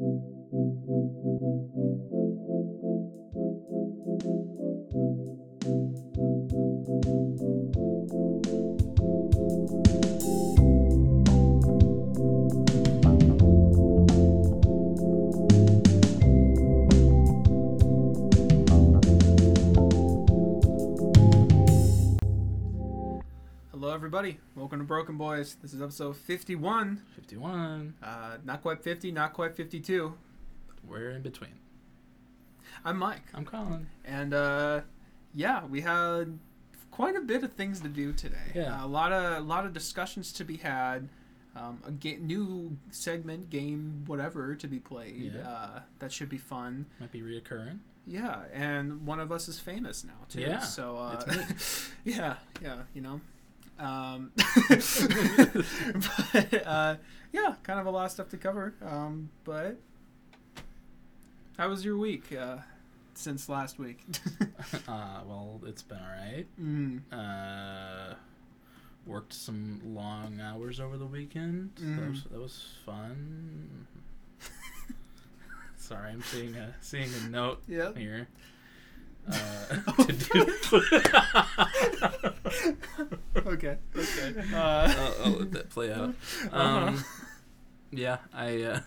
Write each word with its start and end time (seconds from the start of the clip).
Thank 0.00 0.18
you. 0.52 1.19
Boys. 25.20 25.58
This 25.60 25.74
is 25.74 25.82
episode 25.82 26.16
51. 26.16 27.02
51. 27.14 27.92
Uh, 28.02 28.38
not 28.42 28.62
quite 28.62 28.82
50, 28.82 29.12
not 29.12 29.34
quite 29.34 29.54
52. 29.54 30.14
We're 30.88 31.10
in 31.10 31.20
between. 31.20 31.50
I'm 32.86 32.96
Mike. 32.96 33.24
I'm 33.34 33.44
Colin. 33.44 33.86
And 34.06 34.32
uh, 34.32 34.80
yeah, 35.34 35.66
we 35.66 35.82
had 35.82 36.38
quite 36.90 37.16
a 37.16 37.20
bit 37.20 37.44
of 37.44 37.52
things 37.52 37.80
to 37.80 37.88
do 37.88 38.14
today. 38.14 38.38
Yeah. 38.54 38.80
Uh, 38.80 38.86
a 38.86 38.88
lot 38.88 39.12
of 39.12 39.36
a 39.36 39.40
lot 39.46 39.66
of 39.66 39.74
discussions 39.74 40.32
to 40.32 40.44
be 40.46 40.56
had. 40.56 41.10
Um, 41.54 41.82
a 41.86 41.90
ga- 41.90 42.16
new 42.16 42.78
segment, 42.90 43.50
game, 43.50 44.04
whatever 44.06 44.54
to 44.54 44.66
be 44.66 44.78
played. 44.78 45.34
Yeah. 45.34 45.46
Uh, 45.46 45.80
that 45.98 46.12
should 46.12 46.30
be 46.30 46.38
fun. 46.38 46.86
Might 46.98 47.12
be 47.12 47.20
reoccurring. 47.20 47.80
Yeah, 48.06 48.44
and 48.54 49.04
one 49.06 49.20
of 49.20 49.30
us 49.30 49.48
is 49.48 49.60
famous 49.60 50.02
now 50.02 50.24
too. 50.30 50.40
Yeah, 50.40 50.60
So 50.60 50.96
uh, 50.96 51.22
yeah, 52.04 52.36
yeah, 52.62 52.76
you 52.94 53.02
know. 53.02 53.20
Um, 53.80 54.32
but 54.68 56.66
uh, 56.66 56.96
yeah, 57.32 57.54
kind 57.62 57.80
of 57.80 57.86
a 57.86 57.90
lot 57.90 58.06
of 58.06 58.10
stuff 58.12 58.28
to 58.30 58.36
cover. 58.36 58.74
Um, 58.84 59.30
but 59.44 59.78
how 61.56 61.68
was 61.68 61.84
your 61.84 61.96
week 61.96 62.32
uh, 62.38 62.58
since 63.14 63.48
last 63.48 63.78
week? 63.78 64.04
uh, 64.88 65.20
well, 65.26 65.60
it's 65.66 65.82
been 65.82 65.98
alright. 65.98 66.46
mm, 66.60 67.00
Uh, 67.12 68.14
worked 69.06 69.32
some 69.32 69.80
long 69.84 70.40
hours 70.40 70.78
over 70.78 70.96
the 70.98 71.06
weekend. 71.06 71.70
That, 71.76 71.82
Mhm. 71.84 72.10
was, 72.10 72.24
that 72.24 72.40
was 72.40 72.64
fun. 72.84 73.86
Sorry, 75.78 76.10
I'm 76.10 76.22
seeing 76.22 76.54
a 76.54 76.74
seeing 76.82 77.08
a 77.24 77.28
note 77.30 77.62
yep. 77.66 77.96
here. 77.96 78.28
Uh, 79.28 79.92
to 80.04 80.12
do. 80.12 80.54
okay. 83.46 83.76
Okay. 83.96 84.34
Uh, 84.54 84.56
I'll, 84.56 85.14
I'll 85.24 85.32
let 85.32 85.52
that 85.52 85.70
play 85.70 85.92
out. 85.92 86.14
Um, 86.52 86.88
Uh-huh. 86.88 87.02
yeah, 87.90 88.18
I 88.32 88.62
uh, 88.62 88.80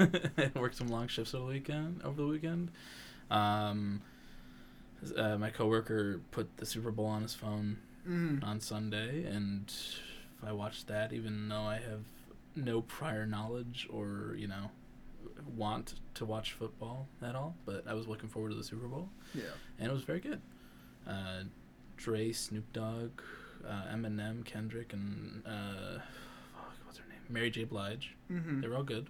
worked 0.55 0.75
some 0.75 0.87
long 0.87 1.07
shifts 1.07 1.33
over 1.33 1.45
the 1.47 1.53
weekend. 1.53 2.01
Over 2.03 2.21
the 2.21 2.27
weekend, 2.27 2.71
um, 3.31 4.01
uh, 5.17 5.37
my 5.37 5.49
coworker 5.49 6.19
put 6.31 6.57
the 6.57 6.65
Super 6.65 6.91
Bowl 6.91 7.05
on 7.07 7.21
his 7.21 7.33
phone 7.33 7.77
mm, 8.07 8.43
on 8.43 8.59
Sunday, 8.59 9.25
and 9.25 9.71
I 10.45 10.51
watched 10.53 10.87
that, 10.87 11.13
even 11.13 11.49
though 11.49 11.61
I 11.63 11.75
have 11.75 12.03
no 12.55 12.81
prior 12.81 13.25
knowledge 13.25 13.87
or 13.91 14.35
you 14.37 14.47
know 14.47 14.69
want 15.55 15.95
to 16.15 16.25
watch 16.25 16.53
football 16.53 17.07
at 17.21 17.35
all. 17.35 17.55
But 17.65 17.85
I 17.87 17.93
was 17.93 18.07
looking 18.07 18.29
forward 18.29 18.49
to 18.49 18.55
the 18.55 18.63
Super 18.63 18.87
Bowl, 18.87 19.09
yeah. 19.33 19.43
and 19.79 19.89
it 19.89 19.93
was 19.93 20.03
very 20.03 20.19
good. 20.19 20.41
Uh, 21.07 21.43
Dre, 21.97 22.31
Snoop 22.31 22.71
Dogg, 22.73 23.21
uh, 23.67 23.83
Eminem, 23.93 24.43
Kendrick, 24.45 24.93
and 24.93 25.43
uh, 25.45 25.99
fuck, 26.53 26.71
what's 26.85 26.97
her 26.97 27.05
name? 27.09 27.19
Mary 27.29 27.49
J. 27.49 27.63
Blige. 27.65 28.15
Mm-hmm. 28.31 28.61
They 28.61 28.67
were 28.67 28.75
all 28.77 28.83
good. 28.83 29.07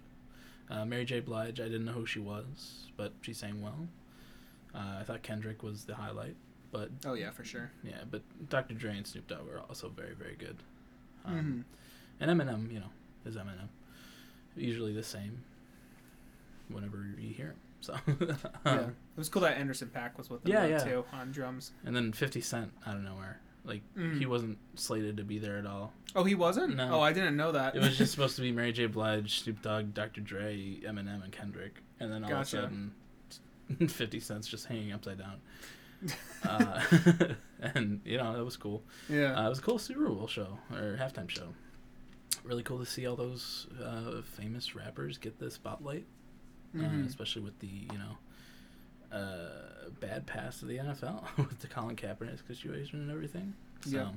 Uh, 0.70 0.84
Mary 0.84 1.04
J. 1.04 1.20
Blige, 1.20 1.60
I 1.60 1.64
didn't 1.64 1.84
know 1.84 1.92
who 1.92 2.06
she 2.06 2.20
was, 2.20 2.86
but 2.96 3.12
she 3.22 3.32
sang 3.32 3.62
well. 3.62 3.86
Uh, 4.74 4.98
I 5.00 5.04
thought 5.04 5.22
Kendrick 5.22 5.62
was 5.62 5.84
the 5.84 5.94
highlight, 5.94 6.34
but 6.72 6.90
Oh 7.06 7.14
yeah, 7.14 7.30
for 7.30 7.44
sure. 7.44 7.70
yeah, 7.84 8.02
but 8.10 8.22
Dr. 8.48 8.74
Dre 8.74 8.96
and 8.96 9.06
Snoop 9.06 9.28
Dogg 9.28 9.46
were 9.46 9.60
also 9.60 9.88
very, 9.88 10.14
very 10.14 10.34
good. 10.36 10.56
Mm-hmm. 11.26 11.38
Um, 11.38 11.64
And 12.20 12.30
Eminem, 12.30 12.72
you 12.72 12.80
know, 12.80 12.90
is 13.26 13.36
Eminem. 13.36 13.68
Usually 14.56 14.92
the 14.92 15.02
same 15.02 15.42
whenever 16.68 17.06
you 17.18 17.32
hear 17.34 17.48
him. 17.48 17.56
So, 17.80 17.94
yeah. 18.20 18.34
um, 18.64 18.78
It 18.78 19.18
was 19.18 19.28
cool 19.28 19.42
that 19.42 19.56
Anderson 19.58 19.90
.Paak 19.94 20.16
was 20.16 20.30
with 20.30 20.42
them 20.42 20.52
Yeah, 20.52 20.66
yeah. 20.66 20.78
too 20.78 21.04
on 21.12 21.32
drums. 21.32 21.72
and 21.84 21.94
then 21.94 22.12
50 22.12 22.40
Cent 22.40 22.72
out 22.86 22.96
of 22.96 23.02
nowhere. 23.02 23.40
Like, 23.66 23.82
Mhm. 23.96 24.18
he 24.18 24.26
wasn't 24.26 24.58
slated 24.74 25.16
to 25.18 25.24
be 25.24 25.38
there 25.38 25.58
at 25.58 25.66
all. 25.66 25.92
Oh, 26.14 26.24
he 26.24 26.34
wasn't. 26.34 26.76
No. 26.76 26.94
Oh, 26.96 27.00
I 27.00 27.12
didn't 27.12 27.36
know 27.36 27.52
that. 27.52 27.74
It 27.76 27.80
was 27.80 27.96
just 27.96 28.10
supposed 28.12 28.36
to 28.36 28.42
be 28.42 28.52
Mary 28.52 28.72
J. 28.72 28.86
Blige, 28.86 29.40
Snoop 29.42 29.62
Dogg, 29.62 29.94
Dr. 29.94 30.20
Dre, 30.20 30.80
Eminem, 30.82 31.22
and 31.24 31.32
Kendrick, 31.32 31.82
and 32.00 32.12
then 32.12 32.24
all 32.24 32.30
Gotcha. 32.30 32.58
of 32.58 32.64
a 32.64 32.66
sudden, 32.66 33.88
Fifty 33.88 34.20
Cent's 34.20 34.46
just 34.48 34.66
hanging 34.66 34.92
upside 34.92 35.18
down. 35.18 35.40
Uh, 36.46 36.82
and 37.62 38.00
you 38.04 38.18
know 38.18 38.36
that 38.36 38.44
was 38.44 38.56
cool. 38.58 38.82
yeah. 39.08 39.32
Uh, 39.40 39.46
it 39.46 39.48
was 39.48 39.58
a 39.58 39.62
cool 39.62 39.78
Super 39.78 40.06
Bowl 40.08 40.26
show 40.26 40.58
or 40.70 40.98
halftime 41.00 41.28
show. 41.30 41.48
Really 42.42 42.62
cool 42.62 42.78
to 42.78 42.84
see 42.86 43.06
all 43.06 43.16
those 43.16 43.66
uh, 43.82 44.20
famous 44.22 44.74
rappers 44.74 45.16
get 45.16 45.38
the 45.38 45.50
spotlight, 45.50 46.04
Mhm. 46.74 47.04
uh, 47.04 47.06
especially 47.06 47.42
with 47.42 47.58
the 47.60 47.66
you 47.68 47.98
know 47.98 48.18
uh, 49.16 49.88
bad 50.00 50.26
pass 50.26 50.60
of 50.62 50.68
the 50.68 50.78
NFL 50.78 51.22
with 51.38 51.60
the 51.60 51.68
Colin 51.68 51.96
Kaepernick 51.96 52.46
situation 52.46 53.00
and 53.00 53.10
everything. 53.10 53.54
So, 53.84 53.90
Yeah. 53.90 54.10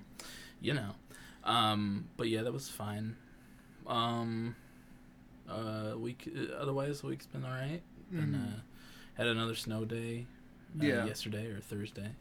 you 0.62 0.73
know, 0.73 0.95
um, 1.44 2.07
but 2.18 2.29
yeah, 2.29 2.41
that 2.44 2.51
was 2.53 2.68
fine. 2.69 3.16
Um, 3.85 4.56
uh, 5.47 5.94
week 5.97 6.28
uh, 6.35 6.53
otherwise 6.56 7.01
the 7.01 7.07
week's 7.07 7.28
been 7.28 7.45
all 7.45 7.51
right. 7.51 7.81
And 8.12 8.35
Mhm. 8.35 8.53
uh, 8.53 8.59
had 9.16 9.28
another 9.28 9.56
snow 9.56 9.85
day. 9.85 10.25
Uh, 10.79 10.85
Yeah. 10.85 11.06
Yesterday 11.06 11.47
or 11.47 11.59
Thursday. 11.59 12.12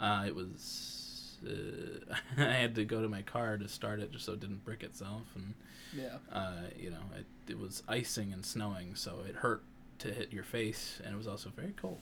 Uh, 0.00 0.24
it 0.26 0.34
was. 0.34 1.00
Uh, 1.46 2.14
I 2.38 2.52
had 2.52 2.74
to 2.76 2.84
go 2.84 3.02
to 3.02 3.08
my 3.08 3.22
car 3.22 3.56
to 3.58 3.68
start 3.68 4.00
it 4.00 4.12
just 4.12 4.24
so 4.24 4.32
it 4.32 4.40
didn't 4.40 4.64
brick 4.64 4.82
itself, 4.82 5.22
and 5.34 5.54
yeah. 5.96 6.16
uh, 6.32 6.68
you 6.78 6.90
know 6.90 7.02
it, 7.16 7.26
it 7.50 7.58
was 7.58 7.82
icing 7.88 8.32
and 8.32 8.44
snowing, 8.44 8.94
so 8.94 9.18
it 9.28 9.36
hurt 9.36 9.62
to 10.00 10.12
hit 10.12 10.32
your 10.32 10.44
face, 10.44 11.00
and 11.04 11.14
it 11.14 11.16
was 11.16 11.26
also 11.26 11.50
very 11.54 11.72
cold. 11.76 12.00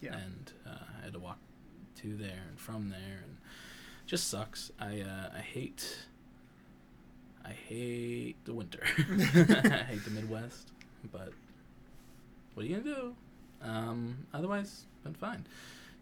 Yeah. 0.00 0.16
And 0.16 0.52
uh, 0.66 0.84
I 1.00 1.04
had 1.04 1.12
to 1.12 1.18
walk 1.18 1.38
to 2.02 2.16
there 2.16 2.44
and 2.48 2.58
from 2.58 2.88
there, 2.90 3.22
and 3.22 3.36
just 4.06 4.28
sucks. 4.28 4.70
I 4.78 5.00
uh, 5.00 5.36
I 5.36 5.40
hate. 5.40 6.06
I 7.44 7.52
hate 7.52 8.36
the 8.44 8.52
winter. 8.52 8.82
I 8.98 9.84
hate 9.88 10.04
the 10.04 10.10
Midwest, 10.10 10.72
but 11.10 11.32
what 12.54 12.64
are 12.64 12.68
you 12.68 12.76
gonna 12.76 12.94
do? 12.94 13.14
Um, 13.62 14.26
otherwise, 14.32 14.84
been 15.04 15.14
fine. 15.14 15.46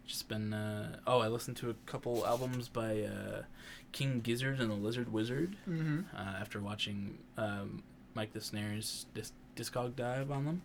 Just 0.09 0.27
been. 0.27 0.53
Uh, 0.55 0.97
oh, 1.05 1.19
I 1.19 1.27
listened 1.27 1.55
to 1.57 1.69
a 1.69 1.75
couple 1.85 2.25
albums 2.25 2.67
by 2.67 3.01
uh, 3.03 3.43
King 3.91 4.21
Gizzard 4.21 4.59
and 4.59 4.71
the 4.71 4.75
Lizard 4.75 5.13
Wizard 5.13 5.55
Mm-hmm. 5.69 5.99
uh, 6.15 6.19
after 6.41 6.59
watching 6.59 7.19
um, 7.37 7.83
Mike 8.15 8.33
the 8.33 8.41
Snare's 8.41 9.05
disc- 9.13 9.33
Discog 9.55 9.95
dive 9.95 10.31
on 10.31 10.45
them, 10.45 10.61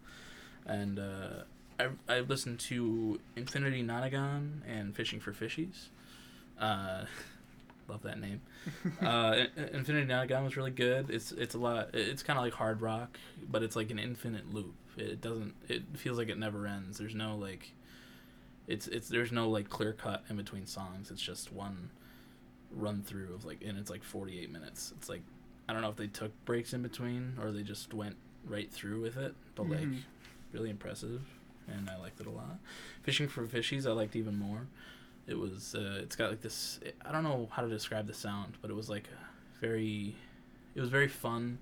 and 0.64 0.98
uh, 0.98 1.42
I 1.78 1.88
I 2.08 2.20
listened 2.20 2.58
to 2.60 3.20
Infinity 3.36 3.82
Nonagon 3.82 4.60
and 4.66 4.96
Fishing 4.96 5.20
for 5.20 5.32
Fishies. 5.34 5.88
Uh, 6.58 7.04
love 7.88 8.00
that 8.02 8.18
name. 8.18 8.40
uh, 9.02 9.06
I- 9.06 9.48
I- 9.58 9.74
Infinity 9.74 10.06
Nonagon 10.10 10.42
was 10.42 10.56
really 10.56 10.70
good. 10.70 11.10
It's 11.10 11.32
it's 11.32 11.54
a 11.54 11.58
lot. 11.58 11.90
It's 11.92 12.22
kind 12.22 12.38
of 12.38 12.44
like 12.46 12.54
hard 12.54 12.80
rock, 12.80 13.18
but 13.50 13.62
it's 13.62 13.76
like 13.76 13.90
an 13.90 13.98
infinite 13.98 14.54
loop. 14.54 14.72
It 14.96 15.20
doesn't. 15.20 15.52
It 15.68 15.82
feels 15.96 16.16
like 16.16 16.30
it 16.30 16.38
never 16.38 16.66
ends. 16.66 16.96
There's 16.96 17.14
no 17.14 17.36
like. 17.36 17.72
It's 18.66 18.86
it's 18.88 19.08
there's 19.08 19.32
no 19.32 19.48
like 19.50 19.68
clear 19.68 19.92
cut 19.92 20.24
in 20.30 20.36
between 20.36 20.66
songs. 20.66 21.10
It's 21.10 21.20
just 21.22 21.52
one 21.52 21.90
run 22.70 23.02
through 23.02 23.34
of 23.34 23.44
like, 23.44 23.62
and 23.64 23.78
it's 23.78 23.90
like 23.90 24.02
48 24.02 24.50
minutes. 24.50 24.92
It's 24.96 25.08
like 25.08 25.22
I 25.68 25.72
don't 25.72 25.82
know 25.82 25.90
if 25.90 25.96
they 25.96 26.06
took 26.08 26.32
breaks 26.44 26.72
in 26.72 26.82
between 26.82 27.34
or 27.40 27.50
they 27.52 27.62
just 27.62 27.92
went 27.94 28.16
right 28.46 28.70
through 28.70 29.00
with 29.00 29.16
it, 29.16 29.34
but 29.54 29.68
like 29.68 29.80
Mhm. 29.80 30.00
really 30.52 30.70
impressive, 30.70 31.22
and 31.68 31.88
I 31.90 31.96
liked 31.96 32.20
it 32.20 32.26
a 32.26 32.30
lot. 32.30 32.58
Fishing 33.02 33.28
for 33.28 33.46
Fishies, 33.46 33.86
I 33.86 33.92
liked 33.92 34.16
even 34.16 34.36
more. 34.38 34.66
It 35.26 35.38
was 35.38 35.74
uh, 35.74 36.00
it's 36.02 36.16
got 36.16 36.30
like 36.30 36.40
this. 36.42 36.80
I 37.04 37.12
don't 37.12 37.22
know 37.24 37.48
how 37.52 37.62
to 37.62 37.68
describe 37.68 38.06
the 38.06 38.14
sound, 38.14 38.54
but 38.60 38.70
it 38.70 38.74
was 38.74 38.88
like 38.90 39.08
very. 39.60 40.14
It 40.74 40.80
was 40.80 40.90
very 40.90 41.08
fun, 41.08 41.58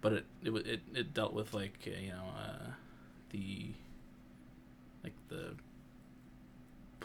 but 0.00 0.12
it 0.12 0.24
it 0.42 0.50
it, 0.66 0.80
it 0.94 1.14
dealt 1.14 1.32
with 1.32 1.54
like 1.54 1.78
uh, 1.86 1.98
you 2.00 2.10
know 2.10 2.24
uh, 2.36 2.70
the 3.30 3.68
like 5.04 5.12
the 5.28 5.54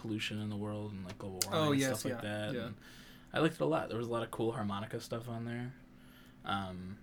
pollution 0.03 0.39
in 0.41 0.50
the 0.50 0.55
world 0.55 0.91
and 0.91 1.03
like 1.05 1.17
global 1.17 1.39
warming 1.45 1.67
Oh, 1.67 1.71
and 1.71 1.79
yes, 1.81 2.00
stuff 2.01 2.11
like 2.13 2.23
yeah, 2.23 2.29
that. 2.29 2.53
yeah. 2.53 2.61
And 2.67 2.75
I 3.33 3.39
liked 3.39 3.55
it 3.55 3.61
a 3.61 3.65
lot. 3.65 3.89
There 3.89 3.97
was 3.97 4.07
a 4.07 4.11
lot 4.11 4.21
of 4.23 4.29
cool 4.29 4.51
harmonica 4.51 5.00
stuff 5.00 5.27
on 5.27 5.45
there. 5.45 5.73
Um, 6.45 6.97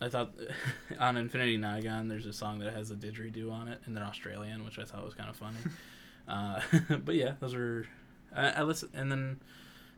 I 0.00 0.08
thought 0.08 0.32
on 1.00 1.16
Infinity 1.16 1.58
Nonagon, 1.58 2.08
there's 2.08 2.26
a 2.26 2.32
song 2.32 2.58
that 2.60 2.72
has 2.74 2.90
a 2.90 2.94
didgeridoo 2.94 3.50
on 3.50 3.68
it, 3.68 3.80
and 3.86 3.96
they're 3.96 4.04
Australian, 4.04 4.64
which 4.64 4.78
I 4.78 4.84
thought 4.84 5.04
was 5.04 5.14
kind 5.14 5.28
of 5.30 5.36
funny. 5.36 5.56
uh, 6.28 6.60
but 7.04 7.14
yeah, 7.14 7.32
those 7.40 7.54
were 7.54 7.86
I, 8.34 8.48
I 8.50 8.62
listened, 8.62 8.92
and 8.94 9.10
then 9.10 9.40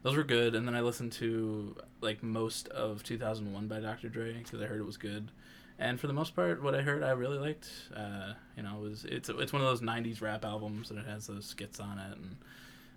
those 0.05 0.17
were 0.17 0.25
good. 0.25 0.55
And 0.55 0.67
then 0.67 0.75
I 0.77 0.81
listened 0.81 1.13
to 1.13 1.77
like 2.01 2.23
most 2.23 2.69
of 2.69 3.03
2001 3.03 3.67
by 3.67 3.81
Dr. 3.81 4.09
Dre 4.09 4.33
because 4.35 4.61
I 4.63 4.67
heard 4.67 4.81
it 4.81 4.87
was 4.87 4.97
good, 4.97 5.31
And 5.79 6.01
for 6.01 6.09
the 6.09 6.13
most 6.13 6.35
part, 6.35 6.61
what 6.63 6.75
I 6.75 6.83
heard, 6.83 7.03
I 7.05 7.11
really 7.11 7.39
liked. 7.39 7.69
Uh, 7.95 8.33
you 8.57 8.63
know, 8.65 8.77
it 8.79 8.83
was 8.83 9.05
it's 9.05 9.29
it's 9.29 9.53
one 9.53 9.63
of 9.63 9.69
those 9.69 9.81
'90s 9.81 10.21
rap 10.21 10.45
albums, 10.45 10.91
and 10.91 10.99
it 10.99 11.07
has 11.07 11.27
those 11.29 11.47
skits 11.47 11.79
on 11.79 11.99
it, 11.99 12.17
and 12.17 12.37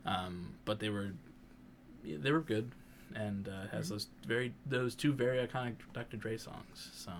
um, 0.06 0.54
but 0.66 0.80
they 0.80 0.90
were 0.90 1.12
they 2.04 2.32
were 2.32 2.42
good, 2.42 2.72
and 3.14 3.48
uh, 3.48 3.68
has 3.72 3.86
Mhm. 3.88 3.90
those 3.90 4.08
very 4.26 4.54
those 4.66 4.96
two 4.96 5.14
very 5.14 5.46
iconic 5.46 5.76
Dr. 5.94 6.18
Dre 6.18 6.38
songs. 6.38 6.90
So, 6.94 7.12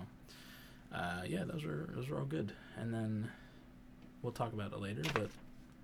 uh, 0.92 1.22
yeah, 1.26 1.44
those 1.44 1.64
were 1.64 1.88
those 1.94 2.08
were 2.08 2.18
all 2.18 2.24
good. 2.26 2.52
And 2.76 2.92
then 2.92 3.30
we'll 4.22 4.32
talk 4.32 4.52
about 4.52 4.72
it 4.72 4.80
later, 4.80 5.02
but 5.14 5.30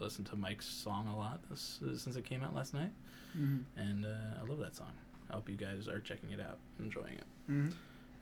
I 0.00 0.02
listened 0.02 0.26
to 0.28 0.36
Mike's 0.36 0.66
song 0.66 1.06
a 1.06 1.16
lot 1.16 1.40
this, 1.50 1.80
since 1.96 2.16
it 2.16 2.24
came 2.24 2.42
out 2.42 2.52
last 2.54 2.74
night, 2.74 2.90
Mhm. 3.36 3.62
and 3.76 4.04
uh, 4.04 4.40
I 4.40 4.44
love 4.44 4.58
that 4.58 4.74
song. 4.74 4.92
I 5.30 5.34
hope 5.34 5.48
you 5.48 5.56
guys 5.56 5.86
are 5.86 6.00
checking 6.00 6.30
it 6.30 6.40
out, 6.40 6.58
enjoying 6.80 7.14
it. 7.14 7.24
Mhm. 7.48 7.72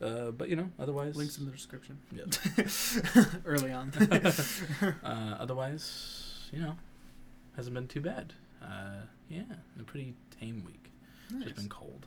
Uh, 0.01 0.31
but 0.31 0.47
you 0.49 0.55
know, 0.55 0.69
otherwise, 0.79 1.15
Links 1.15 1.37
in 1.39 1.45
the 1.45 1.51
description. 1.51 1.97
Yeah. 2.11 3.23
Early 3.45 3.71
on. 3.71 3.91
uh, 5.03 5.37
otherwise, 5.39 6.49
you 6.51 6.59
know, 6.59 6.75
hasn't 7.55 7.73
been 7.73 7.87
too 7.87 8.01
bad. 8.01 8.33
Uh, 8.61 9.01
yeah, 9.29 9.41
a 9.79 9.83
pretty 9.83 10.13
tame 10.39 10.63
week. 10.65 10.91
It's 11.25 11.33
Nice. 11.33 11.43
just 11.45 11.55
been 11.55 11.69
cold. 11.69 12.05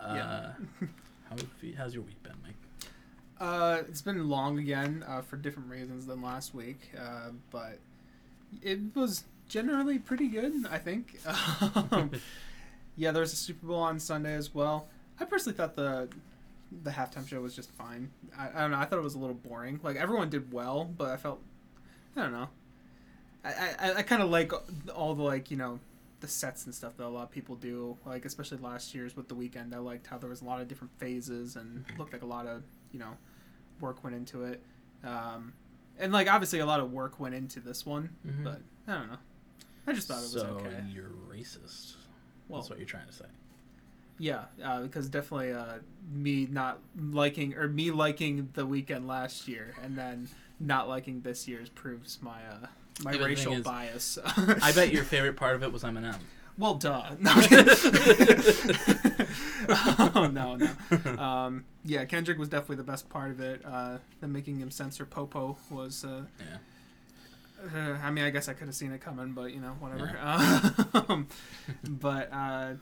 Uh, 0.00 0.14
Yeah. 0.14 0.52
how, 1.30 1.36
how's 1.76 1.94
your 1.94 2.02
week 2.02 2.20
been, 2.22 2.34
Mike? 2.42 2.54
Uh, 3.40 3.82
it's 3.88 4.02
been 4.02 4.28
long 4.28 4.58
again 4.58 5.04
uh, 5.08 5.20
for 5.20 5.36
different 5.36 5.68
reasons 5.68 6.06
than 6.06 6.22
last 6.22 6.54
week, 6.54 6.90
uh, 6.98 7.30
but 7.50 7.78
it 8.62 8.78
was 8.94 9.24
generally 9.48 9.98
pretty 9.98 10.28
good. 10.28 10.52
I 10.70 10.78
think. 10.78 11.18
Um, 11.90 12.10
yeah, 12.96 13.10
there 13.10 13.20
was 13.22 13.32
a 13.32 13.36
Super 13.36 13.66
Bowl 13.66 13.80
on 13.80 13.98
Sunday 13.98 14.34
as 14.34 14.54
well. 14.54 14.88
I 15.18 15.24
personally 15.24 15.56
thought 15.56 15.74
the 15.74 16.08
the 16.82 16.90
halftime 16.90 17.26
show 17.28 17.40
was 17.40 17.54
just 17.54 17.70
fine. 17.72 18.10
I, 18.38 18.48
I 18.54 18.60
don't 18.62 18.70
know. 18.70 18.78
I 18.78 18.84
thought 18.84 18.98
it 18.98 19.02
was 19.02 19.14
a 19.14 19.18
little 19.18 19.34
boring. 19.34 19.80
Like 19.82 19.96
everyone 19.96 20.30
did 20.30 20.52
well, 20.52 20.84
but 20.84 21.10
I 21.10 21.16
felt 21.16 21.40
I 22.16 22.22
don't 22.22 22.32
know. 22.32 22.48
I 23.44 23.74
I, 23.78 23.92
I 23.98 24.02
kind 24.02 24.22
of 24.22 24.30
like 24.30 24.52
all 24.94 25.14
the 25.14 25.22
like 25.22 25.50
you 25.50 25.56
know 25.56 25.80
the 26.20 26.28
sets 26.28 26.66
and 26.66 26.74
stuff 26.74 26.96
that 26.96 27.06
a 27.06 27.08
lot 27.08 27.24
of 27.24 27.30
people 27.30 27.56
do. 27.56 27.96
Like 28.06 28.24
especially 28.24 28.58
last 28.58 28.94
year's 28.94 29.16
with 29.16 29.28
the 29.28 29.34
Weeknd. 29.34 29.74
I 29.74 29.78
liked 29.78 30.06
how 30.06 30.18
there 30.18 30.30
was 30.30 30.40
a 30.42 30.44
lot 30.44 30.60
of 30.60 30.68
different 30.68 30.92
phases 30.98 31.56
and 31.56 31.84
looked 31.98 32.12
like 32.12 32.22
a 32.22 32.26
lot 32.26 32.46
of 32.46 32.62
you 32.92 32.98
know 32.98 33.16
work 33.80 34.02
went 34.04 34.14
into 34.16 34.44
it. 34.44 34.62
Um, 35.04 35.52
and 35.98 36.12
like 36.12 36.32
obviously 36.32 36.60
a 36.60 36.66
lot 36.66 36.80
of 36.80 36.92
work 36.92 37.18
went 37.20 37.34
into 37.34 37.60
this 37.60 37.84
one, 37.84 38.10
Mhm. 38.26 38.44
but 38.44 38.60
I 38.86 38.94
don't 38.98 39.08
know. 39.10 39.18
I 39.86 39.92
just 39.92 40.06
thought 40.06 40.18
it 40.18 40.22
was 40.22 40.32
so 40.32 40.60
okay. 40.64 40.84
you're 40.92 41.10
racist. 41.28 41.96
Well, 42.48 42.60
That's 42.60 42.70
what 42.70 42.78
you're 42.78 42.86
trying 42.86 43.06
to 43.08 43.12
say. 43.12 43.24
Yeah, 44.18 44.44
uh, 44.62 44.82
because 44.82 45.08
definitely 45.08 45.52
uh, 45.52 45.78
me 46.12 46.46
not 46.50 46.78
liking 46.96 47.54
or 47.56 47.68
me 47.68 47.90
liking 47.90 48.48
the 48.54 48.66
Weeknd 48.66 49.06
last 49.06 49.48
year 49.48 49.74
and 49.82 49.96
then 49.96 50.28
not 50.60 50.88
liking 50.88 51.22
this 51.22 51.48
year's 51.48 51.68
proves 51.68 52.18
my 52.22 52.38
uh, 52.50 52.66
my 53.02 53.12
the 53.12 53.24
racial 53.24 53.54
is, 53.54 53.64
bias. 53.64 54.18
I 54.62 54.72
bet 54.72 54.92
your 54.92 55.04
favorite 55.04 55.36
part 55.36 55.56
of 55.56 55.62
it 55.62 55.72
was 55.72 55.82
Eminem. 55.82 56.16
Well, 56.58 56.74
duh. 56.74 57.02
No, 57.20 57.32
oh 60.14 60.30
no, 60.32 60.56
no. 60.56 61.22
Um, 61.22 61.64
yeah, 61.84 62.04
Kendrick 62.04 62.38
was 62.38 62.48
definitely 62.48 62.76
the 62.76 62.82
best 62.84 63.08
part 63.08 63.30
of 63.30 63.40
it. 63.40 63.62
Uh, 63.64 63.98
the 64.20 64.28
making 64.28 64.56
him 64.58 64.70
censor 64.70 65.04
Popo 65.06 65.56
was. 65.70 66.04
Uh, 66.04 66.22
Yeah. 66.38 66.58
uh, 67.74 67.96
I 68.04 68.10
mean, 68.10 68.24
I 68.24 68.30
guess 68.30 68.48
I 68.48 68.52
could 68.54 68.66
have 68.66 68.74
seen 68.74 68.92
it 68.92 69.00
coming, 69.00 69.32
but 69.32 69.52
you 69.52 69.60
know, 69.60 69.74
whatever. 69.80 70.10
Yeah. 70.14 70.70
Um, 71.08 71.28
but 71.88 72.28
uh, 72.32 72.72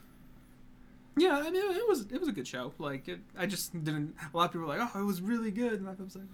yeah, 1.17 1.39
I 1.39 1.51
mean, 1.51 1.57
it 1.57 1.89
was 1.89 2.03
it 2.11 2.19
was 2.19 2.29
a 2.29 2.33
good 2.33 2.47
show. 2.47 2.73
Like, 2.79 3.09
it, 3.09 3.21
I 3.39 3.47
just 3.47 3.73
didn't. 3.85 4.15
A 4.33 4.37
lot 4.37 4.47
of 4.47 4.53
people 4.53 4.67
were 4.67 4.77
like, 4.77 4.91
"Oh, 4.95 5.01
it 5.01 5.05
was 5.05 5.21
really 5.21 5.51
good," 5.51 5.75
and 5.81 5.89
I 5.89 5.93
was 5.93 6.15
like, 6.15 6.25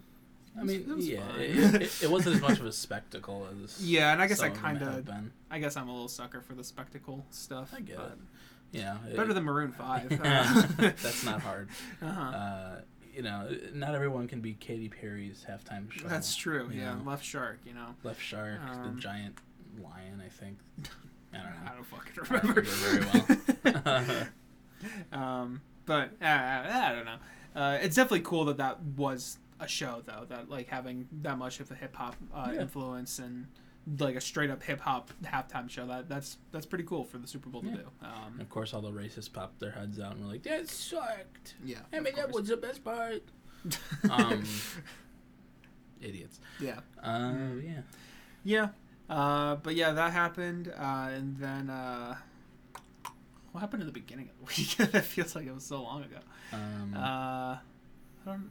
I 0.58 0.62
mean, 0.62 0.80
it 0.88 0.96
was 0.96 1.08
yeah, 1.08 1.20
it, 1.38 1.82
it, 1.82 2.02
it 2.04 2.10
wasn't 2.10 2.36
as 2.36 2.42
much 2.42 2.58
of 2.58 2.66
a 2.66 2.72
spectacle 2.72 3.46
as 3.64 3.82
"Yeah," 3.84 4.12
and 4.12 4.22
I 4.22 4.26
guess 4.26 4.40
I 4.40 4.50
kind 4.50 4.80
of, 4.82 5.04
been. 5.04 5.32
I 5.50 5.58
guess 5.58 5.76
I'm 5.76 5.88
a 5.88 5.92
little 5.92 6.08
sucker 6.08 6.40
for 6.40 6.54
the 6.54 6.64
spectacle 6.64 7.24
stuff. 7.30 7.72
I 7.76 7.80
get 7.80 7.96
but 7.96 8.06
it. 8.06 8.18
You 8.72 8.82
know, 8.82 8.96
Better 9.14 9.32
than 9.32 9.44
Maroon 9.44 9.72
Five. 9.78 10.12
Uh, 10.12 10.62
That's 10.78 11.24
not 11.24 11.40
hard. 11.40 11.68
uh-huh. 12.02 12.20
Uh, 12.20 12.80
you 13.14 13.22
know, 13.22 13.48
not 13.72 13.94
everyone 13.94 14.28
can 14.28 14.40
be 14.42 14.52
Katy 14.54 14.90
Perry's 14.90 15.44
halftime 15.48 15.90
show. 15.90 16.06
That's 16.06 16.36
true. 16.36 16.70
Yeah, 16.72 16.96
know. 16.96 17.02
Left 17.06 17.24
Shark. 17.24 17.60
You 17.64 17.72
know, 17.72 17.94
Left 18.04 18.20
Shark, 18.20 18.60
Um, 18.60 18.94
the 18.94 19.00
giant 19.00 19.38
lion, 19.82 20.22
I 20.24 20.28
think. 20.28 20.58
I 21.32 21.38
don't 21.38 21.46
know. 21.46 21.70
I 21.70 21.74
don't 21.74 21.86
fucking 21.86 22.12
I 22.12 22.16
don't 22.16 22.42
remember 22.42 22.60
remember 22.60 23.72
very 23.72 24.04
well. 24.14 24.26
Um, 25.12 25.60
but 25.86 26.10
uh, 26.22 26.24
I 26.26 26.92
don't 26.94 27.04
know. 27.04 27.16
Uh, 27.60 27.78
it's 27.80 27.96
definitely 27.96 28.20
cool 28.20 28.44
that 28.46 28.56
that 28.58 28.82
was 28.82 29.38
a 29.60 29.66
show 29.68 30.02
though. 30.04 30.24
That 30.28 30.50
like 30.50 30.68
having 30.68 31.08
that 31.22 31.38
much 31.38 31.60
of 31.60 31.70
a 31.70 31.74
hip 31.74 31.96
hop 31.96 32.16
uh, 32.34 32.50
Yeah. 32.54 32.62
influence 32.62 33.18
and 33.18 33.46
like 34.00 34.16
a 34.16 34.20
straight 34.20 34.50
up 34.50 34.62
hip 34.62 34.80
hop 34.80 35.10
halftime 35.24 35.70
show. 35.70 35.86
That 35.86 36.08
that's 36.08 36.38
that's 36.52 36.66
pretty 36.66 36.84
cool 36.84 37.04
for 37.04 37.18
the 37.18 37.26
Super 37.26 37.48
Bowl 37.48 37.62
to 37.62 37.68
do. 37.70 37.86
Um, 38.02 38.40
of 38.40 38.50
course, 38.50 38.74
all 38.74 38.82
the 38.82 38.90
racists 38.90 39.32
popped 39.32 39.60
their 39.60 39.70
heads 39.70 39.98
out 40.00 40.12
and 40.16 40.24
were 40.24 40.32
like, 40.32 40.42
"That 40.42 40.68
sucked." 40.68 41.54
yeah. 41.64 41.78
I 41.92 41.98
of 41.98 42.04
mean, 42.04 42.14
that 42.16 42.30
was 42.32 42.48
the 42.48 42.56
best 42.56 42.82
part. 42.84 43.22
Um, 44.10 44.44
idiots. 46.00 46.40
yeah. 46.60 46.80
Uh, 47.02 47.32
yeah. 47.62 47.80
Yeah. 48.44 48.68
Uh, 49.08 49.56
but 49.56 49.74
yeah, 49.76 49.92
that 49.92 50.12
happened, 50.12 50.72
uh, 50.76 51.08
and 51.12 51.36
then 51.38 51.70
uh, 51.70 52.16
what 53.56 53.60
happened 53.62 53.80
in 53.80 53.86
the 53.86 53.92
beginning 53.92 54.28
of 54.28 54.38
the 54.38 54.44
week? 54.84 54.94
it 54.94 55.00
feels 55.00 55.34
like 55.34 55.46
it 55.46 55.54
was 55.54 55.64
so 55.64 55.82
long 55.82 56.02
ago. 56.02 56.18
Um, 56.52 56.92
Uh, 56.94 56.98
I 57.00 57.58
don't. 58.26 58.50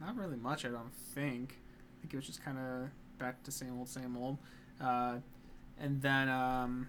Not 0.00 0.16
really 0.16 0.36
much. 0.36 0.64
I 0.64 0.68
don't 0.68 0.94
think. 0.94 1.58
I 1.58 2.00
think 2.00 2.14
it 2.14 2.16
was 2.16 2.26
just 2.26 2.44
kind 2.44 2.56
of 2.56 2.90
back 3.18 3.42
to 3.42 3.50
same 3.50 3.76
old, 3.76 3.88
same 3.88 4.16
old. 4.16 4.38
Uh, 4.80 5.16
and 5.80 6.00
then 6.00 6.28
um, 6.28 6.86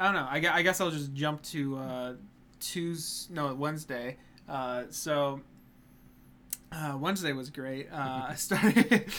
I 0.00 0.06
don't 0.06 0.14
know. 0.14 0.26
I, 0.28 0.42
I 0.58 0.62
guess 0.62 0.80
I'll 0.80 0.90
just 0.90 1.14
jump 1.14 1.42
to 1.44 1.76
uh, 1.78 2.12
Tuesday. 2.58 3.32
No, 3.32 3.54
Wednesday. 3.54 4.16
Uh, 4.48 4.82
so 4.90 5.40
uh, 6.72 6.96
Wednesday 6.98 7.34
was 7.34 7.50
great. 7.50 7.86
Uh, 7.92 8.26
I 8.30 8.34
started. 8.34 8.92
it, 8.92 9.14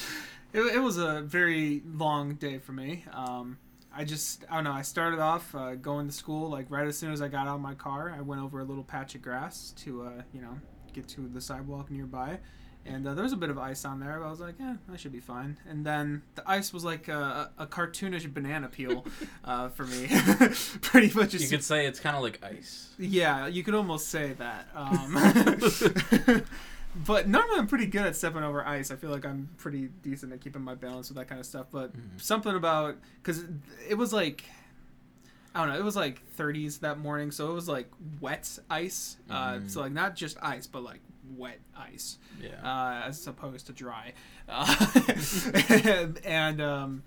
it 0.53 0.81
was 0.83 0.97
a 0.97 1.21
very 1.21 1.83
long 1.89 2.33
day 2.35 2.57
for 2.57 2.73
me. 2.73 3.05
Um, 3.13 3.59
I 3.97 4.03
just 4.03 4.45
I 4.49 4.55
don't 4.55 4.65
know. 4.65 4.73
I 4.73 4.83
started 4.83 5.19
off 5.19 5.55
uh, 5.55 5.73
going 5.73 6.05
to 6.07 6.13
school 6.13 6.49
like 6.51 6.67
right 6.69 6.85
as 6.87 6.95
soon 6.95 7.11
as 7.11 7.19
I 7.19 7.27
got 7.29 7.47
out 7.47 7.55
of 7.55 7.61
my 7.61 7.73
car. 7.73 8.13
I 8.15 8.21
went 8.21 8.41
over 8.41 8.59
a 8.59 8.63
little 8.63 8.83
patch 8.83 9.15
of 9.15 9.23
grass 9.23 9.73
to 9.77 10.03
uh, 10.03 10.21
you 10.31 10.39
know 10.39 10.59
get 10.93 11.07
to 11.09 11.27
the 11.27 11.41
sidewalk 11.41 11.89
nearby, 11.89 12.37
and 12.85 13.07
uh, 13.07 13.15
there 13.15 13.23
was 13.23 13.33
a 13.33 13.37
bit 13.37 13.49
of 13.49 13.57
ice 13.57 13.85
on 13.85 13.99
there. 13.99 14.19
But 14.19 14.27
I 14.27 14.29
was 14.29 14.39
like, 14.39 14.55
yeah, 14.59 14.75
I 14.93 14.97
should 14.97 15.11
be 15.11 15.19
fine. 15.19 15.57
And 15.67 15.83
then 15.83 16.21
the 16.35 16.43
ice 16.47 16.71
was 16.71 16.83
like 16.85 17.07
a, 17.07 17.49
a 17.57 17.65
cartoonish 17.65 18.31
banana 18.31 18.67
peel 18.67 19.03
uh, 19.43 19.69
for 19.69 19.85
me, 19.85 20.07
pretty 20.81 21.11
much. 21.17 21.33
you 21.33 21.47
could 21.49 21.63
say 21.63 21.87
it's 21.87 21.99
kind 21.99 22.15
of 22.15 22.21
like 22.21 22.39
ice. 22.43 22.93
yeah, 22.99 23.47
you 23.47 23.63
could 23.63 23.73
almost 23.73 24.09
say 24.09 24.33
that. 24.33 24.67
Um, 24.75 25.17
but 26.95 27.27
normally 27.27 27.59
I'm 27.59 27.67
pretty 27.67 27.85
good 27.85 28.05
at 28.05 28.15
stepping 28.15 28.43
over 28.43 28.65
ice. 28.65 28.89
I 28.91 28.95
feel 28.95 29.09
like 29.11 29.25
I'm 29.25 29.49
pretty 29.57 29.89
decent 30.03 30.33
at 30.33 30.41
keeping 30.41 30.61
my 30.63 30.75
balance 30.75 31.09
with 31.09 31.17
that 31.17 31.27
kind 31.27 31.39
of 31.39 31.45
stuff. 31.45 31.67
But 31.71 31.95
Mhm. 31.95 32.19
something 32.21 32.55
about 32.55 32.97
because 33.21 33.43
it 33.87 33.95
was 33.95 34.13
like 34.13 34.45
I 35.55 35.61
don't 35.61 35.69
know, 35.73 35.79
it 35.79 35.83
was 35.83 35.95
like 35.95 36.21
30s 36.35 36.79
that 36.81 36.99
morning, 36.99 37.31
so 37.31 37.49
it 37.49 37.53
was 37.53 37.67
like 37.67 37.89
wet 38.21 38.59
ice. 38.69 39.17
Uh, 39.27 39.53
Mm. 39.53 39.69
so 39.71 39.81
like 39.81 39.91
not 39.91 40.15
just 40.15 40.37
ice, 40.41 40.67
but 40.67 40.83
like 40.83 40.99
wet 41.35 41.59
ice 41.75 42.19
Yeah. 42.39 42.61
uh, 42.63 43.07
as 43.07 43.25
opposed 43.25 43.65
to 43.67 43.73
dry. 43.73 44.13
Uh, 44.47 44.65
and 46.23 46.61
um, 46.61 47.03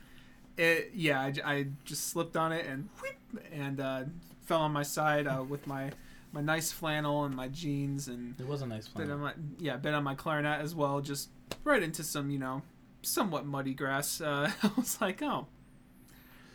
it, 0.56 0.90
yeah, 0.94 1.32
I 1.44 1.68
just 1.84 2.08
slipped 2.08 2.36
on 2.36 2.50
it 2.52 2.66
and 2.66 2.88
whoop, 3.00 3.44
and 3.52 3.78
uh, 3.80 4.04
fell 4.46 4.62
on 4.62 4.72
my 4.72 4.82
side 4.82 5.26
uh, 5.28 5.44
with 5.48 5.66
my 5.68 5.92
my 6.32 6.40
nice 6.40 6.70
flannel 6.72 7.24
and 7.24 7.34
my 7.34 7.48
jeans 7.48 8.08
and 8.08 8.38
it 8.40 8.46
was 8.46 8.62
a 8.62 8.66
nice 8.66 8.86
bit 8.88 9.06
plan. 9.06 9.10
on 9.10 9.20
my 9.20 9.32
yeah 9.58 9.76
bit 9.76 9.94
on 9.94 10.04
my 10.04 10.14
clarinet 10.14 10.60
as 10.60 10.74
well, 10.74 11.00
just 11.00 11.30
right 11.64 11.82
into 11.82 12.02
some 12.04 12.30
you 12.30 12.38
know 12.38 12.62
somewhat 13.02 13.46
muddy 13.46 13.74
grass. 13.74 14.20
Uh, 14.20 14.50
I 14.62 14.70
was 14.76 15.00
like, 15.00 15.22
oh, 15.22 15.46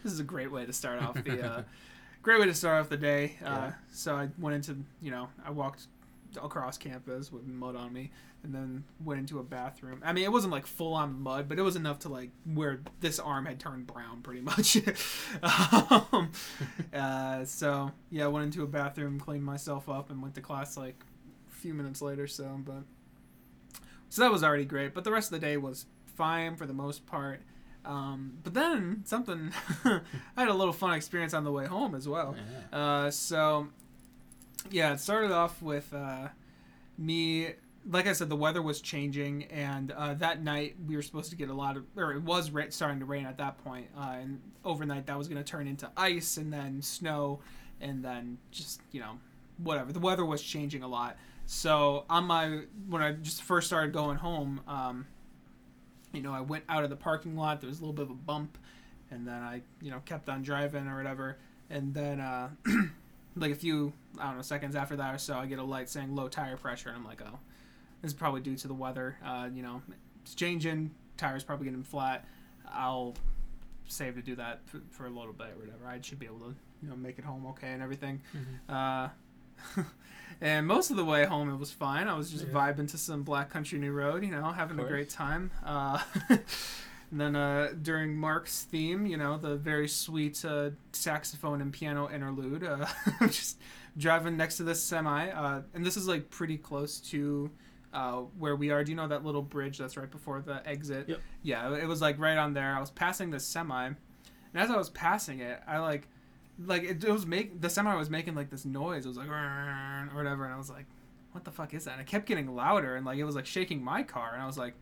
this 0.03 0.13
is 0.13 0.19
a 0.19 0.23
great 0.23 0.51
way 0.51 0.65
to 0.65 0.73
start 0.73 1.01
off 1.01 1.21
the. 1.23 1.41
Uh, 1.45 1.63
Great 2.21 2.39
way 2.39 2.47
to 2.47 2.55
start 2.55 2.81
off 2.81 2.89
the 2.89 2.97
day. 2.97 3.37
Uh, 3.39 3.49
Yeah. 3.49 3.71
So 3.91 4.15
I 4.15 4.29
went 4.39 4.55
into, 4.55 4.83
you 4.99 5.11
know, 5.11 5.27
I 5.45 5.51
walked 5.51 5.85
across 6.37 6.77
campus 6.77 7.31
with 7.31 7.45
mud 7.45 7.75
on 7.75 7.93
me, 7.93 8.11
and 8.43 8.53
then 8.53 8.83
went 9.03 9.19
into 9.19 9.39
a 9.39 9.43
bathroom. 9.43 10.01
I 10.03 10.13
mean, 10.13 10.23
it 10.23 10.31
wasn't 10.31 10.51
like 10.53 10.65
full 10.65 10.93
on 10.93 11.19
mud, 11.21 11.47
but 11.47 11.59
it 11.59 11.61
was 11.61 11.75
enough 11.75 11.99
to 11.99 12.09
like 12.09 12.29
where 12.45 12.81
this 13.01 13.19
arm 13.19 13.45
had 13.45 13.59
turned 13.59 13.87
brown, 13.87 14.21
pretty 14.21 14.41
much. 14.41 14.77
um, 16.11 16.31
uh, 16.93 17.45
so 17.45 17.91
yeah, 18.09 18.27
went 18.27 18.45
into 18.45 18.63
a 18.63 18.67
bathroom, 18.67 19.19
cleaned 19.19 19.43
myself 19.43 19.89
up, 19.89 20.09
and 20.09 20.21
went 20.21 20.35
to 20.35 20.41
class 20.41 20.77
like 20.77 21.03
a 21.49 21.55
few 21.55 21.73
minutes 21.73 22.01
later. 22.01 22.27
So, 22.27 22.59
but 22.63 22.83
so 24.09 24.21
that 24.21 24.31
was 24.31 24.43
already 24.43 24.65
great. 24.65 24.93
But 24.93 25.03
the 25.03 25.11
rest 25.11 25.31
of 25.31 25.39
the 25.39 25.45
day 25.45 25.57
was 25.57 25.85
fine 26.05 26.55
for 26.55 26.65
the 26.65 26.73
most 26.73 27.05
part. 27.05 27.41
Um, 27.83 28.39
but 28.43 28.53
then 28.53 29.01
something, 29.05 29.51
I 29.85 30.01
had 30.35 30.47
a 30.47 30.53
little 30.53 30.73
fun 30.73 30.93
experience 30.93 31.33
on 31.33 31.43
the 31.43 31.51
way 31.51 31.65
home 31.65 31.93
as 31.93 32.07
well. 32.07 32.35
Uh, 32.73 33.11
so, 33.11 33.67
yeah, 34.71 34.93
it 34.93 34.99
started 34.99 35.31
off 35.31 35.61
with 35.61 35.93
uh, 35.93 36.29
me 36.97 37.53
like 37.89 38.07
I 38.07 38.13
said, 38.13 38.29
the 38.29 38.35
weather 38.35 38.61
was 38.61 38.81
changing, 38.81 39.43
and 39.45 39.91
uh, 39.91 40.15
that 40.15 40.43
night 40.43 40.75
we 40.87 40.95
were 40.95 41.01
supposed 41.01 41.29
to 41.29 41.35
get 41.35 41.49
a 41.49 41.53
lot 41.53 41.77
of, 41.77 41.85
or 41.95 42.13
it 42.13 42.21
was 42.23 42.49
ra- 42.49 42.63
starting 42.69 42.99
to 42.99 43.05
rain 43.05 43.25
at 43.25 43.37
that 43.37 43.63
point, 43.63 43.87
uh, 43.97 44.15
and 44.19 44.41
overnight 44.63 45.05
that 45.05 45.17
was 45.17 45.27
going 45.27 45.41
to 45.41 45.49
turn 45.49 45.67
into 45.67 45.89
ice 45.95 46.37
and 46.37 46.51
then 46.51 46.81
snow, 46.81 47.39
and 47.81 48.03
then 48.03 48.37
just 48.51 48.81
you 48.91 48.99
know, 48.99 49.19
whatever. 49.57 49.91
The 49.91 49.99
weather 49.99 50.25
was 50.25 50.41
changing 50.41 50.81
a 50.83 50.87
lot. 50.87 51.17
So 51.45 52.05
on 52.09 52.25
my 52.25 52.61
when 52.89 53.03
I 53.03 53.11
just 53.13 53.43
first 53.43 53.67
started 53.67 53.93
going 53.93 54.17
home, 54.17 54.61
um, 54.67 55.05
you 56.11 56.21
know, 56.21 56.33
I 56.33 56.41
went 56.41 56.63
out 56.67 56.83
of 56.83 56.89
the 56.89 56.95
parking 56.95 57.35
lot. 57.37 57.61
There 57.61 57.69
was 57.69 57.79
a 57.79 57.81
little 57.81 57.93
bit 57.93 58.03
of 58.03 58.11
a 58.11 58.15
bump, 58.15 58.57
and 59.11 59.27
then 59.27 59.43
I 59.43 59.61
you 59.81 59.91
know 59.91 60.01
kept 60.05 60.27
on 60.27 60.41
driving 60.41 60.87
or 60.87 60.97
whatever, 60.97 61.37
and 61.69 61.93
then 61.93 62.19
uh, 62.19 62.49
like 63.35 63.51
a 63.51 63.55
few 63.55 63.93
I 64.19 64.27
don't 64.27 64.37
know 64.37 64.41
seconds 64.41 64.75
after 64.75 64.95
that 64.97 65.13
or 65.13 65.17
so, 65.17 65.37
I 65.37 65.45
get 65.45 65.59
a 65.59 65.63
light 65.63 65.89
saying 65.89 66.15
low 66.15 66.27
tire 66.27 66.57
pressure, 66.57 66.89
and 66.89 66.97
I'm 66.97 67.05
like, 67.05 67.21
oh, 67.25 67.39
this 68.01 68.11
is 68.11 68.17
probably 68.17 68.41
due 68.41 68.55
to 68.55 68.67
the 68.67 68.73
weather. 68.73 69.17
Uh, 69.25 69.49
you 69.53 69.61
know, 69.63 69.81
it's 70.23 70.35
changing. 70.35 70.91
Tires 71.17 71.43
probably 71.43 71.65
getting 71.65 71.83
flat. 71.83 72.25
I'll 72.71 73.15
save 73.87 74.15
to 74.15 74.21
do 74.21 74.35
that 74.35 74.61
for, 74.67 74.81
for 74.89 75.05
a 75.05 75.09
little 75.09 75.33
bit 75.33 75.47
or 75.55 75.59
whatever. 75.59 75.85
I 75.87 75.99
should 76.01 76.19
be 76.19 76.25
able 76.25 76.39
to 76.39 76.55
you 76.81 76.89
know 76.89 76.95
make 76.95 77.19
it 77.19 77.25
home 77.25 77.45
okay 77.47 77.71
and 77.71 77.81
everything. 77.81 78.21
Uh, 78.69 79.09
and 80.41 80.65
most 80.67 80.89
of 80.91 80.97
the 80.97 81.05
way 81.05 81.25
home, 81.25 81.49
it 81.49 81.57
was 81.57 81.71
fine. 81.71 82.07
I 82.07 82.15
was 82.15 82.31
just 82.31 82.45
Yeah. 82.47 82.53
vibing 82.53 82.89
to 82.91 82.97
some 82.97 83.23
Black 83.23 83.49
Country 83.49 83.79
New 83.79 83.91
Road, 83.91 84.23
you 84.23 84.31
know, 84.31 84.51
having 84.51 84.79
a 84.79 84.83
great 84.83 85.09
time. 85.09 85.51
Uh, 85.63 85.99
and 87.15 87.21
then 87.21 87.35
uh, 87.37 87.69
during 87.81 88.17
Mark's 88.17 88.63
theme, 88.63 89.05
you 89.05 89.15
know, 89.15 89.37
the 89.37 89.55
very 89.55 89.87
sweet 89.87 90.43
uh, 90.43 90.71
saxophone 90.91 91.61
and 91.61 91.71
piano 91.71 92.09
interlude, 92.13 92.65
uh, 92.65 92.85
just 93.27 93.57
driving 93.95 94.35
next 94.35 94.57
to 94.57 94.63
this 94.63 94.83
semi. 94.83 95.29
Uh, 95.29 95.61
and 95.73 95.85
this 95.85 95.95
is 95.95 96.09
like 96.09 96.29
pretty 96.29 96.57
close 96.57 96.99
to 96.99 97.49
uh, 97.93 98.15
where 98.37 98.57
we 98.57 98.69
are. 98.69 98.83
Do 98.83 98.91
you 98.91 98.97
know 98.97 99.07
that 99.07 99.23
little 99.23 99.41
bridge 99.41 99.77
that's 99.77 99.95
right 99.95 100.11
before 100.11 100.41
the 100.41 100.61
exit? 100.67 101.07
Yep. 101.07 101.21
Yeah, 101.41 101.77
it 101.77 101.87
was 101.87 102.01
like 102.01 102.19
right 102.19 102.37
on 102.37 102.53
there. 102.53 102.75
I 102.75 102.81
was 102.81 102.91
passing 102.91 103.29
this 103.29 103.45
semi, 103.45 103.85
and 103.85 103.95
as 104.53 104.69
I 104.69 104.75
was 104.75 104.89
passing 104.89 105.39
it, 105.39 105.61
I 105.65 105.77
like 105.77 106.09
like 106.65 106.83
it, 106.83 107.01
it 107.01 107.11
was 107.13 107.25
make 107.25 107.61
the 107.61 107.69
semi 107.69 107.95
was 107.95 108.09
making 108.09 108.35
like 108.35 108.49
this 108.49 108.65
noise. 108.65 109.05
It 109.05 109.07
was 109.07 109.17
like 109.17 109.29
or 109.29 110.09
whatever, 110.13 110.43
and 110.43 110.53
I 110.53 110.57
was 110.57 110.69
like, 110.69 110.87
"What 111.31 111.45
the 111.45 111.51
fuck 111.51 111.73
is 111.73 111.85
that?" 111.85 111.93
And 111.93 112.01
it 112.01 112.07
kept 112.07 112.25
getting 112.25 112.53
louder, 112.53 112.97
and 112.97 113.05
like 113.05 113.19
it 113.19 113.23
was 113.23 113.35
like 113.35 113.45
shaking 113.45 113.81
my 113.81 114.03
car, 114.03 114.31
and 114.33 114.43
I 114.43 114.45
was 114.45 114.57
like, 114.57 114.73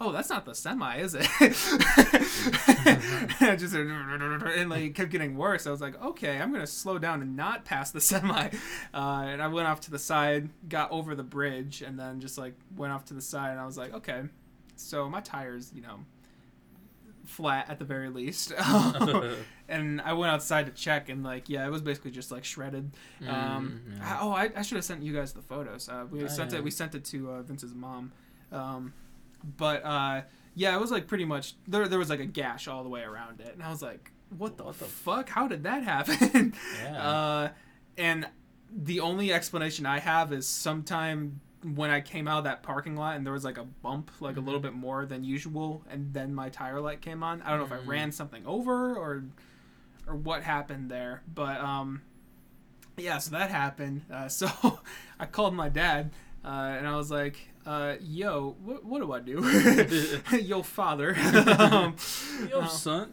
"Oh, 0.00 0.12
that's 0.12 0.28
not 0.30 0.44
the 0.44 0.54
semi, 0.54 0.96
is 0.96 1.14
it?" 1.14 1.26
and 1.40 1.52
I 3.40 3.56
just 3.58 3.74
and 3.74 4.70
like 4.70 4.82
it 4.82 4.94
kept 4.94 5.10
getting 5.10 5.36
worse. 5.36 5.66
I 5.66 5.70
was 5.70 5.80
like, 5.80 6.00
"Okay, 6.02 6.38
I'm 6.38 6.52
gonna 6.52 6.66
slow 6.66 6.98
down 6.98 7.22
and 7.22 7.36
not 7.36 7.64
pass 7.64 7.90
the 7.90 8.00
semi," 8.00 8.48
uh, 8.94 8.96
and 9.26 9.42
I 9.42 9.48
went 9.48 9.68
off 9.68 9.80
to 9.82 9.90
the 9.90 9.98
side, 9.98 10.48
got 10.68 10.90
over 10.90 11.14
the 11.14 11.22
bridge, 11.22 11.82
and 11.82 11.98
then 11.98 12.20
just 12.20 12.38
like 12.38 12.54
went 12.76 12.92
off 12.92 13.04
to 13.06 13.14
the 13.14 13.22
side, 13.22 13.50
and 13.50 13.60
I 13.60 13.66
was 13.66 13.76
like, 13.78 13.92
"Okay." 13.94 14.22
So 14.76 15.08
my 15.08 15.20
tires, 15.20 15.70
you 15.74 15.82
know, 15.82 16.00
flat 17.24 17.68
at 17.70 17.78
the 17.78 17.84
very 17.84 18.08
least. 18.08 18.52
and 19.68 20.00
I 20.00 20.12
went 20.12 20.32
outside 20.32 20.66
to 20.66 20.72
check, 20.72 21.08
and 21.08 21.22
like, 21.22 21.48
yeah, 21.48 21.66
it 21.66 21.70
was 21.70 21.82
basically 21.82 22.10
just 22.10 22.30
like 22.32 22.44
shredded. 22.44 22.90
Um, 23.28 23.80
Mm, 23.88 23.98
yeah. 23.98 24.16
I- 24.16 24.18
oh, 24.20 24.32
I, 24.32 24.50
I 24.56 24.62
should 24.62 24.76
have 24.76 24.84
sent 24.84 25.02
you 25.02 25.12
guys 25.12 25.32
the 25.32 25.42
photos. 25.42 25.88
Uh, 25.88 26.06
we 26.10 26.24
Oh, 26.24 26.26
sent 26.26 26.52
yeah. 26.52 26.58
it. 26.58 26.64
We 26.64 26.70
sent 26.70 26.94
it 26.94 27.04
to 27.06 27.30
uh, 27.30 27.42
Vince's 27.42 27.74
mom. 27.74 28.12
Um, 28.50 28.92
but 29.44 29.84
uh, 29.84 30.22
yeah, 30.54 30.74
it 30.74 30.80
was 30.80 30.90
like 30.90 31.06
pretty 31.06 31.24
much 31.24 31.54
there. 31.66 31.88
There 31.88 31.98
was 31.98 32.10
like 32.10 32.20
a 32.20 32.26
gash 32.26 32.68
all 32.68 32.82
the 32.82 32.88
way 32.88 33.02
around 33.02 33.40
it, 33.40 33.52
and 33.54 33.62
I 33.62 33.70
was 33.70 33.82
like, 33.82 34.10
"What 34.36 34.56
the 34.56 34.64
What 34.64 34.78
the 34.78 34.84
fuck? 34.84 35.28
How 35.28 35.48
did 35.48 35.62
that 35.64 35.82
happen?" 35.82 36.54
Yeah. 36.82 37.02
Uh, 37.08 37.48
and 37.98 38.26
the 38.74 39.00
only 39.00 39.32
explanation 39.32 39.84
I 39.86 39.98
have 39.98 40.32
is 40.32 40.46
sometime 40.46 41.40
when 41.74 41.90
I 41.90 42.00
came 42.00 42.26
out 42.26 42.38
of 42.38 42.44
that 42.44 42.62
parking 42.62 42.96
lot 42.96 43.16
and 43.16 43.24
there 43.24 43.32
was 43.34 43.44
like 43.44 43.58
a 43.58 43.64
bump, 43.64 44.10
like 44.20 44.36
a 44.36 44.40
little 44.40 44.58
Mhm. 44.60 44.64
bit 44.64 44.72
more 44.74 45.06
than 45.06 45.22
usual, 45.24 45.84
and 45.90 46.12
then 46.12 46.34
my 46.34 46.48
tire 46.48 46.80
light 46.80 47.00
came 47.02 47.22
on. 47.22 47.40
I 47.42 47.50
don't 47.50 47.58
know 47.60 47.66
if 47.66 47.72
I 47.72 47.84
Mhm. 47.84 47.86
ran 47.86 48.12
something 48.12 48.44
over 48.46 48.96
or 48.96 49.24
or 50.08 50.16
what 50.16 50.42
happened 50.42 50.90
there, 50.90 51.22
but 51.32 51.60
um, 51.60 52.02
yeah, 52.96 53.18
so 53.18 53.30
that 53.32 53.50
happened. 53.50 54.02
Uh, 54.10 54.26
so 54.40 54.48
I 55.20 55.26
called 55.26 55.54
my 55.54 55.68
dad, 55.68 56.10
uh, 56.44 56.48
and 56.76 56.86
I 56.88 56.96
was 56.96 57.10
like, 57.10 57.48
uh, 57.66 57.94
"Yo, 58.00 58.56
what, 58.62 58.84
what 58.84 59.00
do 59.00 59.12
I 59.12 59.20
do?" 59.20 60.20
Yo, 60.40 60.62
father. 60.62 61.16
um, 61.58 61.96
Yo, 62.48 62.60
uh, 62.60 62.66
son. 62.66 63.12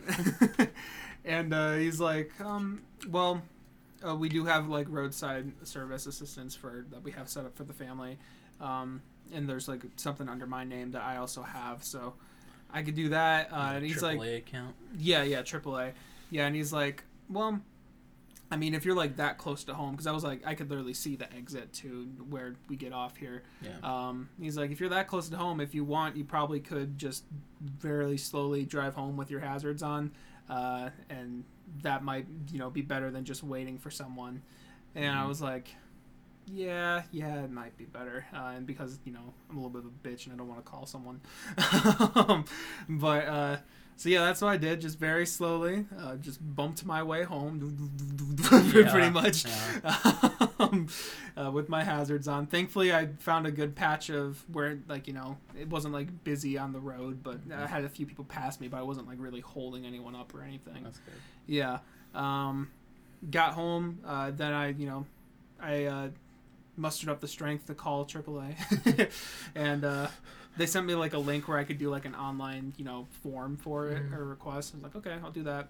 and 1.25 1.53
uh, 1.53 1.73
he's 1.73 1.99
like, 1.99 2.31
um, 2.41 2.81
"Well, 3.09 3.41
uh, 4.07 4.15
we 4.15 4.29
do 4.29 4.45
have 4.45 4.67
like 4.67 4.87
roadside 4.89 5.51
service 5.67 6.05
assistance 6.05 6.55
for 6.55 6.85
that 6.91 7.03
we 7.03 7.11
have 7.11 7.29
set 7.29 7.45
up 7.45 7.55
for 7.55 7.63
the 7.63 7.73
family, 7.73 8.17
um, 8.61 9.01
and 9.33 9.47
there's 9.47 9.67
like 9.67 9.81
something 9.97 10.27
under 10.29 10.45
my 10.47 10.63
name 10.63 10.91
that 10.91 11.03
I 11.03 11.17
also 11.17 11.41
have, 11.41 11.83
so 11.83 12.13
I 12.73 12.83
could 12.83 12.95
do 12.95 13.09
that." 13.09 13.51
Uh, 13.51 13.73
and 13.75 13.85
he's 13.85 14.01
like, 14.01 14.19
AAA 14.19 14.37
account. 14.37 14.75
yeah, 14.97 15.23
yeah, 15.23 15.41
AAA. 15.41 15.93
Yeah, 16.31 16.45
and 16.45 16.55
he's 16.55 16.71
like, 16.71 17.03
well, 17.29 17.59
I 18.51 18.57
mean, 18.57 18.73
if 18.73 18.83
you're 18.83 18.95
like 18.95 19.17
that 19.17 19.37
close 19.37 19.63
to 19.65 19.73
home, 19.75 19.91
because 19.91 20.07
I 20.07 20.11
was 20.11 20.23
like, 20.23 20.41
I 20.45 20.55
could 20.55 20.69
literally 20.69 20.93
see 20.95 21.15
the 21.15 21.31
exit 21.33 21.71
to 21.73 22.05
where 22.29 22.55
we 22.67 22.75
get 22.75 22.93
off 22.93 23.15
here. 23.17 23.43
Yeah. 23.61 23.77
Um, 23.83 24.29
he's 24.41 24.57
like, 24.57 24.71
if 24.71 24.79
you're 24.79 24.89
that 24.89 25.07
close 25.07 25.29
to 25.29 25.37
home, 25.37 25.61
if 25.61 25.75
you 25.75 25.83
want, 25.83 26.15
you 26.17 26.23
probably 26.23 26.59
could 26.59 26.97
just 26.97 27.25
very 27.61 28.17
slowly 28.17 28.65
drive 28.65 28.95
home 28.95 29.17
with 29.17 29.29
your 29.29 29.39
hazards 29.41 29.83
on, 29.83 30.11
uh, 30.49 30.89
and 31.11 31.43
that 31.83 32.03
might, 32.03 32.25
you 32.51 32.57
know, 32.57 32.71
be 32.71 32.81
better 32.81 33.11
than 33.11 33.23
just 33.23 33.43
waiting 33.43 33.77
for 33.77 33.91
someone. 33.91 34.41
And 34.95 35.15
I 35.15 35.23
Mhm. 35.23 35.27
was 35.27 35.41
like, 35.43 35.75
yeah, 36.51 37.03
yeah, 37.11 37.43
it 37.43 37.51
might 37.51 37.77
be 37.77 37.85
better. 37.85 38.25
Uh, 38.33 38.53
and 38.55 38.65
because 38.65 38.97
you 39.05 39.11
know 39.13 39.33
I'm 39.51 39.57
a 39.57 39.59
little 39.59 39.69
bit 39.69 39.83
of 39.85 39.91
a 39.91 40.07
bitch 40.07 40.25
and 40.25 40.33
I 40.33 40.37
don't 40.37 40.47
want 40.47 40.65
to 40.65 40.67
call 40.69 40.87
someone, 40.87 41.21
um, 42.15 42.45
but 42.89 43.25
uh, 43.27 43.57
so 43.99 44.07
yeah, 44.07 44.21
that's 44.23 44.41
what 44.41 44.47
I 44.47 44.55
did. 44.55 44.79
Just 44.79 44.97
very 44.97 45.25
slowly, 45.25 45.85
uh, 45.99 46.15
just 46.15 46.39
bumped 46.55 46.85
my 46.85 47.03
way 47.03 47.23
home, 47.23 47.89
pretty 48.43 48.79
Yeah, 48.79 49.09
much, 49.09 49.45
yeah. 49.45 50.47
um, 50.57 50.87
uh, 51.35 51.51
with 51.51 51.67
my 51.67 51.83
hazards 51.83 52.25
on. 52.29 52.47
Thankfully, 52.47 52.93
I 52.93 53.07
found 53.19 53.45
a 53.45 53.51
good 53.51 53.75
patch 53.75 54.09
of 54.09 54.41
where, 54.53 54.79
like 54.87 55.05
you 55.05 55.13
know, 55.13 55.35
it 55.59 55.69
wasn't 55.69 55.93
like 55.93 56.23
busy 56.23 56.57
on 56.57 56.71
the 56.71 56.79
road, 56.79 57.21
but 57.23 57.39
I 57.53 57.67
had 57.67 57.83
a 57.83 57.89
few 57.89 58.05
people 58.05 58.23
pass 58.23 58.61
me, 58.61 58.69
but 58.69 58.77
I 58.77 58.83
wasn't 58.83 59.05
like 59.05 59.17
really 59.19 59.41
holding 59.41 59.85
anyone 59.85 60.15
up 60.15 60.33
or 60.33 60.43
anything. 60.43 60.81
That's 60.81 60.99
good. 60.99 61.13
Yeah. 61.45 61.79
Um, 62.15 62.69
got 63.29 63.53
home. 63.53 63.99
Uh, 64.07 64.31
then 64.31 64.53
I, 64.53 64.69
you 64.69 64.87
know, 64.87 65.05
I 65.61 65.83
uh, 65.83 66.07
mustered 66.77 67.09
up 67.09 67.19
the 67.19 67.27
strength 67.27 67.67
to 67.67 67.73
call 67.75 68.05
AAA, 68.05 69.11
and 69.55 69.83
uh, 69.83 70.07
they 70.57 70.65
sent 70.65 70.85
me 70.85 70.95
like 70.95 71.13
a 71.13 71.17
link 71.19 71.47
where 71.47 71.57
I 71.57 71.63
could 71.63 71.77
do 71.77 71.89
like 71.89 72.05
an 72.05 72.15
online, 72.15 72.73
you 72.77 72.83
know, 72.85 73.07
form 73.23 73.55
for 73.57 73.87
it 73.89 74.03
Mhm. 74.09 74.13
or 74.13 74.25
request. 74.25 74.73
I 74.73 74.77
was 74.77 74.83
like, 74.83 74.95
okay, 74.95 75.17
I'll 75.23 75.31
do 75.31 75.43
that. 75.43 75.69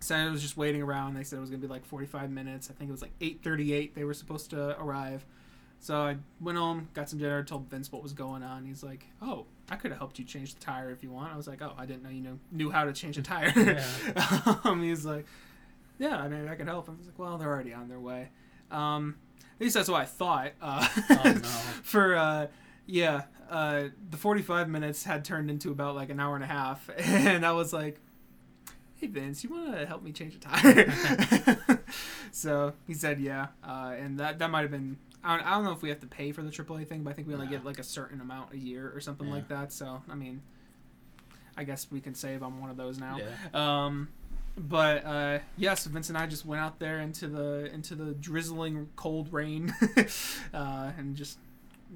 So 0.00 0.16
I 0.16 0.28
was 0.30 0.42
just 0.42 0.56
waiting 0.56 0.82
around. 0.82 1.14
They 1.14 1.22
said 1.22 1.36
it 1.36 1.40
was 1.40 1.50
gonna 1.50 1.60
be 1.62 1.68
like 1.68 1.84
45 1.84 2.30
minutes. 2.30 2.68
I 2.70 2.74
think 2.74 2.88
it 2.88 2.92
was 2.92 3.02
like 3.02 3.12
8:38. 3.20 3.94
They 3.94 4.04
were 4.04 4.14
supposed 4.14 4.50
to 4.50 4.80
arrive. 4.80 5.24
So 5.78 6.00
I 6.00 6.16
went 6.40 6.58
home, 6.58 6.88
got 6.94 7.08
some 7.08 7.18
dinner, 7.18 7.42
told 7.42 7.68
Vince 7.68 7.90
what 7.90 8.02
was 8.02 8.12
going 8.12 8.42
on. 8.44 8.64
He's 8.64 8.82
like, 8.84 9.06
"Oh, 9.20 9.46
I 9.68 9.74
could 9.76 9.90
have 9.90 9.98
helped 9.98 10.18
you 10.18 10.24
change 10.24 10.54
the 10.54 10.60
tire 10.60 10.90
if 10.90 11.02
you 11.02 11.10
want." 11.10 11.32
I 11.32 11.36
was 11.36 11.46
like, 11.48 11.60
"Oh, 11.62 11.72
I 11.76 11.86
didn't 11.86 12.02
know 12.04 12.08
you 12.10 12.20
knew 12.20 12.38
knew 12.52 12.70
how 12.70 12.84
to 12.84 12.92
change 12.92 13.18
a 13.18 13.22
tire." 13.22 13.52
Yeah. 13.56 14.56
um, 14.64 14.82
he's 14.82 15.04
like, 15.04 15.26
"Yeah, 15.98 16.16
I 16.18 16.28
mean, 16.28 16.48
I 16.48 16.54
could 16.54 16.66
help." 16.68 16.88
I 16.88 16.92
was 16.92 17.06
like, 17.06 17.18
"Well, 17.18 17.36
they're 17.38 17.48
already 17.48 17.74
on 17.74 17.88
their 17.88 18.00
way." 18.00 18.28
Um, 18.70 19.16
at 19.56 19.60
least 19.60 19.74
that's 19.74 19.88
what 19.88 20.00
I 20.00 20.04
thought. 20.04 20.52
Uh, 20.60 20.88
Oh, 21.10 21.22
no. 21.24 21.32
For 21.82 22.16
uh, 22.16 22.46
yeah, 22.86 23.22
uh, 23.50 23.84
the 24.10 24.16
forty-five 24.16 24.68
minutes 24.68 25.04
had 25.04 25.24
turned 25.24 25.50
into 25.50 25.70
about 25.70 25.94
like 25.94 26.10
an 26.10 26.18
hour 26.20 26.34
and 26.34 26.44
a 26.44 26.48
half, 26.48 26.88
and 26.98 27.44
I 27.46 27.52
was 27.52 27.72
like, 27.72 28.00
"Hey 28.96 29.06
Vince, 29.06 29.44
you 29.44 29.50
want 29.50 29.72
to 29.74 29.86
help 29.86 30.02
me 30.02 30.12
change 30.12 30.34
a 30.34 30.38
tire?" 30.38 31.78
so 32.32 32.72
he 32.86 32.94
said, 32.94 33.20
"Yeah," 33.20 33.48
uh, 33.64 33.94
and 33.98 34.18
that 34.20 34.38
that 34.38 34.50
might 34.50 34.62
have 34.62 34.70
been. 34.70 34.96
I 35.24 35.36
don't, 35.36 35.46
I 35.46 35.50
don't 35.52 35.64
know 35.64 35.70
if 35.72 35.82
we 35.82 35.88
have 35.90 36.00
to 36.00 36.08
pay 36.08 36.32
for 36.32 36.42
the 36.42 36.50
AAA 36.50 36.88
thing, 36.88 37.04
but 37.04 37.10
I 37.10 37.12
think 37.12 37.28
we 37.28 37.34
only 37.34 37.46
No. 37.46 37.52
get 37.52 37.64
like 37.64 37.78
a 37.78 37.84
certain 37.84 38.20
amount 38.20 38.52
a 38.54 38.58
year 38.58 38.90
or 38.92 38.98
something 39.00 39.28
Yeah. 39.28 39.34
like 39.34 39.48
that. 39.48 39.72
So 39.72 40.02
I 40.10 40.14
mean, 40.16 40.42
I 41.56 41.62
guess 41.64 41.86
we 41.92 42.00
can 42.00 42.14
save 42.16 42.42
on 42.42 42.60
one 42.60 42.70
of 42.70 42.76
those 42.76 42.98
now. 42.98 43.18
Yeah. 43.18 43.84
Um, 43.86 44.08
but 44.58 45.04
uh, 45.06 45.38
yeah, 45.56 45.74
so 45.74 45.90
Vince 45.90 46.08
and 46.08 46.18
I 46.18 46.26
just 46.26 46.44
went 46.44 46.60
out 46.60 46.78
there 46.80 46.98
into 47.00 47.28
the 47.28 47.70
into 47.72 47.94
the 47.94 48.14
drizzling 48.14 48.88
cold 48.96 49.32
rain, 49.32 49.72
uh, 50.54 50.90
and 50.98 51.14
just 51.14 51.38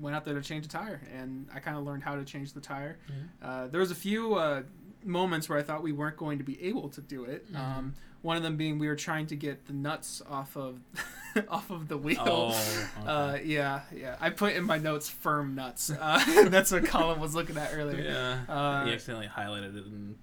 went 0.00 0.14
out 0.16 0.24
there 0.24 0.34
to 0.34 0.42
change 0.42 0.66
a 0.66 0.68
tire. 0.68 1.00
And 1.16 1.46
I 1.54 1.60
kind 1.60 1.76
of 1.76 1.84
learned 1.84 2.02
how 2.02 2.14
to 2.16 2.24
change 2.24 2.52
the 2.52 2.60
tire. 2.60 2.98
Yeah. 3.08 3.48
Uh, 3.48 3.66
there 3.68 3.80
was 3.80 3.90
a 3.90 3.94
few 3.94 4.34
uh, 4.34 4.62
moments 5.04 5.48
where 5.48 5.58
I 5.58 5.62
thought 5.62 5.82
we 5.82 5.92
weren't 5.92 6.16
going 6.16 6.38
to 6.38 6.44
be 6.44 6.62
able 6.64 6.88
to 6.90 7.00
do 7.00 7.24
it. 7.24 7.52
Mhm. 7.52 7.58
Um, 7.58 7.94
one 8.22 8.36
of 8.36 8.42
them 8.42 8.56
being 8.56 8.78
we 8.78 8.88
were 8.88 8.96
trying 8.96 9.26
to 9.28 9.36
get 9.36 9.66
the 9.66 9.72
nuts 9.72 10.20
off 10.28 10.56
of 10.56 10.80
off 11.48 11.70
of 11.70 11.86
the 11.86 11.96
wheel. 11.96 12.18
Oh, 12.26 12.48
okay. 13.00 13.06
Uh, 13.08 13.36
yeah, 13.44 13.82
yeah. 13.94 14.16
I 14.20 14.30
put 14.30 14.54
in 14.54 14.64
my 14.64 14.78
notes 14.78 15.08
firm 15.08 15.54
nuts. 15.54 15.92
Uh, 16.00 16.48
that's 16.48 16.72
what 16.72 16.84
Colin 16.86 17.20
was 17.20 17.34
looking 17.34 17.56
at 17.56 17.72
earlier. 17.72 18.02
yeah. 18.02 18.52
uh, 18.52 18.84
he 18.84 18.92
accidentally 18.92 19.28
highlighted 19.28 19.76
it 19.76 19.86
and 19.86 20.16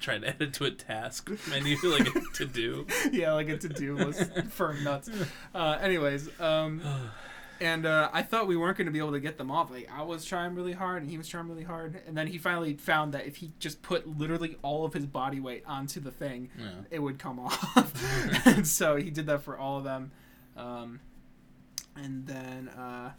tried 0.00 0.22
to 0.22 0.28
add 0.28 0.40
it 0.40 0.54
to 0.54 0.64
a 0.64 0.70
task 0.70 1.30
menu, 1.50 1.76
like 1.84 2.08
a 2.14 2.20
to 2.34 2.44
do. 2.46 2.86
yeah, 3.10 3.32
like 3.32 3.48
a 3.48 3.56
to 3.58 3.68
do 3.68 3.96
was 3.96 4.22
firm 4.50 4.82
nuts. 4.84 5.10
Uh, 5.54 5.78
anyways, 5.80 6.28
um, 6.40 6.80
and 7.60 7.86
uh, 7.86 8.10
I 8.12 8.22
thought 8.22 8.46
we 8.46 8.56
weren't 8.56 8.76
going 8.78 8.86
to 8.86 8.92
be 8.92 8.98
able 8.98 9.12
to 9.12 9.20
get 9.20 9.38
them 9.38 9.50
off. 9.50 9.70
Like 9.70 9.88
I 9.92 10.02
was 10.02 10.24
trying 10.24 10.54
really 10.54 10.72
hard, 10.72 11.02
and 11.02 11.10
he 11.10 11.18
was 11.18 11.28
trying 11.28 11.48
really 11.48 11.64
hard, 11.64 12.00
and 12.06 12.16
then 12.16 12.26
he 12.26 12.38
finally 12.38 12.74
found 12.74 13.14
that 13.14 13.26
if 13.26 13.36
he 13.36 13.52
just 13.58 13.82
put 13.82 14.18
literally 14.18 14.56
all 14.62 14.84
of 14.84 14.92
his 14.94 15.06
body 15.06 15.40
weight 15.40 15.64
onto 15.66 16.00
the 16.00 16.10
thing, 16.10 16.50
Yeah. 16.58 16.70
it 16.90 16.98
would 17.00 17.18
come 17.18 17.38
off. 17.38 17.66
and 18.46 18.66
so 18.66 18.96
he 18.96 19.10
did 19.10 19.26
that 19.26 19.42
for 19.42 19.56
all 19.58 19.78
of 19.78 19.84
them. 19.84 20.10
Um, 20.56 21.00
and 21.96 22.26
then, 22.26 22.68
uh, 22.68 23.10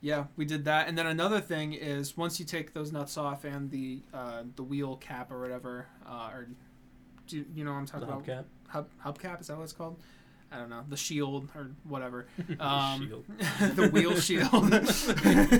yeah, 0.00 0.24
we 0.36 0.44
did 0.44 0.64
that. 0.66 0.86
And 0.88 0.96
then 0.96 1.06
another 1.06 1.40
thing 1.40 1.72
is 1.72 2.16
once 2.16 2.38
you 2.38 2.44
take 2.46 2.72
those 2.74 2.92
nuts 2.92 3.16
off 3.16 3.44
and 3.44 3.70
the 3.70 4.02
uh, 4.14 4.42
the 4.56 4.62
wheel 4.62 4.96
cap 4.96 5.32
or 5.32 5.40
whatever, 5.40 5.86
uh, 6.06 6.30
or 6.32 6.48
do 7.26 7.36
you, 7.38 7.44
you 7.54 7.64
know 7.64 7.72
what 7.72 7.78
I'm 7.78 7.86
The 7.86 7.92
talking 7.92 8.08
about? 8.08 8.24
hubcap. 8.24 8.44
Hub 8.68 8.88
hubcap 9.04 9.40
is 9.40 9.46
that 9.48 9.56
what 9.56 9.64
it's 9.64 9.72
called? 9.72 9.98
I 10.50 10.56
don't 10.58 10.70
know. 10.70 10.82
The 10.88 10.96
shield 10.96 11.48
or 11.54 11.70
whatever. 11.84 12.26
Um, 12.60 13.24
the 13.74 13.88
wheel 13.92 14.14
shield. 14.20 14.50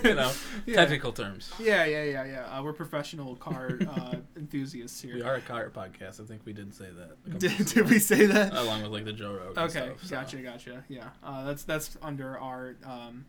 you 0.04 0.14
know, 0.14 0.32
Yeah. 0.66 0.76
technical 0.76 1.12
terms. 1.12 1.52
Yeah, 1.60 1.84
yeah, 1.84 2.04
yeah, 2.04 2.24
yeah. 2.24 2.44
Uh, 2.58 2.62
we're 2.62 2.72
professional 2.72 3.36
car 3.36 3.78
uh, 3.88 4.14
enthusiasts 4.36 5.00
here. 5.00 5.14
We 5.16 5.22
are 5.22 5.34
a 5.36 5.40
car 5.40 5.68
podcast. 5.70 6.20
I 6.20 6.24
think 6.24 6.42
we 6.46 6.52
did 6.54 6.74
say 6.74 6.86
that. 6.96 7.38
Did, 7.38 7.66
did 7.66 7.88
we 7.90 7.98
say 7.98 8.26
that? 8.26 8.54
Along 8.54 8.82
with 8.82 8.90
like 8.92 9.04
the 9.04 9.12
Joe 9.12 9.34
Rogan 9.34 9.62
Okay, 9.64 9.70
stuff. 9.70 10.04
so. 10.04 10.16
gotcha, 10.16 10.36
gotcha. 10.38 10.84
Yeah, 10.88 11.08
uh, 11.22 11.44
that's 11.44 11.64
that's 11.64 11.96
under 12.02 12.38
our 12.38 12.76
um, 12.84 13.26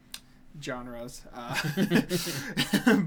genres. 0.61 1.23
Uh, 1.33 1.55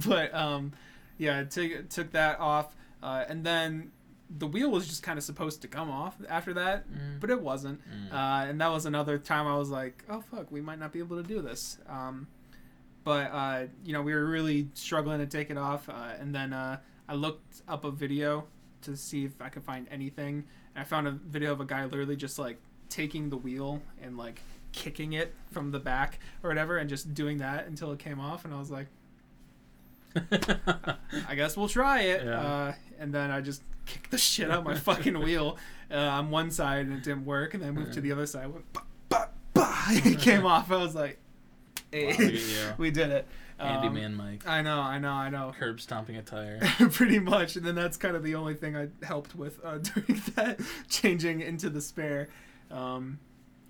but 0.06 0.34
um, 0.34 0.72
yeah, 1.18 1.42
took 1.44 1.88
took 1.88 2.12
that 2.12 2.38
off, 2.40 2.74
uh, 3.02 3.24
and 3.28 3.44
then 3.44 3.90
the 4.38 4.46
wheel 4.46 4.70
was 4.70 4.86
just 4.88 5.02
kind 5.02 5.18
of 5.18 5.24
supposed 5.24 5.60
to 5.62 5.68
come 5.68 5.90
off 5.90 6.16
after 6.28 6.54
that, 6.54 6.90
Mm. 6.90 7.20
but 7.20 7.28
it 7.30 7.40
wasn't. 7.40 7.80
Mm. 7.88 8.12
Uh, 8.12 8.48
and 8.48 8.60
that 8.60 8.68
was 8.70 8.86
another 8.86 9.18
time 9.18 9.46
I 9.46 9.56
was 9.58 9.68
like, 9.68 10.04
oh 10.08 10.20
fuck, 10.22 10.50
we 10.50 10.60
might 10.60 10.78
not 10.78 10.92
be 10.92 10.98
able 11.00 11.16
to 11.20 11.22
do 11.22 11.42
this. 11.42 11.78
Um, 11.88 12.26
but 13.04 13.30
uh, 13.32 13.64
you 13.84 13.92
know, 13.92 14.02
we 14.02 14.14
were 14.14 14.24
really 14.26 14.68
struggling 14.74 15.18
to 15.18 15.26
take 15.26 15.50
it 15.50 15.58
off, 15.58 15.88
uh, 15.88 16.12
and 16.20 16.34
then 16.34 16.52
uh, 16.52 16.78
I 17.08 17.14
looked 17.14 17.62
up 17.68 17.84
a 17.84 17.90
video 17.90 18.46
to 18.82 18.96
see 18.96 19.24
if 19.24 19.40
I 19.40 19.48
could 19.48 19.64
find 19.64 19.86
anything. 19.90 20.44
And 20.74 20.82
I 20.82 20.84
found 20.84 21.06
a 21.08 21.10
video 21.12 21.52
of 21.52 21.60
a 21.60 21.64
guy 21.64 21.84
literally 21.84 22.16
just 22.16 22.38
like 22.38 22.58
taking 22.88 23.28
the 23.30 23.36
wheel 23.36 23.82
and 24.02 24.16
like 24.16 24.40
kicking 24.72 25.12
it 25.12 25.34
from 25.50 25.70
the 25.72 25.78
back 25.80 26.18
or 26.42 26.48
whatever, 26.48 26.78
and 26.78 26.88
just 26.88 27.12
doing 27.12 27.38
that 27.38 27.66
until 27.66 27.92
it 27.92 27.98
came 27.98 28.18
off. 28.20 28.44
And 28.44 28.54
I 28.54 28.58
was 28.58 28.70
like, 28.70 28.86
I 31.28 31.34
guess 31.34 31.56
we'll 31.56 31.68
try 31.68 32.02
it. 32.02 32.24
Yeah. 32.24 32.40
Uh, 32.40 32.72
and 32.98 33.12
then 33.12 33.30
I 33.30 33.40
just 33.40 33.62
kicked 33.86 34.10
the 34.10 34.18
shit 34.18 34.50
out 34.50 34.58
of 34.58 34.64
my 34.64 34.74
fucking 34.74 35.18
wheel 35.22 35.56
uh, 35.90 35.96
on 35.96 36.30
one 36.30 36.50
side 36.50 36.86
and 36.86 36.94
it 36.94 37.02
didn't 37.02 37.24
work. 37.24 37.54
And 37.54 37.62
then 37.62 37.70
I 37.70 37.72
moved 37.72 37.92
to 37.94 38.00
the 38.00 38.12
other 38.12 38.26
side. 38.26 38.52
Went, 38.52 38.72
bah, 38.72 38.82
bah, 39.08 39.26
bah. 39.54 39.84
it 39.90 40.18
came 40.18 40.46
off. 40.46 40.70
I 40.70 40.76
was 40.76 40.94
like, 40.94 41.18
hey, 41.90 42.38
Wow, 42.66 42.74
we 42.78 42.90
did 42.90 43.10
it. 43.10 43.26
Um, 43.58 43.68
Handyman 43.68 44.14
Mike. 44.16 44.46
I 44.46 44.62
know, 44.62 44.80
I 44.80 44.98
know, 44.98 45.12
I 45.12 45.30
know. 45.30 45.52
Curb 45.58 45.80
stomping 45.80 46.16
a 46.16 46.22
tire. 46.22 46.60
Pretty 46.90 47.18
much. 47.18 47.56
And 47.56 47.64
then 47.64 47.74
that's 47.74 47.96
kind 47.96 48.16
of 48.16 48.22
the 48.22 48.34
only 48.34 48.54
thing 48.54 48.76
I 48.76 48.88
helped 49.04 49.36
with 49.36 49.60
uh, 49.64 49.78
during 49.78 50.22
that, 50.34 50.60
changing 50.88 51.40
into 51.42 51.70
the 51.70 51.80
spare. 51.80 52.28
Um, 52.70 53.18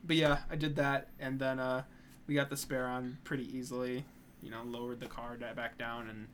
but 0.05 0.17
yeah, 0.17 0.39
I 0.51 0.57
did 0.57 0.77
that. 0.77 1.09
And 1.21 1.39
then 1.39 1.59
uh, 1.59 1.83
we 2.27 2.35
got 2.35 2.49
the 2.49 2.57
spare 2.57 2.87
on 2.87 3.19
pretty 3.25 3.55
easily. 3.57 4.05
You 4.43 4.51
know, 4.51 4.63
lowered 4.65 5.01
the 5.01 5.07
car 5.07 5.37
back 5.55 5.79
down. 5.79 6.09
And 6.09 6.27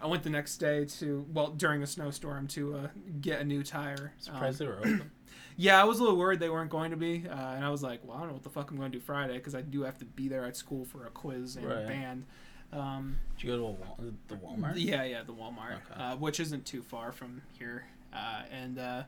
I 0.00 0.06
went 0.06 0.22
the 0.24 0.30
next 0.30 0.56
day 0.58 0.84
to, 0.84 1.24
well, 1.32 1.48
during 1.48 1.82
a 1.82 1.86
snowstorm 1.86 2.48
to 2.48 2.76
uh, 2.76 2.88
get 3.20 3.40
a 3.40 3.44
new 3.44 3.62
tire. 3.62 4.12
Um, 4.14 4.34
Surprised 4.34 4.58
they 4.58 4.66
were 4.66 4.78
open. 4.78 5.10
yeah, 5.56 5.80
I 5.80 5.84
was 5.84 5.98
a 5.98 6.02
little 6.02 6.18
worried 6.18 6.40
they 6.40 6.50
weren't 6.50 6.70
going 6.70 6.90
to 6.90 6.96
be, 6.96 7.24
uh, 7.28 7.32
and 7.34 7.64
I 7.64 7.70
was 7.70 7.82
like, 7.82 8.00
"Well, 8.04 8.16
I 8.16 8.20
don't 8.20 8.28
know 8.28 8.34
what 8.34 8.42
the 8.42 8.50
fuck 8.50 8.70
I'm 8.70 8.76
going 8.76 8.90
to 8.90 8.98
do 8.98 9.04
Friday 9.04 9.34
because 9.34 9.54
I 9.54 9.60
do 9.62 9.82
have 9.82 9.98
to 9.98 10.04
be 10.04 10.26
there 10.28 10.44
at 10.44 10.56
school 10.56 10.84
for 10.84 11.06
a 11.06 11.10
quiz 11.10 11.56
and 11.56 11.66
Right. 11.66 11.86
band." 11.86 12.24
Um, 12.72 13.18
Did 13.36 13.44
you 13.44 13.50
go 13.52 13.56
to 13.58 13.62
Wal- 13.64 13.98
the 14.28 14.34
Walmart? 14.36 14.72
yeah, 14.76 15.04
yeah, 15.04 15.22
the 15.22 15.32
Walmart, 15.34 15.74
Okay. 15.90 15.94
uh, 16.02 16.16
which 16.16 16.40
isn't 16.40 16.64
too 16.64 16.82
far 16.82 17.12
from 17.12 17.42
here, 17.58 17.84
uh, 18.14 18.42
and 18.50 18.78
uh, 18.78 19.02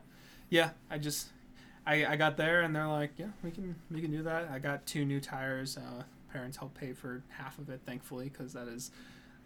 yeah, 0.49 0.69
I 0.89 0.97
just 0.99 1.29
I, 1.85 2.05
I 2.05 2.15
got 2.15 2.37
there 2.37 2.61
and 2.61 2.75
they're 2.75 2.87
like, 2.87 3.11
"Yeah, 3.17 3.27
we 3.43 3.51
can 3.51 3.75
we 3.91 4.01
can 4.01 4.11
do 4.11 4.23
that." 4.23 4.49
I 4.49 4.59
got 4.59 4.85
two 4.85 5.03
new 5.03 5.19
tires. 5.19 5.77
Uh, 5.77 6.03
parents 6.35 6.57
helped 6.57 6.75
pay 6.75 6.91
for 6.91 7.23
half 7.29 7.57
of 7.59 7.69
it, 7.69 7.79
thankfully, 7.85 8.25
because 8.29 8.51
that 8.53 8.67
is 8.67 8.91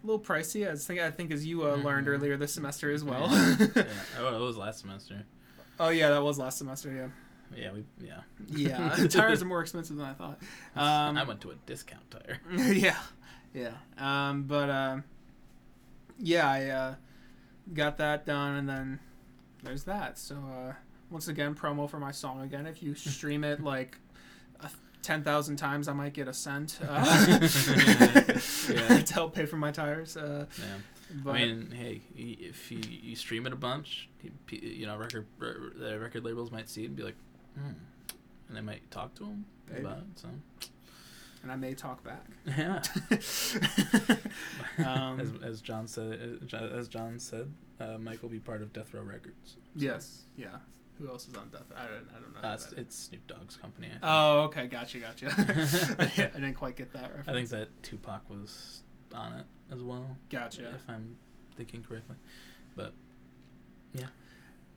a 0.02 0.06
little 0.06 0.20
pricey. 0.20 0.68
I 0.70 0.74
think 0.76 0.98
I 1.00 1.10
think 1.12 1.30
as 1.30 1.46
you 1.46 1.62
uh, 1.64 1.76
learned 1.76 2.06
Mhm. 2.08 2.10
earlier 2.10 2.36
this 2.36 2.52
semester 2.52 2.90
as 2.90 3.04
well. 3.04 3.28
yeah. 3.76 3.84
Oh, 4.18 4.34
it 4.34 4.40
was 4.44 4.56
last 4.56 4.80
semester. 4.80 5.24
oh 5.78 5.90
yeah, 5.90 6.10
that 6.10 6.22
was 6.22 6.38
last 6.38 6.58
semester. 6.58 6.92
Yeah. 6.92 7.08
Yeah, 7.56 7.72
we 7.72 7.84
yeah. 8.00 8.20
Yeah, 8.48 8.96
tires 9.08 9.42
are 9.42 9.44
more 9.46 9.60
expensive 9.60 9.96
than 9.96 10.06
I 10.06 10.14
thought. 10.14 10.38
Um, 10.76 11.16
I 11.16 11.22
went 11.24 11.40
to 11.42 11.50
a 11.50 11.54
discount 11.66 12.10
tire. 12.10 12.38
yeah, 12.72 12.96
yeah. 13.54 13.72
Um, 13.98 14.44
but 14.44 14.68
um, 14.70 15.04
yeah, 16.18 16.48
I 16.48 16.66
uh, 16.66 16.94
got 17.72 17.98
that 17.98 18.26
done, 18.26 18.56
and 18.56 18.68
then 18.68 19.00
there's 19.62 19.84
that. 19.84 20.18
So 20.18 20.36
uh, 20.36 20.72
once 21.10 21.28
again, 21.28 21.54
promo 21.54 21.88
for 21.90 21.98
my 22.00 22.10
song 22.12 22.40
again. 22.42 22.66
If 22.66 22.82
you 22.82 22.94
stream 22.94 23.42
it 23.44 23.60
like 23.62 23.98
uh, 24.60 24.68
ten 25.02 25.22
thousand 25.22 25.56
times, 25.56 25.88
I 25.88 25.92
might 25.92 26.12
get 26.12 26.28
a 26.28 26.32
cent 26.34 26.78
uh, 26.86 27.04
Yeah. 28.68 29.00
to 29.02 29.14
help 29.14 29.34
pay 29.34 29.46
for 29.46 29.56
my 29.56 29.70
tires. 29.70 30.16
Uh, 30.16 30.46
Yeah. 30.58 30.64
but 31.24 31.30
I 31.36 31.38
mean, 31.44 31.70
hey, 31.72 32.00
if 32.16 32.70
you, 32.70 32.80
you 32.88 33.16
stream 33.16 33.46
it 33.46 33.52
a 33.52 33.56
bunch, 33.56 34.08
you- 34.50 34.86
know, 34.86 34.96
record 34.96 35.26
the 35.38 35.98
record 36.00 36.24
labels 36.24 36.50
might 36.50 36.68
see 36.68 36.82
it 36.84 36.86
and 36.88 36.96
be 36.96 37.02
like, 37.02 37.16
hmm. 37.58 37.70
and 38.48 38.56
they 38.56 38.60
might 38.60 38.88
talk 38.90 39.14
to 39.16 39.24
them 39.24 39.44
Maybe. 39.68 39.80
about 39.84 39.98
it. 39.98 40.04
So 40.16 40.28
and 41.42 41.50
I 41.50 41.56
may 41.56 41.72
talk 41.74 42.04
back. 42.04 42.26
yeah, 42.46 42.82
um, 44.84 45.18
as, 45.20 45.32
as 45.42 45.60
John 45.62 45.86
said, 45.88 46.38
as 46.52 46.86
John 46.88 47.18
said, 47.18 47.50
uh, 47.80 47.96
Mike 47.98 48.22
will 48.22 48.28
be 48.28 48.38
part 48.38 48.60
of 48.62 48.72
Death 48.72 48.92
Row 48.92 49.02
Records. 49.02 49.56
yes, 49.74 50.24
yeah. 50.36 50.56
Who 51.00 51.08
else 51.08 51.26
is 51.28 51.34
on 51.34 51.48
Death? 51.48 51.62
I 51.74 51.84
don't, 51.86 52.08
I 52.14 52.20
don't 52.20 52.34
know. 52.42 52.48
Uh, 52.48 52.52
it's, 52.54 52.72
it's 52.72 52.96
Snoop 53.04 53.26
Dogg's 53.26 53.56
company. 53.56 53.88
Oh, 54.02 54.40
okay, 54.42 54.66
gotcha, 54.66 54.98
gotcha. 54.98 55.28
I 55.98 56.04
didn't 56.38 56.54
quite 56.54 56.76
get 56.76 56.92
that 56.92 57.04
reference. 57.16 57.28
I 57.28 57.32
think 57.32 57.48
that 57.50 57.82
Tupac 57.82 58.28
was 58.28 58.82
on 59.14 59.32
it 59.34 59.46
as 59.72 59.82
well. 59.82 60.16
Gotcha. 60.28 60.68
If 60.74 60.82
I'm 60.88 61.16
thinking 61.56 61.82
correctly, 61.82 62.16
but 62.76 62.92
yeah, 63.94 64.06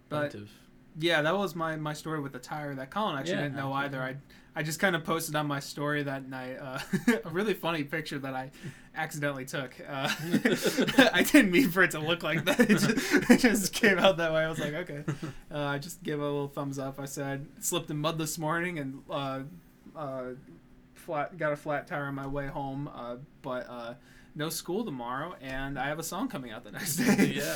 But- 0.10 0.18
Relative. 0.34 0.52
Yeah, 1.00 1.22
that 1.22 1.36
was 1.36 1.56
my, 1.56 1.76
my 1.76 1.94
story 1.94 2.20
with 2.20 2.34
the 2.34 2.40
tire 2.40 2.76
that 2.76 2.92
Colin 2.92 3.18
actually 3.18 3.36
Yeah, 3.36 3.42
didn't 3.44 3.56
know 3.56 3.74
either. 3.74 4.02
I 4.02 4.16
I 4.56 4.62
just 4.62 4.80
kind 4.80 4.96
of 4.96 5.04
posted 5.04 5.36
on 5.36 5.48
my 5.48 5.60
story 5.60 6.04
that 6.04 6.30
night 6.30 6.58
uh, 6.62 6.80
a 7.26 7.30
really 7.30 7.56
funny 7.56 7.84
picture 7.84 8.20
that 8.20 8.36
I 8.36 8.52
accidentally 8.96 9.46
took. 9.46 9.74
Uh, 9.88 10.08
I 11.12 11.24
didn't 11.24 11.52
mean 11.52 11.72
for 11.72 11.82
it 11.82 11.92
to 11.92 12.00
look 12.00 12.22
like 12.22 12.46
that. 12.46 12.60
It 12.70 12.78
just, 12.78 13.32
it 13.32 13.40
just 13.40 13.74
came 13.74 13.98
out 13.98 14.18
that 14.18 14.32
way. 14.32 14.44
I 14.44 14.50
was 14.50 14.60
like, 14.60 14.74
okay. 14.74 15.04
Uh, 15.52 15.60
I 15.60 15.80
just 15.80 16.04
gave 16.04 16.20
a 16.20 16.24
little 16.24 16.48
thumbs 16.48 16.78
up. 16.78 17.00
I 17.00 17.06
said 17.06 17.48
slipped 17.60 17.90
in 17.90 17.98
mud 17.98 18.18
this 18.20 18.38
morning 18.38 18.78
and 18.78 19.02
uh, 19.10 19.40
uh, 19.96 20.24
flat 20.94 21.36
got 21.38 21.52
a 21.52 21.56
flat 21.56 21.88
tire 21.88 22.06
on 22.06 22.16
my 22.16 22.28
way 22.28 22.48
home, 22.48 22.90
uh, 22.94 23.16
but. 23.42 23.68
Uh, 23.70 23.94
no 24.36 24.50
school 24.50 24.84
tomorrow, 24.84 25.36
and 25.42 25.78
I 25.78 25.90
have 25.90 26.00
a 26.00 26.04
song 26.04 26.28
coming 26.28 26.50
out 26.50 26.64
the 26.64 26.72
next 26.72 26.96
day. 26.96 27.34
Yeah. 27.36 27.56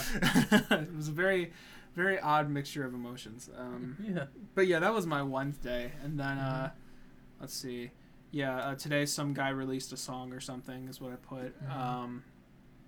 it 0.70 0.96
was 0.96 1.08
a 1.08 1.12
very, 1.12 1.52
very 1.98 2.20
odd 2.22 2.50
mixture 2.50 2.86
of 2.86 2.94
emotions. 2.94 3.50
Um, 3.58 3.98
yeah. 4.16 4.26
but 4.56 4.68
yeah, 4.68 4.80
that 4.80 4.94
was 4.94 5.06
my 5.06 5.22
Wednesday, 5.24 5.92
and 6.04 6.18
then 6.20 6.38
uh, 6.38 6.70
let's 7.42 7.54
see, 7.54 7.92
yeah, 8.32 8.58
uh, 8.60 8.76
today 8.76 9.06
some 9.06 9.34
guy 9.34 9.50
released 9.50 9.92
a 9.92 9.98
song 9.98 10.32
or 10.32 10.40
something 10.40 10.88
is 10.88 11.02
what 11.02 11.12
I 11.12 11.16
put. 11.16 11.62
Mhm. 11.68 11.76
Um, 11.78 12.24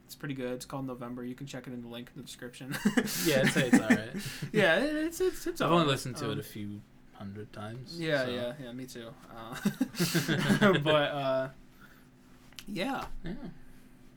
it's 0.06 0.16
pretty 0.16 0.34
good. 0.36 0.54
It's 0.54 0.66
called 0.66 0.88
November. 0.88 1.24
You 1.26 1.36
can 1.36 1.46
check 1.48 1.68
it 1.68 1.74
in 1.74 1.82
the 1.82 1.88
link 1.88 2.10
in 2.16 2.22
the 2.22 2.26
description. 2.26 2.76
Yeah, 3.26 3.42
I'd 3.42 3.58
it's 3.58 3.80
all 3.80 3.88
right. 3.90 4.10
yeah, 4.54 4.78
it's 4.80 5.20
it's 5.22 5.46
it's. 5.48 5.62
I've 5.62 5.68
only 5.68 5.82
alright. 5.82 5.88
listened 5.90 6.16
to 6.18 6.26
Um, 6.26 6.32
it 6.32 6.40
a 6.40 6.44
few 6.44 6.82
hundred 7.14 7.52
times. 7.54 8.00
Yeah, 8.00 8.26
so- 8.26 8.32
yeah, 8.32 8.54
yeah. 8.64 8.72
Me 8.72 8.86
too. 8.86 9.10
Uh, 9.36 10.74
but 10.80 11.10
uh, 11.12 11.50
yeah, 12.68 13.06
yeah. 13.24 13.34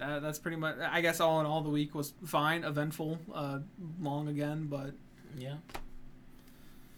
That, 0.06 0.22
that's 0.22 0.38
pretty 0.38 0.56
much. 0.56 0.76
I 0.78 1.00
guess 1.00 1.20
all 1.20 1.40
in 1.40 1.46
all, 1.46 1.60
the 1.62 1.70
week 1.70 1.94
was 1.94 2.12
fine, 2.24 2.64
eventful, 2.64 3.18
uh, 3.34 3.58
long 4.00 4.28
again, 4.28 4.66
but 4.70 4.92
Yeah. 5.36 5.56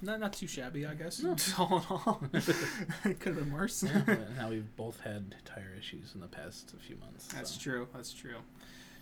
not 0.03 0.21
not 0.21 0.33
too 0.35 0.47
shabby. 0.47 0.87
I 0.87 0.95
guess. 0.95 1.23
No. 1.23 1.37
all 1.59 1.79
in 1.79 1.85
all, 1.89 2.23
it 2.33 3.21
could 3.21 3.35
have 3.35 3.45
been 3.45 3.53
worse. 3.53 3.83
yeah. 3.83 4.03
now 4.37 4.51
we've 4.51 4.75
both 4.77 5.01
had 5.01 5.35
tire 5.45 5.73
issues 5.79 6.15
in 6.15 6.21
the 6.21 6.27
past 6.29 6.75
few 6.87 6.97
months. 6.97 7.27
That's 7.29 7.53
so. 7.53 7.61
true. 7.61 7.89
That's 7.95 8.13
true. 8.13 8.37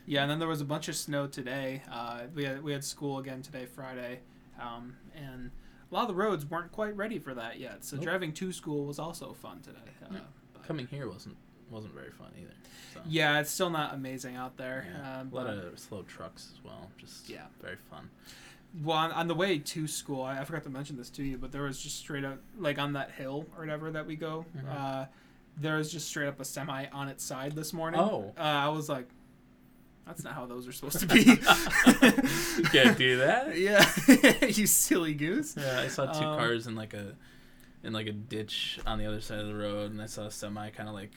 Yeah, 0.06 0.22
and 0.22 0.30
then 0.30 0.38
there 0.38 0.48
was 0.48 0.60
a 0.60 0.64
bunch 0.64 0.88
of 0.88 0.96
snow 0.96 1.26
today. 1.26 1.82
Uh, 1.90 2.22
we 2.34 2.44
had 2.44 2.62
we 2.62 2.72
had 2.72 2.84
school 2.84 3.18
again 3.18 3.42
today, 3.42 3.66
Friday, 3.66 4.20
um, 4.60 4.96
and 5.16 5.50
a 5.90 5.94
lot 5.94 6.02
of 6.02 6.08
the 6.08 6.14
roads 6.14 6.44
weren't 6.46 6.72
quite 6.72 6.96
ready 6.96 7.18
for 7.18 7.34
that 7.34 7.58
yet. 7.60 7.84
So 7.84 7.96
Nope. 7.96 8.04
driving 8.04 8.32
to 8.34 8.52
school 8.52 8.84
was 8.84 8.98
also 8.98 9.32
fun 9.32 9.60
today. 9.60 9.78
Uh, 10.04 10.14
Yeah. 10.14 10.20
Coming 10.66 10.86
here 10.86 11.08
wasn't 11.08 11.36
wasn't 11.72 11.94
very 11.94 12.10
fun 12.10 12.28
either. 12.40 12.54
So. 12.94 13.00
yeah, 13.08 13.40
it's 13.40 13.50
still 13.50 13.70
not 13.70 13.94
amazing 13.94 14.36
out 14.36 14.56
there. 14.56 14.86
Yeah. 14.92 15.20
Um, 15.20 15.30
a 15.32 15.34
lot 15.34 15.46
of 15.46 15.78
slow 15.78 16.02
trucks 16.02 16.50
as 16.56 16.62
well. 16.64 16.90
Just 16.98 17.28
Yeah. 17.28 17.46
very 17.62 17.76
fun. 17.90 18.10
Well, 18.82 18.96
on, 18.96 19.12
on 19.12 19.28
the 19.28 19.34
way 19.34 19.58
to 19.58 19.86
school, 19.86 20.22
I, 20.22 20.40
I 20.40 20.44
forgot 20.44 20.62
to 20.64 20.70
mention 20.70 20.96
this 20.96 21.10
to 21.10 21.22
you, 21.22 21.36
but 21.38 21.52
there 21.52 21.62
was 21.62 21.80
just 21.82 21.98
straight 21.98 22.24
up 22.24 22.38
like 22.58 22.78
on 22.78 22.92
that 22.94 23.10
hill 23.12 23.46
or 23.56 23.60
whatever 23.60 23.90
that 23.90 24.06
we 24.06 24.16
go. 24.16 24.44
Mhm. 24.56 24.68
Uh, 24.74 25.06
there 25.58 25.76
was 25.76 25.90
just 25.92 26.08
straight 26.08 26.28
up 26.28 26.40
a 26.40 26.44
semi 26.44 26.86
on 26.92 27.08
its 27.08 27.22
side 27.24 27.52
this 27.52 27.72
morning. 27.72 28.00
Oh. 28.00 28.32
uh, 28.38 28.40
I 28.42 28.68
was 28.68 28.88
like, 28.88 29.08
that's 30.06 30.24
not 30.24 30.32
how 30.34 30.46
those 30.46 30.66
are 30.66 30.72
supposed 30.72 31.00
to 31.00 31.06
be. 31.06 31.20
you 31.22 32.64
can't 32.70 32.96
do 32.98 33.18
that. 33.18 33.52
yeah, 33.58 34.46
you 34.46 34.66
silly 34.66 35.14
goose. 35.14 35.54
Yeah, 35.56 35.80
I 35.80 35.88
saw 35.88 36.06
two 36.06 36.24
Um, 36.26 36.38
cars 36.38 36.66
in 36.66 36.74
like 36.74 36.94
a 36.94 37.14
in 37.84 37.92
like 37.92 38.06
a 38.06 38.12
ditch 38.12 38.78
on 38.86 38.98
the 38.98 39.06
other 39.06 39.20
side 39.20 39.38
of 39.40 39.46
the 39.46 39.54
road, 39.54 39.90
and 39.92 40.00
I 40.00 40.06
saw 40.06 40.22
a 40.22 40.30
semi 40.30 40.70
kind 40.70 40.88
of 40.88 40.94
like 40.94 41.12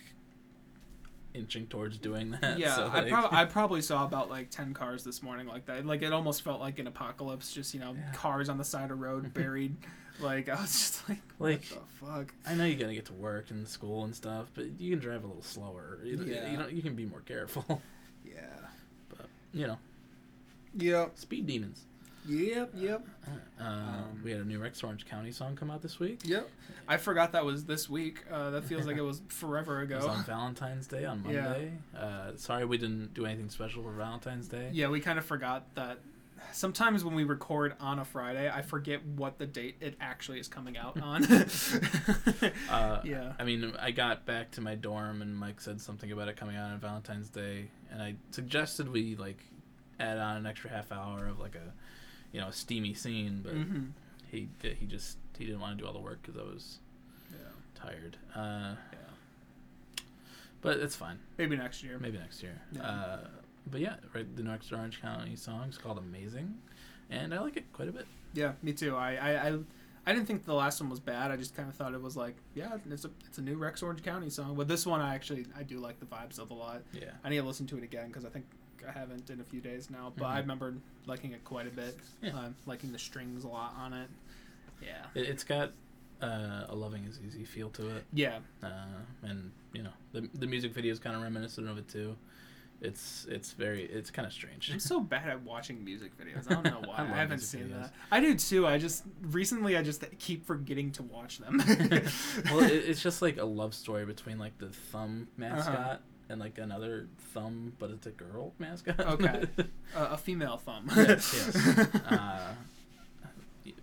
inching 1.36 1.68
towards 1.68 1.98
doing 1.98 2.32
that. 2.42 2.58
Yeah, 2.58 2.76
so, 2.76 2.90
I, 2.92 3.10
prob- 3.10 3.34
I 3.34 3.46
probably 3.58 3.82
saw 3.82 4.06
about 4.06 4.30
like 4.30 4.50
ten 4.50 4.74
cars 4.74 5.04
this 5.04 5.22
morning 5.22 5.48
like 5.48 5.66
that. 5.66 5.86
Like 5.86 6.02
it 6.02 6.14
almost 6.14 6.42
felt 6.42 6.60
like 6.60 6.80
an 6.80 6.88
apocalypse. 6.88 7.52
Just 7.54 7.74
you 7.74 7.80
know, 7.80 7.94
Yeah. 7.94 8.12
cars 8.14 8.50
on 8.50 8.58
the 8.58 8.64
side 8.64 8.92
of 8.92 9.00
road 9.00 9.34
buried. 9.36 9.76
like 10.20 10.48
I 10.50 10.56
was 10.62 10.72
just 10.72 11.10
like, 11.10 11.20
Like- 11.40 11.66
what 11.66 11.82
the 12.00 12.06
fuck? 12.06 12.34
I 12.48 12.56
know 12.56 12.66
you 12.66 12.76
gotta 12.76 12.94
get 12.94 13.06
to 13.06 13.14
work 13.14 13.52
and 13.52 13.68
school 13.68 14.06
and 14.06 14.16
stuff, 14.16 14.48
but 14.54 14.80
you 14.80 14.90
can 14.92 15.00
drive 15.00 15.24
a 15.24 15.28
little 15.28 15.44
slower. 15.44 16.00
You, 16.04 16.24
Yeah. 16.26 16.50
you 16.52 16.58
know, 16.58 16.68
you 16.68 16.82
can 16.82 16.96
be 16.96 17.06
more 17.06 17.22
careful. 17.22 17.82
Yeah. 18.26 18.42
But 19.10 19.28
you 19.54 19.68
know, 19.68 19.78
Yeah. 20.78 21.08
speed 21.16 21.46
demons. 21.48 21.84
Yep. 22.28 22.72
Yep. 22.76 23.08
Uh, 23.60 23.64
Um, 23.64 24.22
we 24.24 24.32
had 24.32 24.42
a 24.42 24.46
new 24.46 24.60
Rex 24.60 24.84
Orange 24.84 25.06
County 25.06 25.32
song 25.32 25.56
come 25.56 25.70
out 25.72 25.82
this 25.82 26.00
week. 26.00 26.22
Yep. 26.26 26.50
I 26.88 26.98
forgot 26.98 27.32
that 27.34 27.46
was 27.46 27.66
this 27.66 27.90
week. 27.90 28.24
Uh, 28.32 28.50
that 28.52 28.64
feels 28.66 28.86
like 28.86 28.98
it 28.98 29.02
was 29.02 29.22
forever 29.30 29.82
It 29.82 29.90
was 29.90 30.04
ago. 30.04 30.14
on 30.14 30.24
Valentine's 30.26 30.88
Day 30.88 31.06
on 31.06 31.24
Yeah. 31.30 31.44
Monday. 31.44 31.72
Uh, 31.98 32.32
sorry 32.36 32.66
we 32.66 32.78
didn't 32.78 33.14
do 33.14 33.26
anything 33.26 33.50
special 33.50 33.84
for 33.84 33.92
Valentine's 33.92 34.48
Day. 34.48 34.70
Yeah, 34.74 34.90
we 34.90 35.00
kind 35.00 35.18
of 35.20 35.26
forgot 35.26 35.74
that. 35.76 36.00
Sometimes 36.52 37.04
when 37.04 37.16
we 37.16 37.24
record 37.24 37.76
on 37.80 38.00
a 38.00 38.06
Friday, 38.06 38.50
I 38.50 38.62
forget 38.62 39.04
what 39.06 39.40
the 39.40 39.46
date 39.46 39.76
it 39.82 39.96
actually 40.00 40.40
is 40.40 40.48
coming 40.48 40.78
out 40.78 41.00
on. 41.02 41.24
Uh, 42.70 43.00
yeah. 43.04 43.34
I 43.40 43.44
mean, 43.44 43.74
I 43.80 43.92
got 43.92 44.26
back 44.26 44.52
to 44.52 44.62
my 44.62 44.76
dorm 44.76 45.22
and 45.22 45.38
Mike 45.38 45.60
said 45.62 45.82
something 45.82 46.12
about 46.12 46.28
it 46.28 46.36
coming 46.38 46.56
out 46.56 46.72
on 46.72 46.80
Valentine's 46.80 47.30
Day, 47.30 47.70
and 47.92 48.02
I 48.02 48.16
suggested 48.32 48.90
we 48.92 49.16
like 49.16 49.44
add 50.00 50.18
on 50.18 50.38
an 50.38 50.46
extra 50.46 50.70
half 50.70 50.92
hour 50.92 51.28
of 51.28 51.40
like 51.40 51.56
a, 51.56 51.74
you 52.36 52.42
know, 52.42 52.50
a 52.50 52.54
steamy 52.54 52.94
scene, 52.94 53.40
but 53.42 53.54
hmm 53.54 53.86
he 54.30 54.50
he 54.62 54.86
just 54.86 55.18
he 55.38 55.46
didn't 55.46 55.62
want 55.62 55.78
to 55.78 55.82
do 55.82 55.88
all 55.88 55.94
the 55.94 56.00
work 56.00 56.20
because 56.22 56.38
I 56.38 56.44
was 56.44 56.80
Yeah. 57.32 57.38
tired. 57.76 58.18
Uh, 58.36 58.76
Yeah. 58.92 60.04
but 60.62 60.78
it's 60.80 60.96
fine. 60.96 61.20
Maybe 61.38 61.56
next 61.56 61.84
year. 61.84 61.98
Maybe 62.00 62.18
next 62.18 62.42
year. 62.44 62.60
Yeah. 62.74 62.82
Uh, 62.82 63.28
but 63.72 63.80
yeah, 63.82 63.96
right. 64.14 64.36
The 64.36 64.44
Rex 64.44 64.72
Orange 64.72 65.02
County 65.02 65.36
song 65.36 65.70
is 65.70 65.78
called 65.78 65.98
"Amazing," 65.98 66.58
and 67.10 67.34
I 67.34 67.40
like 67.40 67.56
it 67.58 67.72
quite 67.74 67.88
a 67.88 67.92
bit. 67.92 68.06
Yeah, 68.34 68.54
me 68.62 68.74
too. 68.74 68.96
I, 68.98 69.16
I, 69.16 69.48
I, 69.50 69.60
I 70.06 70.14
didn't 70.14 70.26
think 70.28 70.44
the 70.46 70.54
last 70.54 70.82
one 70.82 70.90
was 70.90 71.00
bad. 71.00 71.32
I 71.32 71.38
just 71.38 71.56
kind 71.56 71.70
of 71.70 71.76
thought 71.76 71.94
it 71.94 72.02
was 72.02 72.18
like, 72.18 72.36
yeah, 72.54 72.78
it's 72.92 73.06
a 73.06 73.12
it's 73.26 73.38
a 73.38 73.42
new 73.42 73.56
Rex 73.56 73.82
Orange 73.82 74.04
County 74.04 74.30
song. 74.30 74.56
But 74.56 74.68
this 74.68 74.86
one, 74.86 75.00
I 75.02 75.16
actually 75.16 75.46
I 75.58 75.64
do 75.64 75.80
like 75.80 76.00
the 76.02 76.06
vibes 76.06 76.38
of 76.40 76.52
a 76.52 76.54
lot. 76.54 76.82
Yeah. 76.92 77.12
I 77.24 77.30
need 77.30 77.38
to 77.38 77.44
listen 77.44 77.66
to 77.68 77.78
it 77.78 77.84
again 77.84 78.08
because 78.08 78.26
I 78.26 78.30
think 78.30 78.46
I 78.88 78.92
haven't 78.98 79.30
in 79.30 79.40
a 79.40 79.44
few 79.44 79.62
days 79.62 79.90
now. 79.90 80.14
But 80.16 80.26
I 80.26 80.38
Mhm. 80.38 80.42
remember 80.42 80.74
liking 81.06 81.32
it 81.34 81.44
quite 81.44 81.68
a 81.68 81.72
bit. 81.72 81.98
Yeah. 82.22 82.32
Um, 82.38 82.56
liking 82.66 82.92
the 82.92 83.00
strings 83.00 83.44
a 83.44 83.48
lot 83.48 83.74
on 83.78 83.94
it. 83.94 84.10
Yeah. 84.82 85.06
It, 85.14 85.28
it's 85.30 85.44
got 85.44 85.72
uh, 86.22 86.66
a 86.70 86.76
loving 86.76 87.04
is 87.06 87.20
easy 87.26 87.44
feel 87.46 87.70
to 87.72 87.98
it. 87.98 88.06
Yeah. 88.14 88.40
uh, 88.64 88.86
and 89.24 89.52
you 89.74 89.84
know 89.84 89.94
the 90.14 90.30
the 90.34 90.48
music 90.48 90.74
video 90.74 90.92
is 90.92 91.00
kind 91.00 91.16
of 91.16 91.22
reminiscent 91.22 91.68
of 91.68 91.78
it 91.78 91.88
too. 91.88 92.16
It's 92.82 93.26
it's 93.30 93.54
very 93.54 93.84
it's 93.86 94.12
kind 94.12 94.26
of 94.26 94.34
strange. 94.34 94.70
I'm 94.72 94.80
so 94.80 95.00
bad 95.00 95.30
at 95.30 95.42
watching 95.44 95.84
music 95.84 96.12
videos. 96.18 96.50
I 96.52 96.56
don't 96.56 96.66
know 96.66 96.82
why. 96.86 96.98
I 96.98 97.04
I, 97.04 97.06
haven't 97.18 97.40
seen 97.40 97.70
videos. 97.70 97.82
that. 97.84 97.94
I 98.12 98.20
do 98.20 98.36
too. 98.36 98.68
I 98.68 98.78
just 98.78 99.04
recently 99.22 99.78
I 99.78 99.82
just 99.82 100.04
keep 100.20 100.46
forgetting 100.46 100.92
to 100.94 101.04
watch 101.04 101.38
them. 101.40 101.58
well, 102.46 102.60
it, 102.60 102.72
it's 102.90 103.02
just 103.02 103.22
like 103.22 103.38
a 103.38 103.46
love 103.46 103.74
story 103.74 104.06
between 104.06 104.38
like 104.40 104.58
the 104.58 104.70
thumb 104.70 105.28
mascot 105.38 105.76
Uh-huh. 105.76 105.98
And 106.30 106.40
like 106.40 106.58
another 106.58 107.08
thumb, 107.34 107.74
but 107.80 107.90
it's 107.92 108.08
a 108.08 108.12
girl 108.12 108.54
mascot. 108.60 109.00
Okay. 109.00 109.46
uh, 109.96 110.10
a 110.12 110.18
female 110.18 110.58
thumb. 110.58 110.90
yes, 110.96 111.34
yes. 111.56 111.88
Uh, 112.06 112.54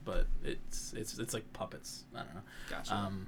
but 0.04 0.26
it's 0.44 0.92
it's 0.96 1.18
it's 1.18 1.34
like 1.34 1.52
puppets. 1.52 2.04
I 2.14 2.18
don't 2.18 2.34
know. 2.34 2.40
gotcha. 2.70 2.94
Um, 2.94 3.26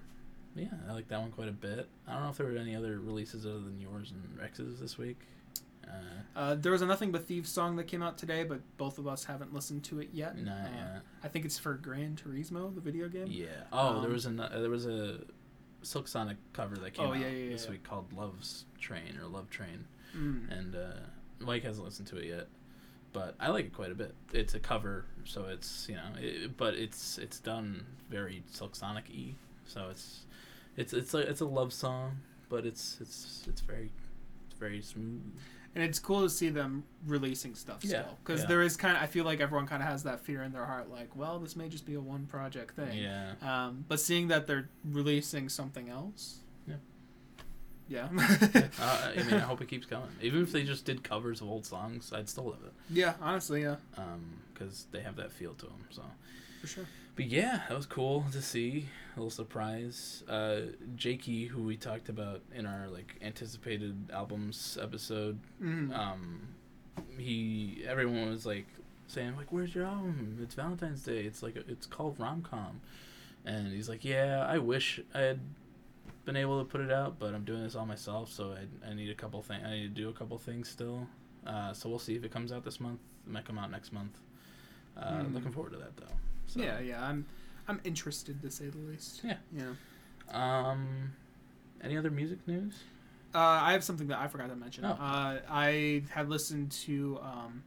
yeah, 0.56 0.66
I 0.88 0.92
like 0.92 1.08
that 1.08 1.20
one 1.20 1.30
quite 1.32 1.48
a 1.48 1.52
bit. 1.52 1.88
I 2.06 2.12
don't 2.12 2.22
know 2.22 2.28
if 2.30 2.36
there 2.36 2.46
were 2.46 2.56
any 2.56 2.76
other 2.76 3.00
releases 3.00 3.44
other 3.44 3.58
than 3.60 3.80
yours 3.80 4.12
and 4.12 4.38
Rex's 4.38 4.78
this 4.80 4.96
week. 4.98 5.18
Uh, 5.84 5.90
Uh, 6.36 6.54
there 6.54 6.72
was 6.72 6.80
a 6.82 6.86
Nothing 6.86 7.10
But 7.12 7.26
Thieves 7.26 7.50
song 7.50 7.76
that 7.76 7.84
came 7.84 8.02
out 8.02 8.16
today, 8.18 8.44
but 8.44 8.60
both 8.78 8.98
of 8.98 9.06
us 9.06 9.24
haven't 9.24 9.52
listened 9.52 9.84
to 9.84 10.00
it 10.00 10.10
yet. 10.12 10.38
nah, 10.38 10.52
Uh. 10.52 11.00
I 11.22 11.28
think 11.28 11.44
it's 11.44 11.58
for 11.58 11.74
Gran 11.74 12.16
Turismo, 12.16 12.72
the 12.74 12.80
video 12.80 13.08
game. 13.08 13.26
Yeah. 13.28 13.46
Oh, 13.72 13.96
there 14.00 14.06
Um, 14.08 14.12
was 14.12 14.26
a 14.26 14.30
there 14.30 14.70
was 14.70 14.86
a 14.86 15.20
Silk 15.84 16.08
Sonic 16.08 16.36
cover 16.52 16.76
that 16.76 16.94
came 16.94 17.06
Oh, 17.06 17.10
out 17.12 17.20
yeah, 17.20 17.28
yeah, 17.28 17.50
this 17.50 17.64
yeah. 17.66 17.72
week 17.72 17.84
called 17.84 18.12
Love's 18.12 18.64
Train 18.80 19.18
or 19.22 19.26
Love 19.28 19.50
Train, 19.50 19.84
Mm. 20.16 20.50
and 20.50 20.74
uh, 20.76 20.92
Mike 21.40 21.62
hasn't 21.64 21.84
listened 21.84 22.08
to 22.08 22.16
it 22.18 22.26
yet, 22.26 22.46
but 23.12 23.34
I 23.40 23.48
like 23.48 23.66
it 23.66 23.72
quite 23.74 23.90
a 23.90 23.94
bit. 23.94 24.14
It's 24.32 24.54
a 24.54 24.60
cover, 24.60 25.04
so 25.24 25.44
it's 25.46 25.86
you 25.88 25.96
know, 25.96 26.02
it, 26.20 26.56
but 26.56 26.74
it's 26.74 27.18
it's 27.18 27.38
done 27.40 27.84
very 28.10 28.42
Silk 28.50 28.74
Sonic 28.76 29.04
y, 29.12 29.34
so 29.66 29.88
it's 29.90 30.24
it's 30.76 30.92
it's 30.92 31.14
a 31.14 31.18
it's 31.18 31.40
a 31.40 31.46
love 31.46 31.72
song, 31.72 32.18
but 32.48 32.64
it's 32.66 32.98
it's 33.00 33.44
it's 33.48 33.60
very 33.60 33.90
it's 34.48 34.58
very 34.58 34.80
smooth. 34.82 35.20
And 35.74 35.82
it's 35.82 35.98
cool 35.98 36.22
to 36.22 36.30
see 36.30 36.50
them 36.50 36.84
releasing 37.06 37.54
stuff 37.56 37.78
Yeah, 37.82 38.02
still, 38.02 38.18
because 38.24 38.40
yeah. 38.42 38.46
there 38.46 38.62
is 38.62 38.76
kind 38.76 38.96
of. 38.96 39.02
I 39.02 39.06
feel 39.06 39.24
like 39.24 39.40
everyone 39.40 39.66
kind 39.66 39.82
of 39.82 39.88
has 39.88 40.04
that 40.04 40.20
fear 40.20 40.42
in 40.44 40.52
their 40.52 40.64
heart, 40.66 40.88
like, 40.90 41.14
well, 41.16 41.38
this 41.40 41.56
may 41.56 41.68
just 41.68 41.84
be 41.84 41.94
a 41.94 42.00
one 42.00 42.26
project 42.26 42.76
thing. 42.76 42.96
Yeah. 42.96 43.32
Um, 43.42 43.84
but 43.88 43.98
seeing 43.98 44.28
that 44.28 44.46
they're 44.46 44.68
releasing 44.88 45.48
something 45.48 45.88
else. 45.88 46.38
Yeah. 46.68 46.74
Yeah. 47.88 48.08
uh, 48.80 49.12
I 49.16 49.22
mean, 49.24 49.34
I 49.34 49.38
hope 49.40 49.60
it 49.62 49.68
keeps 49.68 49.86
going. 49.86 50.08
Even 50.22 50.42
if 50.42 50.52
they 50.52 50.62
just 50.62 50.84
did 50.84 51.02
covers 51.02 51.40
of 51.40 51.48
old 51.48 51.66
songs, 51.66 52.12
I'd 52.14 52.28
still 52.28 52.44
love 52.44 52.60
it. 52.64 52.72
yeah. 52.90 53.14
Honestly, 53.20 53.62
yeah, 53.62 53.76
because 54.52 54.86
they 54.92 55.00
have 55.00 55.16
that 55.16 55.32
feel 55.32 55.54
to 55.54 55.66
them. 55.66 55.84
So, 55.90 56.02
for 56.60 56.66
sure. 56.68 56.84
But 57.16 57.26
yeah, 57.26 57.62
that 57.68 57.76
was 57.76 57.86
cool 57.86 58.24
to 58.32 58.42
see. 58.42 58.88
A 59.16 59.20
little 59.20 59.30
surprise. 59.30 60.24
Uh, 60.28 60.60
Jakey, 60.96 61.46
who 61.46 61.62
we 61.62 61.76
talked 61.76 62.08
about 62.08 62.40
in 62.54 62.66
our 62.66 62.88
like 62.88 63.14
anticipated 63.22 64.10
albums 64.12 64.76
episode, 64.80 65.38
Mm. 65.62 65.96
um, 65.96 66.48
he 67.18 67.82
everyone 67.86 68.30
was 68.30 68.44
like 68.46 68.66
saying 69.06 69.36
like, 69.36 69.52
"Where's 69.52 69.74
your 69.74 69.84
album? 69.86 70.38
It's 70.42 70.54
Valentine's 70.54 71.02
Day. 71.02 71.20
It's 71.24 71.42
like 71.42 71.56
a, 71.56 71.60
it's 71.70 71.86
called 71.86 72.18
rom 72.18 72.42
com," 72.42 72.80
and 73.44 73.72
he's 73.72 73.88
like, 73.88 74.04
"Yeah, 74.04 74.44
I 74.48 74.58
wish 74.58 75.00
I 75.14 75.20
had." 75.20 75.40
Been 76.24 76.36
able 76.36 76.58
to 76.58 76.64
put 76.64 76.80
it 76.80 76.90
out, 76.90 77.18
but 77.18 77.34
I'm 77.34 77.44
doing 77.44 77.62
this 77.64 77.74
all 77.76 77.84
myself, 77.84 78.32
so 78.32 78.52
I, 78.54 78.88
I 78.90 78.94
need 78.94 79.10
a 79.10 79.14
couple 79.14 79.42
things. 79.42 79.62
I 79.62 79.72
need 79.72 79.94
to 79.94 80.00
do 80.02 80.08
a 80.08 80.12
couple 80.14 80.38
things 80.38 80.70
still. 80.70 81.06
Uh, 81.46 81.74
so 81.74 81.86
we'll 81.90 81.98
see 81.98 82.14
if 82.16 82.24
it 82.24 82.30
comes 82.32 82.50
out 82.50 82.64
this 82.64 82.80
month. 82.80 82.98
It 83.26 83.30
might 83.34 83.44
come 83.44 83.58
out 83.58 83.70
next 83.70 83.92
month. 83.92 84.18
Uh, 84.96 85.18
Hmm. 85.24 85.34
Looking 85.34 85.52
forward 85.52 85.72
to 85.72 85.78
that 85.80 85.94
though. 85.98 86.06
So, 86.54 86.60
Yeah, 86.60 86.80
yeah. 86.80 87.04
I'm, 87.04 87.26
I'm 87.68 87.80
interested 87.84 88.40
to 88.42 88.50
say 88.50 88.66
the 88.66 88.78
least. 88.78 89.22
Yeah. 89.24 89.36
Yeah. 89.52 89.72
Um, 90.30 91.12
any 91.82 91.96
other 91.98 92.10
music 92.10 92.38
news? 92.46 92.74
Uh, 93.34 93.38
I 93.38 93.72
have 93.72 93.82
something 93.82 94.06
that 94.08 94.18
I 94.18 94.28
forgot 94.28 94.48
to 94.48 94.56
mention. 94.56 94.84
Oh. 94.84 94.90
Uh, 94.90 95.40
I 95.50 96.02
had 96.10 96.28
listened 96.28 96.70
to, 96.86 97.18
um, 97.22 97.64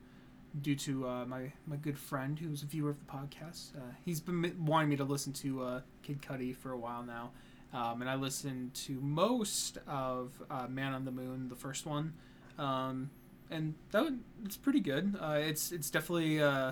due 0.62 0.76
to 0.76 1.08
uh, 1.08 1.26
my 1.26 1.52
my 1.68 1.76
good 1.76 1.98
friend 2.00 2.40
who's 2.40 2.64
a 2.64 2.66
viewer 2.66 2.90
of 2.90 2.98
the 3.00 3.06
podcast. 3.06 3.76
Uh, 3.76 3.82
he's 4.06 4.20
been 4.20 4.56
wanting 4.66 4.90
me 4.90 4.96
to 4.96 5.04
listen 5.04 5.34
to 5.34 5.62
uh, 5.64 5.82
Kid 6.04 6.22
Cudi 6.22 6.56
for 6.56 6.72
a 6.72 6.78
while 6.78 7.04
now, 7.04 7.32
um, 7.74 8.02
and 8.02 8.10
I 8.10 8.16
listened 8.16 8.74
to 8.86 8.94
most 9.02 9.78
of 9.88 10.32
uh, 10.50 10.68
Man 10.68 10.94
on 10.94 11.06
the 11.06 11.12
Moon, 11.12 11.50
the 11.50 11.56
first 11.56 11.86
one, 11.86 12.14
um, 12.58 13.10
and 13.52 13.76
that 13.92 14.04
would, 14.04 14.20
it's 14.46 14.58
pretty 14.58 14.80
good. 14.80 15.16
Uh, 15.20 15.40
it's 15.42 15.72
it's 15.72 15.90
definitely 15.90 16.42
uh, 16.42 16.72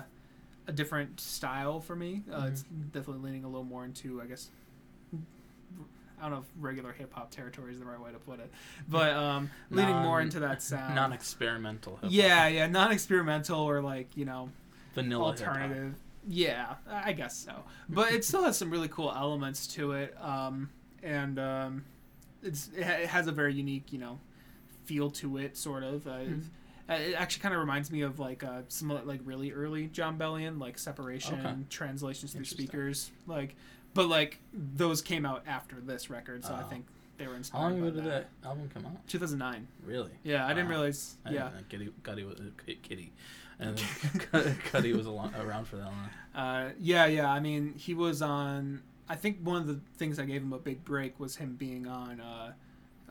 a 0.66 0.72
different 0.72 1.20
style 1.20 1.80
for 1.80 1.94
me. 1.96 2.22
Uh, 2.32 2.46
It's 2.48 2.62
definitely 2.92 3.22
leaning 3.24 3.44
a 3.44 3.48
little 3.48 3.64
more 3.64 3.84
into, 3.84 4.20
I 4.20 4.26
guess. 4.26 4.50
I 6.18 6.22
don't 6.22 6.30
know 6.30 6.38
if 6.38 6.46
regular 6.58 6.92
hip 6.92 7.12
hop 7.12 7.30
territory 7.30 7.72
is 7.72 7.78
the 7.78 7.84
right 7.84 8.00
way 8.00 8.10
to 8.10 8.18
put 8.18 8.40
it, 8.40 8.50
but 8.88 9.12
um, 9.14 9.50
leaning 9.70 9.96
more 9.96 10.22
into 10.22 10.40
that 10.40 10.62
sound. 10.62 10.94
Non-experimental. 10.94 11.96
hip-hop. 11.96 12.10
yeah, 12.10 12.48
yeah, 12.48 12.66
non-experimental 12.66 13.60
or 13.60 13.82
like 13.82 14.16
you 14.16 14.24
know 14.24 14.48
Vanilla 14.94 15.24
alternative. 15.24 15.94
Yeah, 16.26 16.76
I 16.90 17.12
guess 17.12 17.36
so. 17.36 17.52
But 17.90 18.12
it 18.12 18.24
still 18.24 18.42
has 18.44 18.56
some 18.56 18.70
really 18.70 18.88
cool 18.88 19.12
elements 19.14 19.66
to 19.74 19.92
it, 19.92 20.16
um, 20.20 20.70
and 21.02 21.38
um, 21.38 21.84
it's 22.42 22.70
it, 22.74 22.84
has 22.84 23.26
a 23.26 23.32
very 23.32 23.52
unique 23.52 23.92
you 23.92 23.98
know 23.98 24.18
feel 24.86 25.10
to 25.10 25.36
it, 25.36 25.56
sort 25.58 25.82
of. 25.82 26.06
Uh, 26.06 26.10
Mhm. 26.20 26.44
Uh, 26.88 26.94
It 26.94 27.14
actually 27.14 27.42
kind 27.42 27.54
of 27.54 27.60
reminds 27.60 27.90
me 27.90 28.02
of 28.02 28.18
like 28.18 28.44
uh, 28.44 28.62
some 28.68 28.88
like 29.06 29.20
really 29.24 29.52
early 29.52 29.86
Jon 29.88 30.16
Bellion, 30.18 30.58
like 30.60 30.78
Separation, 30.78 31.40
Okay. 31.40 31.54
translations 31.70 32.32
through 32.32 32.44
speakers, 32.44 33.10
like. 33.26 33.56
But 33.94 34.08
like 34.08 34.40
those 34.52 35.00
came 35.00 35.24
out 35.24 35.42
after 35.46 35.76
this 35.80 36.10
record, 36.10 36.44
so 36.44 36.52
I 36.54 36.62
Oh. 36.62 36.68
think 36.68 36.86
they 37.16 37.26
were 37.26 37.32
How 37.32 37.36
inspired. 37.38 37.62
long 37.62 37.80
by 37.80 37.86
ago 37.86 37.96
did 37.96 38.04
that. 38.04 38.28
that 38.42 38.48
album 38.48 38.68
come 38.74 38.84
out? 38.84 39.06
2009. 39.08 39.66
Really? 39.86 40.10
Yeah, 40.22 40.44
I 40.46 40.50
didn't 40.52 40.68
realize. 40.68 41.16
I 41.24 41.30
yeah, 41.30 41.50
Kitty, 41.70 41.90
Cudi 42.02 42.26
was 42.26 42.38
Ki- 42.66 42.78
Kitty, 42.82 43.12
and 43.58 43.78
Cudi 43.78 44.94
was 44.94 45.06
a 45.06 45.10
long, 45.10 45.34
around 45.34 45.66
for 45.66 45.76
that 45.76 45.86
long. 45.86 46.10
Uh, 46.34 46.70
yeah, 46.78 47.06
yeah. 47.06 47.30
I 47.30 47.40
mean, 47.40 47.72
he 47.74 47.94
was 47.94 48.20
on. 48.20 48.82
I 49.08 49.14
think 49.16 49.38
one 49.42 49.56
of 49.56 49.66
the 49.66 49.80
things 49.96 50.18
that 50.18 50.26
gave 50.26 50.42
him 50.42 50.52
a 50.52 50.58
big 50.58 50.84
break 50.84 51.18
was 51.18 51.36
him 51.36 51.54
being 51.56 51.86
on 51.86 52.20
uh, 52.20 52.52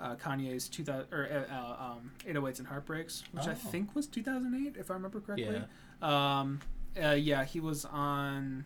uh, 0.02 0.16
Kanye's 0.16 0.68
2000 0.70 1.08
or 1.14 1.46
uh, 1.50 1.54
uh, 1.54 1.92
um, 1.94 2.12
808s 2.28 2.60
and 2.60 2.68
Heartbreaks, 2.68 3.24
which 3.32 3.48
I 3.48 3.52
Oh. 3.52 3.56
think 3.56 3.96
was 3.96 4.08
2008 4.08 4.76
if 4.78 4.92
I 4.92 4.94
remember 4.96 5.20
correctly. 5.22 5.62
Yeah. 6.02 6.40
Um, 6.40 6.60
uh, 7.02 7.12
yeah, 7.12 7.44
he 7.46 7.60
was 7.60 7.86
on. 7.86 8.66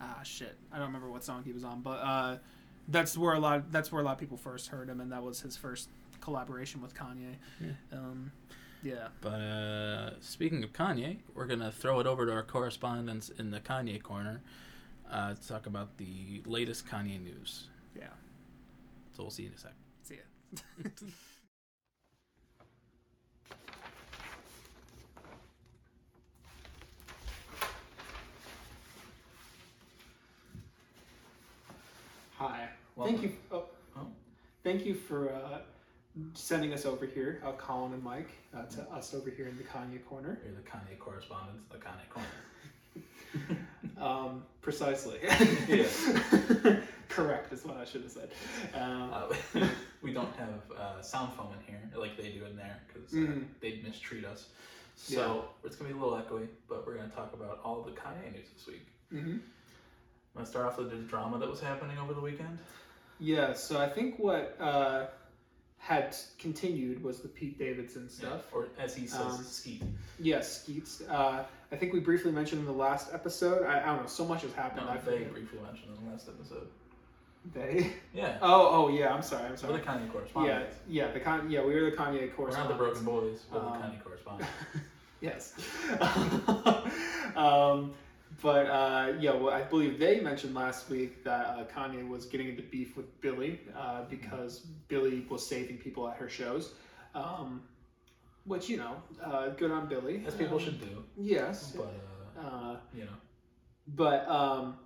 Ah, 0.00 0.20
shit, 0.24 0.56
I 0.72 0.78
don't 0.78 0.86
remember 0.88 1.08
what 1.10 1.22
song 1.22 1.42
he 1.44 1.52
was 1.52 1.62
on, 1.62 1.80
but 1.80 2.00
uh, 2.00 2.38
that's 2.88 3.16
where 3.16 3.34
a 3.34 3.38
lot. 3.38 3.70
That's 3.70 3.92
where 3.92 4.00
a 4.02 4.04
lot 4.04 4.12
of 4.12 4.18
people 4.18 4.36
first 4.36 4.68
heard 4.68 4.88
him, 4.88 5.00
and 5.00 5.12
that 5.12 5.22
was 5.22 5.40
his 5.40 5.56
first 5.56 5.88
collaboration 6.20 6.82
with 6.82 6.94
Kanye. 6.94 7.36
Yeah. 7.60 7.70
Um, 7.92 8.32
yeah. 8.82 9.08
But 9.20 9.28
uh, 9.40 10.10
speaking 10.20 10.64
of 10.64 10.72
Kanye, 10.72 11.18
we're 11.34 11.46
gonna 11.46 11.70
throw 11.70 12.00
it 12.00 12.06
over 12.08 12.26
to 12.26 12.32
our 12.32 12.42
correspondents 12.42 13.28
in 13.28 13.52
the 13.52 13.60
Kanye 13.60 14.02
corner 14.02 14.40
uh, 15.08 15.34
to 15.34 15.48
talk 15.48 15.66
about 15.66 15.96
the 15.98 16.42
latest 16.46 16.86
Kanye 16.88 17.22
news. 17.22 17.68
Yeah. 17.96 18.06
So 19.16 19.22
we'll 19.22 19.30
see 19.30 19.44
you 19.44 19.50
in 19.50 19.54
a 19.54 19.58
sec. 19.58 19.72
Hi. 32.38 32.68
Thank 33.02 33.22
you. 33.22 33.32
Oh, 33.50 33.64
Oh. 33.96 34.06
Thank 34.64 34.84
you 34.86 34.94
for 34.94 35.32
uh, 35.32 35.58
sending 36.34 36.72
us 36.72 36.86
over 36.86 37.04
here, 37.06 37.42
uh, 37.44 37.52
Colin 37.52 37.92
and 37.92 38.02
Mike, 38.02 38.30
uh, 38.56 38.62
to 38.64 38.82
us 38.90 39.14
over 39.14 39.30
here 39.30 39.46
in 39.48 39.56
the 39.56 39.64
Kanye 39.64 40.04
corner. 40.06 40.38
You're 40.44 40.54
the 40.54 40.62
Kanye 40.62 40.98
correspondents, 40.98 41.62
the 41.70 41.78
Kanye 41.78 42.08
corner. 42.10 42.28
Um, 43.98 44.42
precisely. 44.62 45.18
Correct 47.08 47.52
is 47.52 47.64
what 47.64 47.76
I 47.76 47.84
should 47.84 48.02
have 48.02 48.10
said. 48.10 48.30
Um, 48.74 49.70
we 50.02 50.12
don't 50.12 50.34
have 50.36 50.62
uh, 50.76 51.00
sound 51.02 51.32
foam 51.34 51.48
in 51.58 51.64
here 51.66 51.80
like 51.96 52.16
they 52.16 52.30
do 52.30 52.44
in 52.44 52.56
there 52.56 52.80
because 52.88 53.12
uh, 53.12 53.16
Mhm. 53.16 53.46
they'd 53.60 53.82
mistreat 53.84 54.24
us. 54.24 54.48
So 54.96 55.46
it's 55.64 55.76
gonna 55.76 55.92
be 55.92 55.98
a 55.98 56.02
little 56.02 56.18
echoey, 56.18 56.48
but 56.68 56.86
we're 56.86 56.96
gonna 56.96 57.08
talk 57.10 57.32
about 57.32 57.60
all 57.64 57.82
the 57.82 57.92
Kanye 57.92 58.32
news 58.32 58.48
this 58.54 58.66
week. 58.66 58.86
mhm. 59.12 59.34
I'm 59.34 59.42
gonna 60.34 60.46
start 60.46 60.66
off 60.66 60.78
with 60.78 60.90
the 60.90 60.96
drama 60.96 61.38
that 61.38 61.48
was 61.48 61.60
happening 61.60 61.98
over 61.98 62.14
the 62.14 62.20
weekend. 62.20 62.58
Yeah, 63.18 63.52
so 63.54 63.78
I 63.80 63.88
think 63.88 64.18
what 64.18 64.56
uh, 64.60 65.06
had 65.78 66.16
continued 66.38 67.02
was 67.02 67.20
the 67.20 67.28
Pete 67.28 67.58
Davidson 67.58 68.08
stuff. 68.08 68.42
or 68.52 68.68
as 68.78 68.94
he 68.94 69.06
says, 69.06 69.20
Um, 69.20 69.44
Skete. 69.44 69.82
Yes, 70.18 70.62
Skeets. 70.62 71.02
Uh, 71.02 71.44
I 71.70 71.76
think 71.76 71.92
we 71.92 72.00
briefly 72.00 72.32
mentioned 72.32 72.60
in 72.60 72.66
the 72.66 72.72
last 72.72 73.12
episode. 73.12 73.64
I, 73.66 73.82
I 73.82 73.86
don't 73.86 74.02
know. 74.02 74.06
So 74.08 74.24
much 74.24 74.42
has 74.42 74.52
happened. 74.52 74.86
No, 74.86 74.92
I 74.92 74.98
think 74.98 75.24
they 75.26 75.30
briefly 75.30 75.58
mentioned 75.60 75.96
in 75.96 76.04
the 76.04 76.10
last 76.10 76.28
episode. 76.28 76.68
They. 77.54 77.92
Yeah, 78.14 78.38
Oh, 78.40 78.68
oh 78.70 78.88
yeah. 78.88 79.12
I'm 79.12 79.22
sorry. 79.22 79.44
I'm 79.44 79.50
we're 79.52 79.56
sorry. 79.56 79.72
the 79.74 79.78
Kanye 79.80 80.06
Yeah, 80.06 80.12
correspondents. 80.12 80.76
yeah. 80.88 81.10
The 81.10 81.20
con. 81.20 81.50
Yeah, 81.50 81.64
we 81.64 81.74
were 81.74 81.90
the 81.90 81.96
Kanye 81.96 82.30
We're 82.38 82.50
not 82.50 82.68
the 82.68 82.74
Broken 82.74 83.04
Boys. 83.04 83.40
We're 83.50 83.58
Um, 83.58 83.72
the 83.72 83.78
Kanye 83.78 84.02
correspondents. 84.04 84.52
yes. 85.20 85.54
um, 87.36 87.92
but 88.42 88.66
uh, 88.66 89.12
yeah, 89.20 89.32
well, 89.34 89.52
I 89.52 89.62
believe 89.62 89.98
they 89.98 90.20
mentioned 90.20 90.54
last 90.54 90.88
week 90.90 91.22
that 91.24 91.46
uh, 91.46 91.64
Kanye 91.64 92.06
was 92.08 92.26
getting 92.26 92.48
into 92.48 92.62
beef 92.62 92.96
with 92.96 93.20
Billie 93.20 93.60
uh, 93.76 94.02
because 94.08 94.60
Billie 94.88 95.24
was 95.28 95.46
saving 95.46 95.78
people 95.78 96.08
at 96.08 96.16
her 96.16 96.28
shows. 96.28 96.74
Um, 97.14 97.62
which 98.44 98.68
you 98.68 98.76
know, 98.76 98.96
uh, 99.24 99.50
good 99.50 99.70
on 99.70 99.88
Billie. 99.88 100.24
As 100.26 100.34
people 100.34 100.58
Um, 100.58 100.64
should 100.64 100.80
do. 100.80 101.04
Yes. 101.16 101.72
But 101.76 101.94
uh, 102.38 102.40
Uh, 102.46 102.76
you 102.94 103.04
know, 103.04 103.16
but 103.88 104.26
um, 104.28 104.76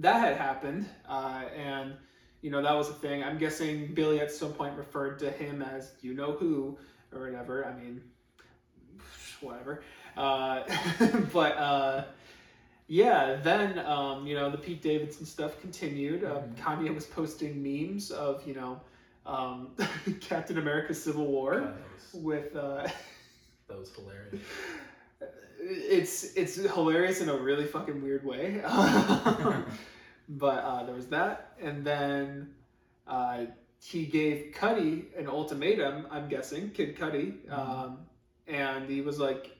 that 0.00 0.20
had 0.20 0.36
happened, 0.36 0.86
uh, 1.08 1.44
and 1.56 1.94
you 2.42 2.50
know 2.50 2.62
that 2.62 2.74
was 2.74 2.88
a 2.90 2.94
thing. 2.94 3.22
I'm 3.22 3.38
guessing 3.38 3.94
Billie 3.94 4.20
at 4.20 4.30
some 4.30 4.52
point 4.52 4.76
referred 4.76 5.18
to 5.20 5.30
him 5.30 5.62
as 5.62 5.92
you 6.02 6.14
know 6.14 6.32
who 6.32 6.78
or 7.12 7.24
whatever. 7.26 7.64
I 7.66 7.72
mean, 7.80 8.02
whatever. 9.40 9.82
Uh, 10.16 10.62
but 11.32 11.56
uh, 11.56 12.04
yeah, 12.86 13.36
then 13.42 13.78
um, 13.80 14.26
you 14.26 14.34
know 14.34 14.50
the 14.50 14.58
Pete 14.58 14.82
Davidson 14.82 15.26
stuff 15.26 15.60
continued. 15.60 16.24
Um, 16.24 16.42
Mhm. 16.42 16.56
Kanye 16.56 16.94
was 16.94 17.06
posting 17.06 17.62
memes 17.62 18.10
of 18.10 18.46
you 18.46 18.54
know 18.54 18.80
um, 19.26 19.70
Captain 20.20 20.58
America: 20.58 20.94
Civil 20.94 21.26
War 21.26 21.60
God, 21.60 21.74
was 21.94 22.22
with. 22.22 22.56
Uh, 22.56 22.86
that 23.68 23.78
was 23.78 23.90
hilarious. 23.94 24.42
It's 25.66 26.34
it's 26.34 26.56
hilarious 26.56 27.20
in 27.20 27.28
a 27.30 27.36
really 27.36 27.64
fucking 27.64 28.02
weird 28.02 28.24
way. 28.24 28.60
but 30.28 30.64
uh, 30.64 30.84
there 30.84 30.94
was 30.94 31.06
that, 31.08 31.56
and 31.60 31.84
then 31.84 32.50
uh, 33.06 33.46
he 33.82 34.04
gave 34.06 34.52
Cudi 34.54 35.04
an 35.18 35.26
ultimatum. 35.28 36.06
I'm 36.10 36.28
guessing 36.28 36.70
Kid 36.70 36.96
Cudi, 36.96 37.50
um, 37.50 37.98
and 38.46 38.88
he 38.88 39.00
was 39.00 39.18
like, 39.18 39.56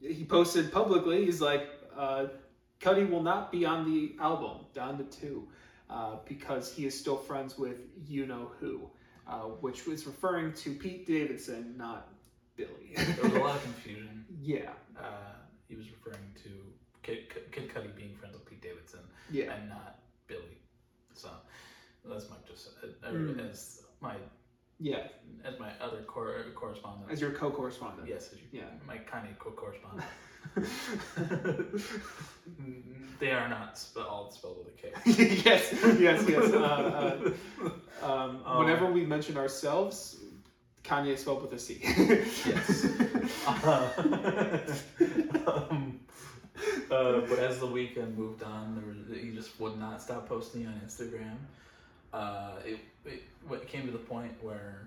he 0.00 0.24
posted 0.24 0.72
publicly. 0.72 1.24
He's 1.24 1.40
like, 1.40 1.68
uh, 1.96 2.26
Cudi 2.80 3.08
will 3.08 3.22
not 3.22 3.50
be 3.50 3.64
on 3.64 3.84
the 3.90 4.14
album 4.20 4.66
Donda 4.74 5.10
2 5.20 5.48
uh, 5.90 6.16
because 6.26 6.72
he 6.72 6.86
is 6.86 6.98
still 6.98 7.16
friends 7.16 7.58
with 7.58 7.78
you 8.06 8.26
know 8.26 8.50
who, 8.60 8.90
uh, 9.28 9.42
which 9.60 9.86
was 9.86 10.06
referring 10.06 10.52
to 10.54 10.74
Pete 10.74 11.06
Davidson, 11.06 11.74
not 11.76 12.08
Billie. 12.56 12.94
There 12.96 13.24
was 13.24 13.34
a 13.34 13.38
lot 13.38 13.56
of 13.56 13.62
confusion. 13.84 14.24
Yeah, 14.44 14.72
Uh, 14.96 15.36
he 15.68 15.74
was 15.76 15.86
referring 15.90 16.26
to 16.44 16.50
Kid, 17.02 17.20
Kid 17.52 17.70
Cudi 17.72 17.94
being 17.96 18.14
friends 18.14 18.34
with 18.36 18.44
Pete 18.48 18.60
Davidson 18.62 19.00
yeah. 19.30 19.52
and 19.54 19.68
not 19.70 20.00
Billie. 20.26 20.60
So 21.14 21.30
that's 22.04 22.28
my 22.30 22.36
just 22.46 22.68
uh, 22.82 23.08
Mm. 23.10 23.50
as 23.50 23.82
my 24.00 24.16
Yeah, 24.78 25.08
as 25.44 25.58
my 25.58 25.70
other 25.80 26.02
cor- 26.06 26.44
correspondent. 26.54 27.10
as 27.10 27.20
your 27.20 27.30
co-correspondent. 27.32 28.06
yes, 28.08 28.32
as 28.32 28.38
you, 28.40 28.48
Yeah. 28.60 28.70
my 28.86 28.98
Kanye 28.98 29.34
co-correspondent. 29.38 30.04
they 33.20 33.30
are 33.30 33.48
not 33.48 33.78
sp- 33.80 34.04
all 34.10 34.30
spelled 34.30 34.58
with 34.58 34.68
a 34.74 34.76
K. 34.76 34.92
yes, 35.44 35.72
yes, 35.98 36.24
yes. 36.28 36.52
Uh, 36.52 36.58
uh, 38.02 38.06
um, 38.06 38.42
Um, 38.44 38.58
whenever 38.58 38.86
we 38.92 39.06
mention 39.06 39.36
ourselves, 39.38 40.16
Kanye 40.84 41.18
spelled 41.18 41.42
with 41.42 41.52
a 41.54 41.58
C. 41.58 41.80
Yes. 41.82 42.84
um, 45.46 46.00
uh, 46.90 47.20
but 47.20 47.38
as 47.38 47.58
the 47.58 47.66
weekend 47.66 48.16
moved 48.18 48.42
on, 48.42 48.82
was, 48.86 49.18
he 49.18 49.30
just 49.30 49.58
would 49.58 49.78
not 49.78 50.02
stop 50.02 50.28
posting 50.28 50.66
on 50.66 50.74
Instagram. 50.86 51.36
Uh, 52.12 52.52
it, 52.64 52.80
it 53.06 53.22
it 53.50 53.66
came 53.66 53.86
to 53.86 53.92
the 53.92 53.98
point 53.98 54.32
where 54.42 54.86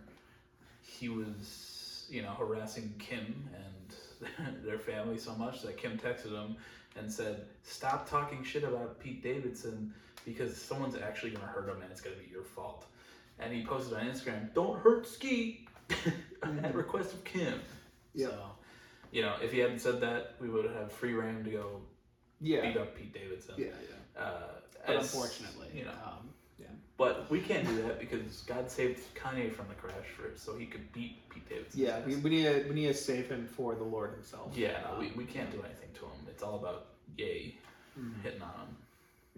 he 0.83 1.09
was, 1.09 2.07
you 2.09 2.21
know, 2.21 2.31
harassing 2.31 2.93
Kim 2.99 3.49
and 3.55 4.63
their 4.65 4.79
family 4.79 5.17
so 5.17 5.33
much 5.35 5.61
that 5.63 5.77
Kim 5.77 5.97
texted 5.97 6.31
him 6.31 6.55
and 6.95 7.11
said, 7.11 7.45
"Stop 7.63 8.07
talking 8.07 8.43
shit 8.43 8.63
about 8.63 8.99
Pete 8.99 9.23
Davidson 9.23 9.93
because 10.25 10.55
someone's 10.55 10.95
actually 10.95 11.31
gonna 11.31 11.47
hurt 11.47 11.67
him 11.67 11.81
and 11.81 11.91
it's 11.91 12.01
gonna 12.01 12.15
be 12.15 12.31
your 12.31 12.43
fault." 12.43 12.85
And 13.39 13.53
he 13.53 13.65
posted 13.65 13.97
on 13.97 14.05
Instagram, 14.05 14.53
"Don't 14.53 14.79
hurt 14.79 15.07
Ski," 15.07 15.67
at 15.89 16.71
the 16.71 16.77
request 16.77 17.13
of 17.13 17.23
Kim. 17.23 17.59
Yeah. 18.13 18.27
So, 18.27 18.39
you 19.11 19.21
know, 19.21 19.35
if 19.41 19.51
he 19.51 19.59
hadn't 19.59 19.79
said 19.79 20.01
that, 20.01 20.35
we 20.39 20.49
would 20.49 20.69
have 20.71 20.91
free 20.91 21.13
reign 21.13 21.43
to 21.43 21.49
go 21.49 21.81
yeah, 22.41 22.61
beat 22.61 22.77
up 22.77 22.95
Pete 22.95 23.13
Davidson. 23.13 23.55
yeah, 23.57 23.67
yeah. 23.67 24.21
Uh, 24.21 24.41
But 24.85 24.95
as- 24.97 25.13
unfortunately, 25.13 25.67
you 25.73 25.85
know, 25.85 25.91
um, 26.05 26.29
yeah, 26.59 26.67
but 26.97 27.29
we 27.29 27.39
can't 27.41 27.65
do 27.67 27.81
that 27.83 27.99
because 27.99 28.41
God 28.47 28.69
saved 28.69 28.99
Kanye 29.15 29.53
from 29.53 29.67
the 29.69 29.75
crash 29.75 30.05
first, 30.17 30.43
so 30.43 30.55
he 30.57 30.65
could 30.65 30.91
beat 30.93 31.27
Pete 31.29 31.47
Davidson. 31.49 31.79
yeah. 31.79 31.99
We, 32.05 32.15
we 32.17 32.29
need 32.29 32.43
to 32.43 32.65
we 32.69 32.75
need 32.75 32.87
to 32.87 32.93
save 32.93 33.29
him 33.29 33.47
for 33.47 33.75
the 33.75 33.83
Lord 33.83 34.11
Himself. 34.13 34.51
yeah, 34.55 34.81
Um, 34.91 34.99
we, 34.99 35.11
we 35.15 35.25
can't 35.25 35.51
do 35.51 35.61
anything 35.63 35.89
to 35.95 36.01
him. 36.05 36.27
It's 36.29 36.43
all 36.43 36.55
about 36.55 36.87
yay 37.17 37.55
Mhm. 37.99 38.21
hitting 38.23 38.41
on 38.41 38.49
him. 38.49 38.75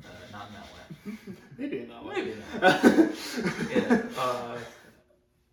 Uh, 0.04 0.08
not 0.32 0.48
in 0.48 0.54
that 0.56 0.68
way. 0.74 1.36
Maybe 1.58 1.80
in 1.80 1.90
that 1.90 2.04
way. 2.06 2.16
Maybe 2.16 2.34
not. 2.62 3.70
yeah. 3.72 4.22
Uh, 4.22 4.58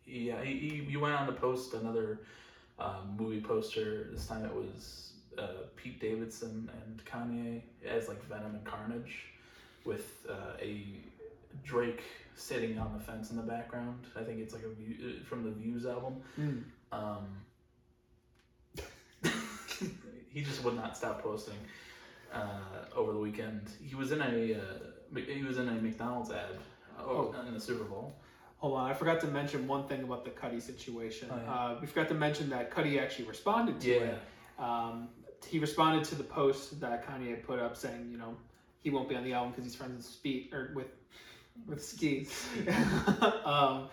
yeah. 0.06 0.42
He, 0.42 0.84
he, 0.88 0.96
went 0.96 1.14
on 1.14 1.26
to 1.26 1.32
post 1.32 1.74
another 1.74 2.20
um, 2.78 3.16
movie 3.18 3.40
poster. 3.40 4.08
This 4.12 4.26
time 4.26 4.44
it 4.44 4.54
was 4.54 5.12
uh, 5.38 5.64
Pete 5.76 6.00
Davidson 6.00 6.70
and 6.84 7.02
Kanye 7.04 7.62
as 7.86 8.08
like 8.08 8.22
Venom 8.28 8.54
and 8.54 8.64
Carnage, 8.64 9.26
with 9.84 10.26
uh, 10.28 10.56
a 10.60 10.84
Drake 11.64 12.02
sitting 12.34 12.78
on 12.78 12.92
the 12.96 13.02
fence 13.02 13.30
in 13.30 13.36
the 13.36 13.42
background. 13.42 14.06
I 14.14 14.22
think 14.22 14.40
it's 14.40 14.54
like 14.54 14.64
a 14.64 14.68
view, 14.70 14.96
uh, 15.20 15.24
from 15.24 15.44
the 15.44 15.50
Views 15.50 15.86
album. 15.86 16.16
Mm. 16.38 16.62
Um, 16.92 17.26
he 20.32 20.42
just 20.42 20.62
would 20.64 20.76
not 20.76 20.96
stop 20.96 21.22
posting 21.22 21.54
uh, 22.32 22.94
over 22.94 23.12
the 23.12 23.18
weekend. 23.18 23.62
He 23.82 23.94
was 23.94 24.12
in 24.12 24.20
a 24.20 24.54
uh, 24.54 25.18
he 25.26 25.42
was 25.42 25.58
in 25.58 25.68
a 25.68 25.72
McDonald's 25.72 26.30
ad 26.30 26.58
Oh. 26.98 27.34
in 27.46 27.54
the 27.54 27.60
Super 27.60 27.84
Bowl. 27.84 28.14
Hold 28.66 28.78
on, 28.80 28.90
I 28.90 28.94
forgot 28.94 29.20
to 29.20 29.28
mention 29.28 29.68
one 29.68 29.86
thing 29.86 30.02
about 30.02 30.24
the 30.24 30.32
Cudi 30.32 30.60
situation. 30.60 31.28
Oh, 31.30 31.36
yeah. 31.36 31.54
uh, 31.54 31.78
we 31.80 31.86
forgot 31.86 32.08
to 32.08 32.14
mention 32.14 32.50
that 32.50 32.72
Cudi 32.72 33.00
actually 33.00 33.26
responded 33.26 33.80
to 33.80 33.88
Yeah. 33.88 33.94
it. 34.00 34.18
Um, 34.58 35.06
he 35.46 35.60
responded 35.60 36.02
to 36.06 36.16
the 36.16 36.24
post 36.24 36.80
that 36.80 37.06
Kanye 37.06 37.44
put 37.44 37.60
up 37.60 37.76
saying, 37.76 38.08
you 38.10 38.18
know, 38.18 38.36
he 38.80 38.90
won't 38.90 39.08
be 39.08 39.14
on 39.14 39.22
the 39.22 39.34
album 39.34 39.52
because 39.52 39.62
he's 39.66 39.76
friends 39.76 39.94
with 39.94 40.04
Speed 40.04 40.48
or 40.52 40.72
with 40.74 40.88
with 41.68 41.80
Ski. 41.80 42.26
um, 43.44 43.88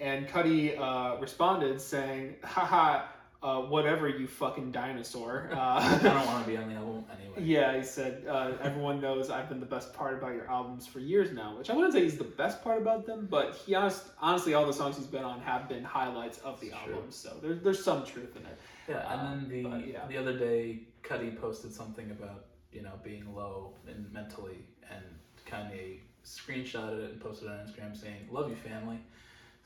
and 0.00 0.26
Cudi 0.26 0.80
uh, 0.80 1.20
responded 1.20 1.78
saying, 1.78 2.36
"Haha, 2.42 3.02
uh, 3.44 3.60
whatever, 3.60 4.08
you 4.08 4.26
fucking 4.26 4.72
dinosaur." 4.72 5.50
I 5.52 5.56
Uh, 5.56 5.98
don't 5.98 6.26
want 6.26 6.44
to 6.44 6.50
be 6.50 6.56
on 6.56 6.68
the 6.68 6.74
album 6.82 7.04
anyway. 7.16 7.42
yeah, 7.54 7.76
he 7.76 7.84
said, 7.84 8.24
uh, 8.26 8.52
"Everyone 8.62 9.00
knows 9.00 9.30
I've 9.30 9.48
been 9.48 9.60
the 9.60 9.66
best 9.76 9.92
part 9.94 10.14
about 10.18 10.34
your 10.34 10.48
albums 10.50 10.86
for 10.86 10.98
years 11.00 11.30
now," 11.32 11.56
which 11.58 11.68
I 11.70 11.74
wouldn't 11.76 11.92
say 11.94 12.02
he's 12.02 12.18
the 12.18 12.24
best 12.42 12.64
part 12.64 12.80
about 12.82 13.06
them, 13.06 13.26
but 13.30 13.54
he 13.54 13.74
honest, 13.74 14.02
honestly, 14.20 14.54
all 14.54 14.66
the 14.66 14.72
songs 14.72 14.96
he's 14.96 15.06
been 15.06 15.24
on 15.24 15.40
have 15.42 15.68
been 15.68 15.84
highlights 15.84 16.38
of 16.38 16.60
the 16.60 16.72
album, 16.72 17.04
so 17.10 17.30
there's 17.42 17.60
there's 17.62 17.82
some 17.84 18.04
truth 18.04 18.34
in 18.36 18.42
it. 18.46 18.58
Yeah, 18.88 19.12
and 19.12 19.20
then 19.42 19.48
the 19.48 19.62
but, 19.68 19.86
yeah. 19.86 20.06
the 20.08 20.16
other 20.18 20.36
day, 20.38 20.80
Cudi 21.02 21.30
posted 21.40 21.72
something 21.72 22.10
about 22.10 22.46
you 22.72 22.82
know 22.82 22.94
being 23.04 23.24
low 23.34 23.74
and 23.86 24.10
mentally, 24.12 24.58
and 24.90 25.04
Kanye 25.46 26.00
screenshotted 26.24 27.04
it 27.04 27.10
and 27.12 27.20
posted 27.20 27.48
it 27.48 27.52
on 27.52 27.58
Instagram 27.66 27.94
saying 27.96 28.26
"Love 28.30 28.48
you, 28.50 28.56
family." 28.56 28.98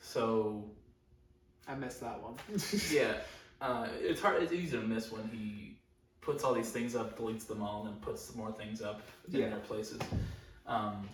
So 0.01 0.65
I 1.67 1.75
missed 1.75 2.01
that 2.01 2.21
one. 2.21 2.35
yeah, 2.91 3.13
uh, 3.61 3.87
it's 4.01 4.21
hard. 4.21 4.41
It's 4.43 4.53
easy 4.53 4.77
to 4.77 4.83
miss 4.83 5.11
when 5.11 5.27
he 5.29 5.77
puts 6.21 6.43
all 6.43 6.53
these 6.53 6.69
things 6.71 6.95
up, 6.95 7.17
deletes 7.17 7.47
them 7.47 7.61
all, 7.61 7.85
and 7.85 7.93
then 7.95 8.01
puts 8.01 8.35
more 8.35 8.51
things 8.51 8.81
up 8.81 9.01
in 9.31 9.39
Yeah. 9.39 9.49
their 9.49 9.59
places. 9.59 9.99
Um, 10.67 11.07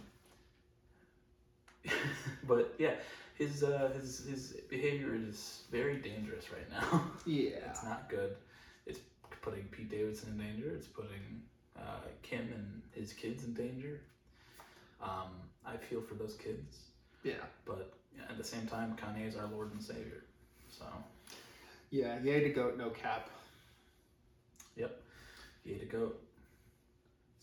but 2.47 2.73
yeah, 2.77 2.95
his 3.35 3.63
uh, 3.63 3.91
his 3.99 4.25
his 4.25 4.57
behavior 4.69 5.15
is 5.15 5.63
very 5.71 5.97
dangerous 5.97 6.45
right 6.51 6.69
now. 6.71 7.03
yeah. 7.25 7.57
It's 7.69 7.83
not 7.83 8.09
good. 8.09 8.35
It's 8.85 8.99
putting 9.41 9.63
Pete 9.65 9.89
Davidson 9.89 10.29
in 10.31 10.37
danger. 10.37 10.71
It's 10.75 10.87
putting 10.87 11.41
uh, 11.77 11.99
Kim 12.23 12.51
and 12.53 12.81
his 12.91 13.13
kids 13.13 13.43
in 13.43 13.53
danger. 13.53 14.01
Um, 15.01 15.29
I 15.65 15.77
feel 15.77 16.01
for 16.01 16.15
those 16.15 16.35
kids, 16.35 16.79
Yeah. 17.23 17.33
but 17.65 17.91
at 18.29 18.37
the 18.37 18.43
same 18.43 18.65
time, 18.65 18.95
Kanye 18.95 19.27
is 19.27 19.35
our 19.35 19.47
Lord 19.51 19.71
and 19.73 19.81
Savior. 19.81 20.23
So, 20.69 20.85
Yeah, 21.91 22.19
yay 22.21 22.41
to 22.41 22.49
goat, 22.49 22.77
no 22.77 22.89
cap. 22.89 23.29
Yep. 24.75 25.01
Yay 25.63 25.77
to 25.79 25.85
go. 25.85 26.11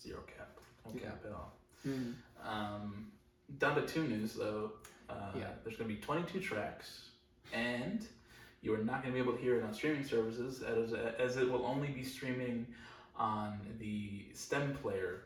Zero 0.01 0.21
cap. 0.27 0.59
No 0.87 0.93
Yeah. 0.95 1.01
cap 1.11 1.23
at 1.27 1.33
all. 1.33 1.53
Mm. 1.87 2.15
Um, 2.45 3.13
Donda 3.59 3.87
two 3.87 4.07
news 4.07 4.35
though. 4.35 4.73
Uh, 5.09 5.33
Yeah. 5.37 5.53
There's 5.63 5.77
going 5.77 5.89
to 5.89 5.95
be 5.95 6.01
22 6.01 6.41
tracks, 6.41 7.11
and 7.53 8.07
you 8.63 8.75
are 8.75 8.79
not 8.85 9.03
going 9.03 9.15
to 9.15 9.21
be 9.23 9.27
able 9.29 9.37
to 9.37 9.43
hear 9.43 9.57
it 9.59 9.65
on 9.65 9.75
streaming 9.75 10.05
services 10.05 10.63
as, 10.63 10.93
as 10.93 11.37
it 11.37 11.51
will 11.51 11.67
only 11.67 11.89
be 11.89 12.05
streaming 12.05 12.67
on 13.17 13.61
the 13.79 14.25
STEM 14.35 14.75
player 14.79 15.25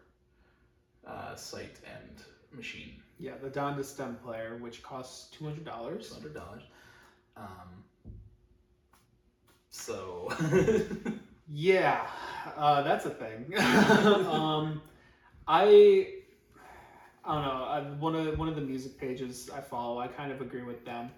uh, 1.07 1.35
site 1.37 1.79
and 1.87 2.23
machine. 2.53 3.01
Yeah, 3.19 3.37
the 3.41 3.49
Donda 3.49 3.85
stem 3.85 4.17
player, 4.17 4.57
which 4.61 4.83
costs 4.83 5.31
two 5.31 5.45
hundred 5.45 5.65
dollars. 5.65 6.13
$200. 6.13 6.63
Um, 7.37 7.85
so, 9.77 10.33
Yeah, 11.53 12.07
uh, 12.57 12.83
that's 12.83 13.07
a 13.07 13.11
thing. 13.11 13.57
um, 13.59 14.83
I 15.47 16.09
I 17.25 17.35
don't 17.35 17.45
know. 17.45 17.65
I, 17.65 17.81
one 17.99 18.15
of 18.17 18.39
one 18.39 18.49
of 18.49 18.57
the 18.57 18.63
music 18.63 18.99
pages 18.99 19.49
I 19.55 19.61
follow, 19.61 19.99
I 19.99 20.09
kind 20.09 20.33
of 20.33 20.41
agree 20.41 20.63
with 20.63 20.85
them. 20.85 21.11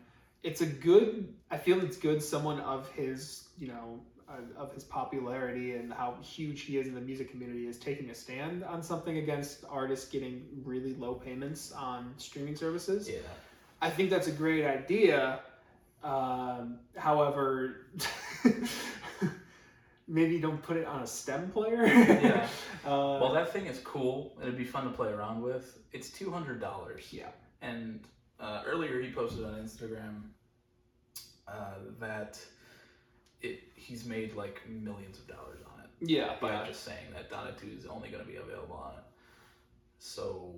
It's 0.43 0.61
a 0.61 0.67
good. 0.67 1.35
I 1.51 1.57
feel 1.59 1.81
it's 1.81 1.97
good. 1.97 2.23
Someone 2.23 2.61
of 2.61 2.91
his, 2.93 3.49
you 3.59 3.69
know, 3.69 4.01
uh, 4.29 4.61
of 4.61 4.73
his 4.75 4.85
popularity 4.85 5.75
and 5.75 5.93
how 5.93 6.17
huge 6.23 6.63
he 6.63 6.79
is 6.79 6.87
in 6.87 6.95
the 6.95 7.01
music 7.01 7.31
community 7.31 7.67
is 7.67 7.79
taking 7.79 8.11
a 8.11 8.15
stand 8.15 8.63
on 8.65 8.83
something 8.83 9.19
against 9.19 9.65
artists 9.69 10.09
getting 10.09 10.47
really 10.65 10.95
low 10.95 11.15
payments 11.15 11.73
on 11.73 12.13
streaming 12.19 12.55
services. 12.55 13.09
yeah. 13.09 13.19
I 13.81 13.91
think 13.91 14.11
that's 14.11 14.27
a 14.27 14.33
great 14.33 14.65
idea. 14.67 15.41
Um, 16.03 16.81
however, 16.97 17.87
maybe 20.09 20.39
don't 20.41 20.63
put 20.63 20.77
it 20.77 20.87
on 20.87 21.03
a 21.03 21.07
STEM 21.07 21.51
player. 21.51 21.87
Yeah. 21.87 22.49
Uh, 22.85 23.19
Well, 23.21 23.33
that 23.35 23.53
thing 23.53 23.67
is 23.67 23.81
cool. 23.81 24.35
It'd 24.41 24.57
be 24.57 24.65
fun 24.65 24.85
to 24.85 24.91
play 24.91 25.09
around 25.11 25.43
with. 25.43 25.79
It's 25.93 26.09
$200. 26.11 26.63
yeah. 27.13 27.27
And 27.61 28.01
uh, 28.41 28.63
earlier 28.67 29.03
he 29.03 29.11
posted 29.11 29.45
on 29.45 29.55
Instagram 29.57 30.23
uh, 31.47 31.75
that 32.01 32.39
it 33.43 33.61
he's 33.75 34.05
made 34.07 34.35
like 34.35 34.63
millions 34.69 35.19
of 35.19 35.27
dollars 35.27 35.61
on 35.75 35.81
it 35.85 35.91
Yeah. 36.09 36.37
by 36.41 36.53
yeah. 36.53 36.67
just 36.67 36.85
saying 36.85 37.07
that 37.15 37.31
Donda 37.31 37.61
2 37.61 37.67
is 37.79 37.85
only 37.87 38.09
going 38.09 38.25
to 38.25 38.31
be 38.31 38.37
available 38.37 38.77
on 38.77 38.93
it. 38.95 39.05
So, 39.99 40.55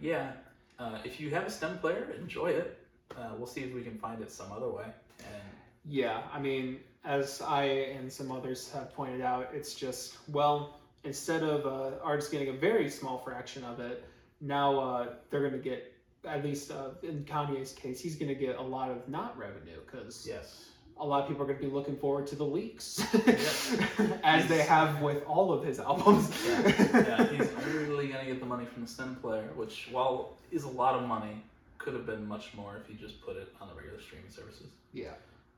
yeah, 0.00 0.32
uh, 0.78 0.98
if 1.04 1.20
you 1.20 1.30
have 1.30 1.46
a 1.46 1.50
STEM 1.50 1.78
player, 1.78 2.14
enjoy 2.20 2.48
it. 2.48 2.76
Uh, 3.16 3.30
we'll 3.38 3.46
see 3.46 3.62
if 3.62 3.72
we 3.74 3.82
can 3.82 3.96
find 3.98 4.20
it 4.20 4.30
some 4.30 4.50
other 4.52 4.68
way. 4.68 4.86
And 5.20 5.42
Yeah, 5.84 6.22
I 6.32 6.38
mean, 6.38 6.80
as 7.04 7.40
I 7.40 7.64
and 7.64 8.12
some 8.12 8.30
others 8.30 8.70
have 8.72 8.94
pointed 8.94 9.20
out, 9.20 9.50
it's 9.52 9.74
just 9.74 10.16
well, 10.28 10.80
instead 11.04 11.42
of 11.42 11.66
uh, 11.66 11.96
artists 12.02 12.30
getting 12.30 12.48
a 12.48 12.58
very 12.58 12.90
small 12.90 13.18
fraction 13.18 13.64
of 13.64 13.80
it, 13.80 14.04
now 14.40 14.78
uh, 14.78 15.06
they're 15.30 15.40
going 15.40 15.52
to 15.52 15.58
get 15.58 15.92
at 16.26 16.44
least 16.44 16.70
uh, 16.70 16.90
in 17.02 17.24
Kanye's 17.24 17.72
case, 17.72 18.00
he's 18.00 18.16
going 18.16 18.28
to 18.28 18.34
get 18.34 18.56
a 18.56 18.62
lot 18.62 18.90
of 18.90 19.08
not 19.08 19.36
revenue 19.38 19.78
because 19.86 20.26
yes, 20.28 20.66
a 20.98 21.06
lot 21.06 21.22
of 21.22 21.28
people 21.28 21.42
are 21.42 21.46
going 21.46 21.58
to 21.58 21.66
be 21.66 21.72
looking 21.72 21.96
forward 21.96 22.26
to 22.28 22.36
the 22.36 22.44
leaks, 22.44 23.02
as 24.22 24.46
they 24.48 24.62
have 24.62 25.00
with 25.00 25.24
all 25.24 25.52
of 25.52 25.64
his 25.64 25.80
albums. 25.80 26.30
yeah, 26.46 26.90
yeah, 26.92 27.26
he's 27.28 27.50
really 27.74 28.08
going 28.08 28.20
to 28.20 28.26
get 28.26 28.40
the 28.40 28.46
money 28.46 28.66
from 28.66 28.82
the 28.82 28.88
STEM 28.88 29.16
player, 29.16 29.48
which 29.56 29.88
while 29.90 30.36
is 30.50 30.64
a 30.64 30.68
lot 30.68 30.94
of 30.94 31.08
money, 31.08 31.42
could 31.78 31.94
have 31.94 32.04
been 32.04 32.26
much 32.28 32.52
more 32.54 32.76
if 32.76 32.86
he 32.86 32.94
just 32.94 33.22
put 33.22 33.36
it 33.36 33.48
on 33.60 33.68
the 33.68 33.74
regular 33.74 34.00
streaming 34.00 34.30
services. 34.30 34.66
yeah, 34.92 35.12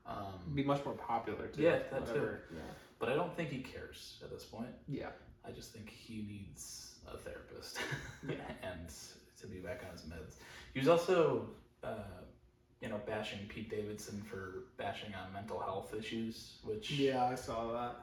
Um, 0.05 0.53
be 0.53 0.63
much 0.63 0.83
more 0.85 0.95
popular 0.95 1.47
too. 1.47 1.61
Yeah, 1.61 1.79
that 1.91 2.05
too. 2.05 2.11
whatever. 2.11 2.43
but 2.99 3.09
I 3.09 3.15
don't 3.15 3.35
think 3.35 3.49
he 3.49 3.59
cares 3.59 4.19
at 4.23 4.29
this 4.31 4.43
point. 4.43 4.67
Yeah, 4.87 5.09
I 5.47 5.51
just 5.51 5.71
think 5.73 5.89
he 5.89 6.25
needs 6.27 6.95
a 7.11 7.17
therapist 7.17 7.79
Yeah. 8.27 8.35
and 8.63 8.89
to 9.39 9.47
be 9.47 9.59
back 9.59 9.81
on 9.85 9.91
his 9.91 10.01
meds. 10.03 10.35
He 10.73 10.79
was 10.79 10.87
also, 10.89 11.49
uh, 11.83 12.21
you 12.81 12.89
know, 12.89 12.99
bashing 13.05 13.39
Pete 13.47 13.69
Davidson 13.69 14.21
for 14.29 14.65
bashing 14.77 15.13
on 15.15 15.31
mental 15.33 15.59
health 15.59 15.93
issues, 15.97 16.57
which 16.63 16.91
yeah, 16.91 17.13
yeah, 17.13 17.25
I 17.25 17.35
saw 17.35 17.71
that. 17.73 17.95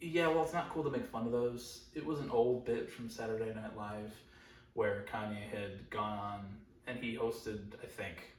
yeah, 0.00 0.28
well, 0.28 0.42
it's 0.44 0.52
not 0.52 0.70
cool 0.70 0.84
to 0.84 0.90
make 0.90 1.06
fun 1.06 1.26
of 1.26 1.32
those. 1.32 1.84
It 1.94 2.04
was 2.04 2.20
an 2.20 2.30
old 2.30 2.64
bit 2.64 2.90
from 2.90 3.08
Saturday 3.08 3.52
Night 3.54 3.76
Live 3.76 4.12
where 4.74 5.04
Kanye 5.12 5.48
had 5.50 5.88
gone 5.90 6.18
on 6.18 6.40
and 6.86 6.98
he 6.98 7.14
hosted, 7.16 7.74
I 7.82 7.86
think, 7.86 8.34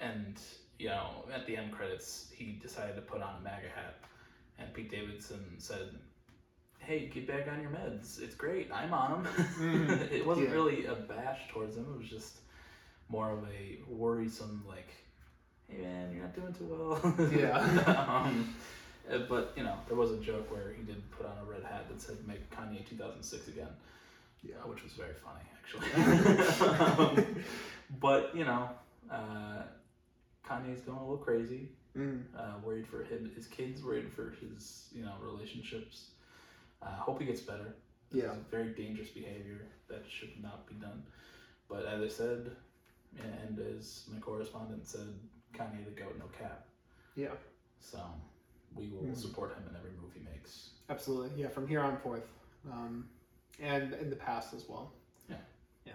and 0.00 0.40
you 0.82 0.88
know, 0.88 1.24
at 1.32 1.46
the 1.46 1.56
end 1.56 1.70
credits, 1.70 2.26
he 2.34 2.58
decided 2.60 2.96
to 2.96 3.02
put 3.02 3.22
on 3.22 3.34
a 3.40 3.44
MAGA 3.44 3.68
hat, 3.74 3.94
and 4.58 4.74
Pete 4.74 4.90
Davidson 4.90 5.44
said, 5.58 5.88
"Hey, 6.80 7.06
get 7.06 7.28
back 7.28 7.46
on 7.52 7.62
your 7.62 7.70
meds. 7.70 8.20
It's 8.20 8.34
great. 8.34 8.68
I'm 8.72 8.92
on 8.92 9.22
them." 9.22 9.32
Mhm. 9.60 10.12
it 10.18 10.26
wasn't 10.26 10.48
Yeah. 10.48 10.54
really 10.54 10.86
a 10.86 10.94
bash 10.94 11.40
towards 11.52 11.76
him. 11.76 11.86
It 11.94 11.98
was 12.02 12.08
just 12.10 12.38
more 13.08 13.30
of 13.30 13.44
a 13.44 13.78
worrisome, 13.88 14.64
like, 14.68 14.90
"Hey 15.68 15.82
man, 15.82 16.10
you're 16.12 16.22
not 16.26 16.34
doing 16.34 16.52
too 16.52 16.66
well." 16.74 16.94
Yeah. 17.40 17.58
um, 18.08 18.52
uh, 19.08 19.18
but 19.28 19.52
you 19.56 19.62
know, 19.62 19.76
there 19.86 19.96
was 19.96 20.10
a 20.10 20.18
joke 20.18 20.50
where 20.50 20.72
he 20.76 20.82
did 20.82 21.08
put 21.12 21.26
on 21.26 21.36
a 21.42 21.44
red 21.44 21.62
hat 21.62 21.88
that 21.90 22.00
said 22.02 22.16
"Make 22.26 22.50
Kanye 22.50 22.84
2006 22.88 23.46
again," 23.54 23.72
Yeah. 24.42 24.56
uh, 24.56 24.68
which 24.68 24.82
was 24.82 24.94
very 24.94 25.14
funny 25.14 25.46
actually. 25.58 25.88
um, 26.98 27.36
but 28.00 28.34
you 28.34 28.44
know, 28.44 28.68
uh, 29.08 29.62
Kanye's 30.48 30.80
going 30.80 30.98
a 30.98 31.02
little 31.02 31.18
crazy. 31.18 31.68
Mm. 31.96 32.22
Uh, 32.36 32.54
worried 32.64 32.86
for 32.86 33.04
him, 33.04 33.30
his 33.34 33.46
kids. 33.46 33.82
Worried 33.82 34.10
for 34.12 34.34
his 34.40 34.88
you 34.92 35.04
know 35.04 35.12
relationships. 35.20 36.10
Uh, 36.80 36.86
hope 36.96 37.20
he 37.20 37.26
gets 37.26 37.40
better. 37.40 37.74
This 38.10 38.24
Yeah. 38.24 38.34
very 38.50 38.74
dangerous 38.74 39.10
behavior 39.10 39.66
that 39.88 40.02
should 40.08 40.42
not 40.42 40.66
be 40.66 40.74
done. 40.74 41.04
But 41.68 41.86
as 41.86 42.02
I 42.02 42.08
said, 42.08 42.56
and 43.18 43.58
as 43.58 44.08
my 44.12 44.18
correspondent 44.20 44.86
said, 44.86 45.08
Kanye 45.54 45.84
the 45.84 45.90
goat, 45.90 46.16
no 46.18 46.26
cap. 46.28 46.66
Yeah. 47.14 47.34
So 47.80 47.98
we 48.74 48.88
will 48.88 49.02
Mhm. 49.04 49.16
support 49.16 49.54
him 49.54 49.68
in 49.68 49.76
every 49.76 49.90
move 49.92 50.12
he 50.14 50.20
makes. 50.20 50.70
Absolutely, 50.88 51.40
yeah. 51.40 51.48
From 51.48 51.66
here 51.68 51.80
on 51.80 51.98
forth, 51.98 52.26
um, 52.70 53.08
and 53.58 53.92
in 53.94 54.10
the 54.10 54.16
past 54.16 54.54
as 54.54 54.68
well. 54.68 54.92
Yeah. 55.28 55.40
Yeah. 55.84 55.92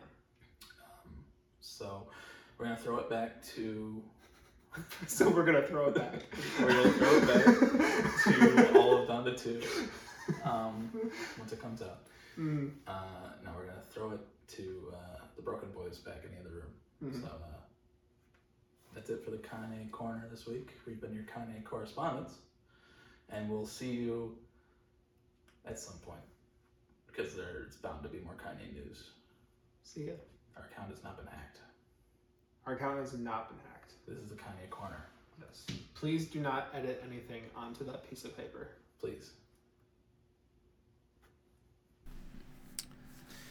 Um, 0.80 1.26
so 1.60 2.08
we're 2.58 2.66
gonna 2.66 2.78
throw 2.78 2.98
it 3.00 3.10
back 3.10 3.42
to 3.56 4.04
so 5.08 5.30
we're 5.30 5.46
gonna 5.46 5.62
throw 5.68 5.88
it 5.90 5.96
back. 5.96 6.22
We're 6.60 6.68
gonna 6.68 6.92
throw 6.94 7.18
it 7.18 7.28
back 7.28 7.44
to 8.24 8.80
all 8.80 8.98
of 9.04 9.10
Donda 9.10 9.36
two 9.42 9.62
um, 10.44 10.90
once 11.38 11.52
it 11.54 11.62
comes 11.62 11.82
out. 11.82 12.00
Mm, 12.38 12.72
Uh, 12.88 12.94
now 13.44 13.54
we're 13.56 13.66
gonna 13.66 13.82
throw 13.92 14.12
it 14.12 14.20
to 14.56 14.94
uh, 14.94 15.22
the 15.36 15.42
Broken 15.42 15.70
Boys 15.72 15.98
back 16.00 16.24
in 16.26 16.32
the 16.32 16.40
other 16.42 16.56
room. 16.56 16.72
mhm. 17.14 17.22
So 17.22 17.28
uh, 17.28 17.60
that's 18.94 19.10
it 19.10 19.24
for 19.24 19.32
the 19.32 19.38
Kanye 19.38 19.90
corner 19.92 20.26
this 20.32 20.46
week. 20.48 20.72
We've 20.86 21.00
been 21.02 21.14
your 21.14 21.24
Kanye 21.26 21.64
correspondents, 21.64 22.34
and 23.30 23.50
we'll 23.50 23.66
see 23.66 23.92
you 23.92 24.36
at 25.66 25.80
some 25.80 25.98
point 26.00 26.22
because 27.08 27.36
there's 27.36 27.76
bound 27.78 28.04
to 28.04 28.10
be 28.10 28.20
more 28.20 28.36
Kanye 28.36 28.74
news. 28.74 29.12
See 29.84 30.06
ya. 30.06 30.14
Our 30.56 30.66
account 30.72 30.90
has 30.92 31.04
not 31.04 31.18
been 31.18 31.28
hacked. 31.28 31.60
Our 32.68 32.74
account 32.74 33.00
has 33.00 33.14
not 33.18 33.48
been 33.50 33.58
hacked. 33.72 33.94
This 34.08 34.18
is 34.18 34.30
the 34.30 34.36
Kanye 34.36 34.70
corner. 34.70 35.06
Yes. 35.40 35.66
Please 35.96 36.26
do 36.26 36.40
not 36.40 36.68
edit 36.74 37.02
anything 37.10 37.44
onto 37.56 37.86
that 37.86 38.08
piece 38.10 38.26
of 38.26 38.36
paper. 38.38 38.68
Please. 39.00 39.32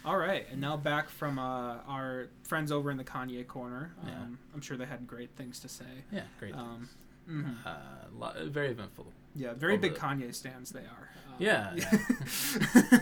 All 0.04 0.18
right, 0.18 0.46
and 0.52 0.60
now 0.60 0.76
back 0.76 1.08
from 1.08 1.38
uh, 1.38 1.78
our 1.88 2.28
friends 2.44 2.70
over 2.70 2.92
in 2.92 2.96
the 2.96 3.02
Kanye 3.04 3.44
corner. 3.46 3.92
Um, 4.02 4.08
Yeah. 4.08 4.24
I'm 4.54 4.60
sure 4.60 4.76
they 4.76 4.84
had 4.84 5.06
great 5.06 5.30
things 5.34 5.58
to 5.60 5.68
say. 5.68 5.84
Yeah, 6.12 6.22
great. 6.38 6.54
Um, 6.54 6.88
mhm. 7.28 7.56
uh, 7.66 7.76
lo- 8.16 8.48
very 8.48 8.68
eventful. 8.68 9.06
Yeah, 9.34 9.54
very 9.54 9.72
Over 9.72 9.82
big 9.82 9.94
the- 9.94 10.00
Kanye 10.00 10.32
stands 10.34 10.70
they 10.70 10.80
are. 10.80 11.08
Uh, 11.28 11.36
Yeah, 11.38 11.70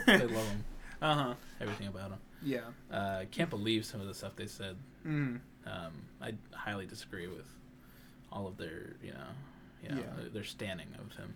I 0.06 0.16
love 0.16 0.30
him. 0.48 0.64
uh 1.02 1.14
huh. 1.14 1.34
Everything 1.60 1.88
about 1.88 2.10
him. 2.12 2.18
Yeah. 2.42 2.60
Uh, 2.90 3.18
I 3.20 3.26
can't 3.30 3.50
believe 3.50 3.84
some 3.84 4.00
of 4.00 4.06
the 4.06 4.14
stuff 4.14 4.34
they 4.36 4.46
said. 4.46 4.76
Mm. 5.06 5.40
Um, 5.66 5.92
I 6.20 6.34
highly 6.52 6.86
disagree 6.86 7.26
with 7.26 7.46
all 8.32 8.46
of 8.46 8.56
their, 8.56 8.96
you 9.02 9.12
know, 9.12 9.26
you 9.82 9.88
know, 9.90 9.96
Yeah. 9.98 10.28
their 10.32 10.44
standing 10.44 10.88
of 10.98 11.16
him. 11.16 11.34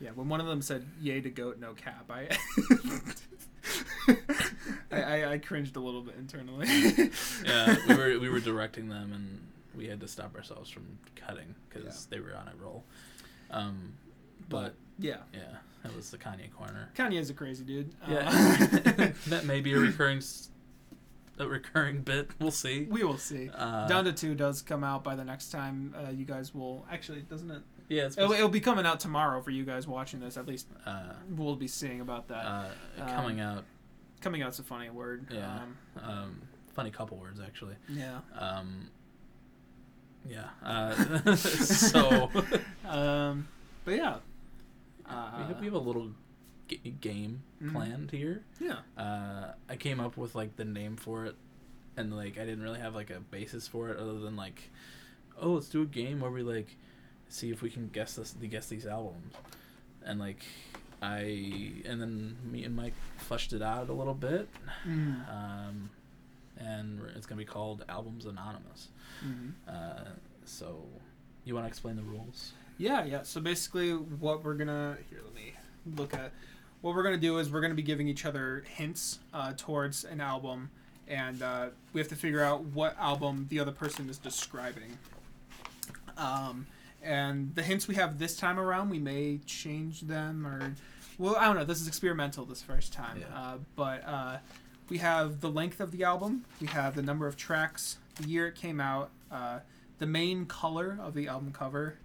Yeah. 0.00 0.10
When 0.14 0.28
one 0.28 0.40
of 0.40 0.46
them 0.46 0.62
said 0.62 0.86
"Yay 1.00 1.20
to 1.20 1.30
goat, 1.30 1.58
no 1.60 1.74
cap," 1.74 2.10
I 2.10 2.28
I, 4.90 5.02
I, 5.02 5.32
I 5.32 5.38
cringed 5.38 5.76
a 5.76 5.80
little 5.80 6.02
bit 6.02 6.16
internally. 6.18 6.66
Yeah, 7.44 7.76
we 7.88 7.94
were 7.94 8.18
we 8.18 8.28
were 8.28 8.40
directing 8.40 8.88
them, 8.88 9.12
and 9.12 9.40
we 9.74 9.86
had 9.88 10.00
to 10.00 10.08
stop 10.08 10.34
ourselves 10.36 10.68
from 10.70 10.86
cutting 11.16 11.54
because 11.68 12.06
they 12.06 12.20
were 12.20 12.34
on 12.36 12.48
a 12.48 12.62
roll. 12.62 12.84
Um, 13.50 13.94
but 14.48 14.60
but 14.60 14.74
yeah, 14.98 15.16
yeah, 15.32 15.56
that 15.82 15.94
was 15.96 16.10
the 16.10 16.18
Kanye 16.18 16.52
corner. 16.52 16.90
Kanye's 16.96 17.30
a 17.30 17.34
crazy 17.34 17.64
dude. 17.64 17.92
Yeah, 18.08 18.28
Uh, 18.28 19.08
that 19.28 19.44
may 19.46 19.60
be 19.60 19.72
a 19.72 19.78
recurring 19.78 20.20
a 21.40 21.48
recurring 21.48 22.02
bit. 22.02 22.30
We'll 22.40 22.50
see. 22.50 22.86
we 22.90 23.02
will 23.04 23.18
see. 23.18 23.50
Uh, 23.54 23.86
Down 23.88 24.04
to 24.04 24.12
two 24.12 24.34
does 24.34 24.62
come 24.62 24.84
out 24.84 25.02
by 25.04 25.14
the 25.16 25.24
next 25.24 25.50
time 25.50 25.94
uh, 25.96 26.10
you 26.10 26.24
guys 26.24 26.54
will 26.54 26.86
actually 26.90 27.20
doesn't 27.22 27.50
it? 27.50 27.62
yeah, 27.88 28.06
it's 28.06 28.16
It'll, 28.18 28.32
it'll 28.32 28.48
be 28.48 28.60
coming 28.60 28.86
out 28.86 29.00
tomorrow 29.00 29.40
for 29.42 29.50
you 29.50 29.64
guys 29.64 29.86
watching 29.88 30.20
this. 30.20 30.36
At 30.36 30.46
least 30.46 30.68
uh, 30.86 31.14
we'll 31.28 31.56
be 31.56 31.66
seeing 31.68 32.00
about 32.00 32.28
that. 32.28 32.44
uh, 32.46 32.68
Um, 33.00 33.08
coming 33.08 33.40
out. 33.40 33.64
Coming 34.20 34.42
out's 34.42 34.58
a 34.58 34.62
funny 34.62 34.90
word. 34.90 35.26
Yeah. 35.32 35.60
Um, 35.60 35.76
Um, 36.02 36.42
funny 36.74 36.90
couple 36.90 37.16
words 37.18 37.40
actually. 37.40 37.74
yeah. 37.88 38.20
Um, 38.38 38.88
yeah. 40.28 40.48
Uh, 40.62 41.34
so 41.36 42.30
Um, 42.86 43.48
but 43.84 43.94
yeah. 43.96 44.16
we, 45.08 45.12
have, 45.14 45.60
we 45.60 45.66
have 45.66 45.74
a 45.74 45.78
little 45.78 46.10
g- 46.68 46.94
game 47.00 47.42
Mhm. 47.62 47.72
planned 47.72 48.10
here. 48.10 48.42
yeah. 48.60 48.78
Uh, 48.96 49.52
I 49.68 49.76
came 49.76 50.00
up 50.00 50.16
with 50.16 50.34
like 50.34 50.56
the 50.56 50.64
name 50.64 50.96
for 50.96 51.26
it, 51.26 51.34
and 51.96 52.14
like 52.16 52.38
I 52.38 52.44
didn't 52.44 52.62
really 52.62 52.80
have 52.80 52.94
like 52.94 53.10
a 53.10 53.20
basis 53.20 53.66
for 53.68 53.90
it 53.90 53.98
other 53.98 54.18
than 54.18 54.36
like, 54.36 54.70
oh, 55.40 55.52
let's 55.52 55.68
do 55.68 55.82
a 55.82 55.86
game 55.86 56.20
where 56.20 56.30
we 56.30 56.42
like 56.42 56.76
see 57.28 57.50
if 57.50 57.62
we 57.62 57.70
can 57.70 57.88
guess 57.92 58.14
this, 58.16 58.32
guess 58.48 58.68
these 58.68 58.86
albums, 58.86 59.34
and 60.04 60.18
like 60.18 60.42
I 61.02 61.72
and 61.86 62.00
then 62.00 62.36
me 62.50 62.64
and 62.64 62.74
Mike 62.76 62.94
fleshed 63.18 63.52
it 63.52 63.62
out 63.62 63.88
a 63.88 63.92
little 63.92 64.14
bit, 64.14 64.48
Mm. 64.86 65.28
um, 65.28 65.90
and 66.58 67.00
it's 67.16 67.26
gonna 67.26 67.38
be 67.38 67.44
called 67.44 67.84
Albums 67.88 68.26
Anonymous. 68.26 68.88
Mhm. 69.24 69.52
Uh, 69.68 70.10
so, 70.44 70.86
you 71.44 71.54
want 71.54 71.64
to 71.64 71.68
explain 71.68 71.96
the 71.96 72.02
rules? 72.02 72.52
Yeah, 72.78 73.04
yeah. 73.04 73.22
So 73.22 73.40
basically, 73.40 73.92
what 73.94 74.42
we're 74.44 74.54
gonna 74.54 74.96
here, 75.10 75.20
let 75.24 75.34
me 75.34 75.54
look 75.96 76.14
at. 76.14 76.32
What 76.80 76.94
we're 76.94 77.02
gonna 77.02 77.18
do 77.18 77.38
is 77.38 77.50
we're 77.50 77.60
gonna 77.60 77.74
be 77.74 77.82
giving 77.82 78.08
each 78.08 78.24
other 78.24 78.64
hints 78.74 79.18
uh, 79.34 79.52
towards 79.56 80.04
an 80.04 80.20
album, 80.20 80.70
and 81.06 81.42
uh, 81.42 81.66
we 81.92 82.00
have 82.00 82.08
to 82.08 82.16
figure 82.16 82.42
out 82.42 82.62
what 82.64 82.96
album 82.98 83.46
the 83.50 83.60
other 83.60 83.72
person 83.72 84.08
is 84.08 84.16
describing. 84.16 84.96
Um, 86.16 86.66
and 87.02 87.54
the 87.54 87.62
hints 87.62 87.86
we 87.88 87.94
have 87.96 88.18
this 88.18 88.36
time 88.36 88.58
around, 88.58 88.90
we 88.90 88.98
may 88.98 89.40
change 89.46 90.02
them 90.02 90.46
or, 90.46 90.74
well, 91.18 91.36
I 91.36 91.46
don't 91.46 91.56
know. 91.56 91.64
This 91.64 91.80
is 91.80 91.88
experimental 91.88 92.44
this 92.44 92.62
first 92.62 92.92
time, 92.92 93.18
Yeah. 93.20 93.38
uh, 93.38 93.58
but 93.76 94.06
uh, 94.06 94.38
we 94.88 94.98
have 94.98 95.40
the 95.40 95.50
length 95.50 95.80
of 95.80 95.92
the 95.92 96.04
album, 96.04 96.44
we 96.60 96.66
have 96.68 96.94
the 96.94 97.02
number 97.02 97.26
of 97.26 97.36
tracks, 97.36 97.98
the 98.16 98.28
year 98.28 98.46
it 98.48 98.54
came 98.54 98.80
out, 98.80 99.10
uh, 99.30 99.60
the 99.98 100.06
main 100.06 100.46
color 100.46 100.98
of 101.00 101.12
the 101.14 101.28
album 101.28 101.52
cover, 101.52 101.96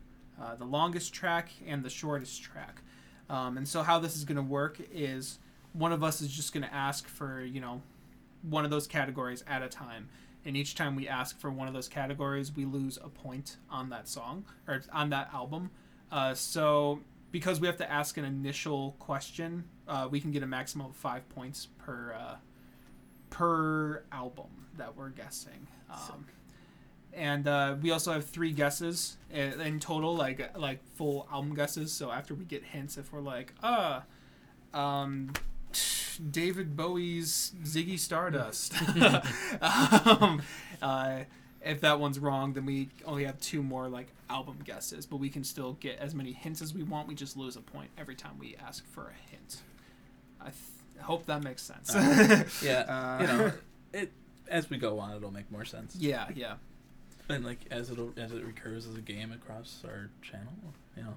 uh, 0.41 0.55
the 0.55 0.65
longest 0.65 1.13
track 1.13 1.49
and 1.65 1.83
the 1.83 1.89
shortest 1.89 2.41
track. 2.43 2.81
Um, 3.29 3.57
and 3.57 3.67
so 3.67 3.83
how 3.83 3.99
this 3.99 4.15
is 4.15 4.23
going 4.23 4.37
to 4.37 4.43
work 4.43 4.79
is 4.93 5.39
one 5.73 5.91
of 5.91 6.03
us 6.03 6.21
is 6.21 6.29
just 6.29 6.53
going 6.53 6.63
to 6.63 6.73
ask 6.73 7.07
for 7.07 7.41
you 7.41 7.59
know 7.59 7.81
one 8.41 8.65
of 8.65 8.71
those 8.71 8.87
categories 8.87 9.43
at 9.47 9.61
a 9.61 9.67
time. 9.67 10.09
And 10.45 10.55
each 10.55 10.75
time 10.75 10.95
we 10.95 11.07
ask 11.07 11.39
for 11.39 11.49
one 11.49 11.67
of 11.67 11.73
those 11.73 11.87
categories, 11.87 12.55
we 12.55 12.65
lose 12.65 12.99
a 13.03 13.09
point 13.09 13.57
on 13.69 13.89
that 13.89 14.07
song 14.07 14.45
or 14.67 14.83
on 14.93 15.09
that 15.09 15.33
album. 15.33 15.71
Uh, 16.11 16.35
so 16.35 16.99
because 17.31 17.59
we 17.59 17.65
have 17.67 17.77
to 17.77 17.91
ask 17.91 18.17
an 18.17 18.25
initial 18.25 18.95
question, 18.99 19.63
uh, 19.87 20.07
we 20.09 20.21
can 20.21 20.31
get 20.31 20.43
a 20.43 20.47
maximum 20.47 20.87
of 20.87 20.95
five 20.95 21.27
points 21.29 21.67
per 21.79 22.13
uh, 22.13 22.35
per 23.31 24.03
album 24.11 24.67
that 24.77 24.95
we're 24.95 25.09
guessing. 25.09 25.67
Um, 25.89 26.25
and 27.15 27.47
uh, 27.47 27.75
we 27.81 27.91
also 27.91 28.11
have 28.13 28.25
three 28.25 28.51
guesses 28.51 29.17
in, 29.31 29.59
in 29.61 29.79
total, 29.79 30.15
like 30.15 30.55
like 30.57 30.79
full 30.95 31.27
album 31.31 31.55
guesses. 31.55 31.91
So 31.93 32.11
after 32.11 32.33
we 32.33 32.45
get 32.45 32.63
hints, 32.63 32.97
if 32.97 33.11
we're 33.13 33.21
like, 33.21 33.53
uh, 33.63 34.01
um, 34.73 35.31
David 36.31 36.75
Bowie's 36.77 37.53
Ziggy 37.63 37.97
Stardust, 37.99 38.73
um, 39.61 40.41
uh, 40.81 41.19
if 41.63 41.81
that 41.81 41.99
one's 41.99 42.19
wrong, 42.19 42.53
then 42.53 42.65
we 42.65 42.89
only 43.05 43.25
have 43.25 43.39
two 43.39 43.63
more 43.63 43.87
like 43.87 44.07
album 44.29 44.59
guesses, 44.63 45.05
but 45.05 45.17
we 45.17 45.29
can 45.29 45.43
still 45.43 45.73
get 45.73 45.97
as 45.99 46.13
many 46.15 46.31
hints 46.31 46.61
as 46.61 46.73
we 46.73 46.83
want. 46.83 47.07
We 47.07 47.15
just 47.15 47.35
lose 47.37 47.55
a 47.55 47.61
point 47.61 47.89
every 47.97 48.15
time 48.15 48.37
we 48.39 48.55
ask 48.65 48.85
for 48.91 49.07
a 49.07 49.31
hint. 49.31 49.61
I 50.39 50.45
th- 50.45 50.55
hope 51.05 51.25
that 51.25 51.43
makes 51.43 51.61
sense. 51.63 51.93
Uh, 51.95 52.43
Yeah, 52.63 52.79
Uh, 52.87 53.21
you 53.21 53.27
know, 53.27 53.51
it 53.93 54.11
as 54.47 54.69
we 54.69 54.77
go 54.77 54.99
on, 54.99 55.15
it'll 55.15 55.31
make 55.31 55.51
more 55.51 55.65
sense. 55.65 55.95
yeah, 55.95 56.27
yeah. 56.35 56.55
And 57.29 57.43
like 57.43 57.59
as 57.71 57.89
it 57.89 57.97
as 58.17 58.31
it 58.31 58.43
recurs 58.45 58.85
as 58.87 58.95
a 58.95 59.01
game 59.01 59.31
across 59.31 59.81
our 59.85 60.09
channel, 60.21 60.53
you 60.95 61.03
know, 61.03 61.13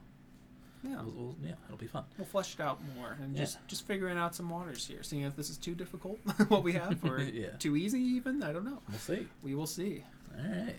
Yeah. 0.83 1.03
we'll, 1.03 1.13
we'll, 1.17 1.37
yeah, 1.45 1.53
it'll 1.67 1.77
be 1.77 1.87
fun. 1.87 2.05
We'll 2.17 2.27
flesh 2.27 2.55
it 2.55 2.61
out 2.61 2.81
more 2.97 3.17
and 3.23 3.35
Yeah. 3.35 3.41
just 3.43 3.59
just 3.67 3.87
figuring 3.87 4.17
out 4.17 4.35
some 4.35 4.49
waters 4.49 4.87
here, 4.87 5.03
seeing 5.03 5.23
if 5.25 5.37
this 5.37 5.51
is 5.51 5.59
too 5.59 5.75
difficult, 5.75 6.19
what 6.49 6.63
we 6.63 6.73
have, 6.73 7.05
or 7.09 7.21
Yeah. 7.21 7.51
too 7.59 7.77
easy 7.77 8.01
even. 8.01 8.43
I 8.43 8.53
don't 8.53 8.65
know. 8.65 8.81
We'll 8.89 8.99
see. 8.99 9.27
We 9.43 9.55
will 9.55 9.67
see. 9.67 10.05
All 10.37 10.45
right. 10.45 10.77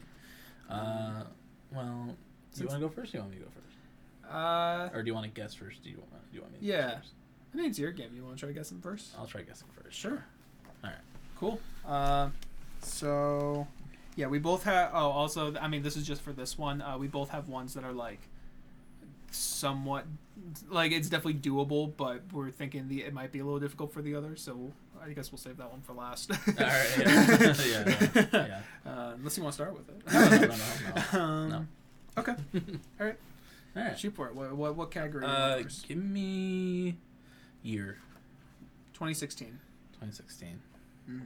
Uh, 0.70 1.24
well, 1.74 2.16
do 2.56 2.62
you 2.62 2.68
want 2.68 2.82
to 2.82 2.88
go 2.88 2.90
first? 2.90 3.14
Or 3.14 3.18
do 3.18 3.18
you 3.18 3.22
want 3.22 3.32
me 3.32 3.38
to 3.38 3.44
go 3.44 3.50
first, 3.52 4.34
Uh, 4.34 4.90
or 4.94 5.04
do 5.04 5.08
you 5.08 5.14
want 5.14 5.26
to 5.26 5.32
guess 5.42 5.54
first? 5.54 5.84
Do 5.84 5.90
you 5.90 5.98
want? 5.98 6.12
Do 6.32 6.36
you 6.38 6.42
want 6.42 6.54
me? 6.54 6.60
To 6.60 6.66
Yeah. 6.66 6.82
Guess 6.88 6.96
first? 6.98 7.14
I 7.54 7.58
think 7.58 7.70
it's 7.70 7.80
your 7.80 7.92
game. 7.92 8.12
You 8.16 8.24
want 8.24 8.38
to 8.38 8.46
try 8.46 8.52
guessing 8.54 8.80
first? 8.82 9.14
I'll 9.18 9.26
try 9.28 9.42
guessing 9.42 9.68
first. 9.82 9.98
Sure. 9.98 10.24
All 10.84 10.90
right. 10.90 11.00
Cool. 11.40 11.60
Uh, 11.86 12.30
so, 12.82 13.68
yeah, 14.16 14.28
we 14.28 14.40
both 14.40 14.64
have. 14.64 14.92
Oh, 14.94 15.10
also, 15.10 15.56
I 15.60 15.68
mean, 15.68 15.84
this 15.84 15.96
is 15.98 16.06
just 16.06 16.22
for 16.22 16.34
this 16.34 16.58
one. 16.58 16.82
Uh, 16.82 16.98
we 16.98 17.08
both 17.08 17.30
have 17.30 17.48
ones 17.50 17.74
that 17.74 17.84
are 17.84 17.94
like 17.94 18.20
somewhat 19.32 20.06
like 20.70 20.92
it's 20.92 21.10
definitely 21.10 21.36
doable, 21.36 21.92
but 21.96 22.22
we're 22.32 22.52
thinking 22.52 22.88
the 22.88 23.04
it 23.04 23.14
might 23.14 23.32
be 23.32 23.40
a 23.40 23.44
little 23.44 23.60
difficult 23.60 23.94
for 23.94 24.02
the 24.02 24.16
other. 24.16 24.36
So 24.36 24.72
I 25.04 25.12
guess 25.12 25.32
we'll 25.32 25.40
save 25.40 25.58
that 25.58 25.72
one 25.72 25.82
for 25.82 25.94
last. 25.94 26.32
All 26.32 26.38
right. 26.58 26.88
Yeah. 26.98 27.56
yeah. 27.66 28.26
no, 28.34 28.46
yeah. 28.46 28.62
Uh, 28.86 29.12
unless 29.16 29.38
you 29.38 29.44
want 29.44 29.56
to 29.56 29.64
start 29.64 29.74
with 29.74 29.90
it. 29.90 30.02
No, 30.12 30.30
no, 30.30 30.48
no, 30.48 30.56
no. 31.14 31.20
Um, 31.20 31.50
No. 31.50 31.66
Okay. 32.18 32.34
All 33.00 33.06
right. 33.06 33.18
All 33.76 33.84
right. 33.84 33.98
Shoot 34.00 34.16
for 34.16 34.28
it. 34.28 34.36
What 34.36 34.56
what, 34.56 34.76
what 34.76 34.92
category? 34.92 35.26
Uh, 35.26 35.62
give 35.88 35.98
me 35.98 36.98
year 37.64 37.98
2016. 38.94 39.48
2016. 39.94 40.60
Mm. 41.10 41.22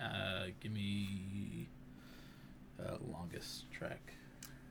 Uh, 0.00 0.46
give 0.60 0.72
me 0.72 1.68
uh, 2.80 2.96
longest 3.12 3.70
track. 3.70 4.14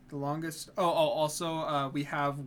The 0.10 0.16
longest. 0.18 0.70
Oh, 0.78 0.84
oh 0.84 0.88
also, 0.88 1.54
uh, 1.58 1.90
we 1.90 2.04
have. 2.06 2.38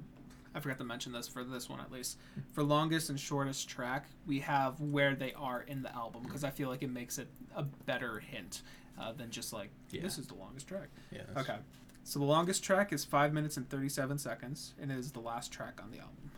I 0.54 0.60
forgot 0.60 0.76
to 0.78 0.84
mention 0.84 1.12
this 1.12 1.28
for 1.28 1.44
this 1.44 1.70
one 1.70 1.80
at 1.80 1.90
least. 1.90 2.18
For 2.52 2.62
longest 2.62 3.08
and 3.08 3.18
shortest 3.18 3.68
track, 3.68 4.06
we 4.26 4.40
have 4.40 4.78
where 4.80 5.14
they 5.14 5.32
are 5.32 5.62
in 5.62 5.82
the 5.82 5.94
album 5.94 6.24
because 6.24 6.44
I 6.44 6.50
feel 6.50 6.68
like 6.68 6.82
it 6.82 6.90
makes 6.90 7.18
it 7.18 7.28
a 7.56 7.62
better 7.62 8.18
hint 8.18 8.60
uh, 9.00 9.12
than 9.12 9.30
just 9.30 9.52
like 9.54 9.70
Yeah. 9.90 10.02
this 10.02 10.18
is 10.18 10.26
the 10.26 10.34
longest 10.34 10.68
track. 10.68 10.88
Yeah. 11.10 11.22
Okay. 11.38 11.56
So 12.04 12.18
the 12.18 12.26
longest 12.26 12.62
track 12.64 12.92
is 12.92 13.04
five 13.04 13.32
minutes 13.32 13.56
and 13.56 13.66
thirty-seven 13.70 14.18
seconds, 14.18 14.74
and 14.80 14.90
it 14.90 14.98
is 14.98 15.12
the 15.12 15.20
last 15.20 15.52
track 15.52 15.80
on 15.82 15.90
the 15.90 15.98
album. 16.00 16.31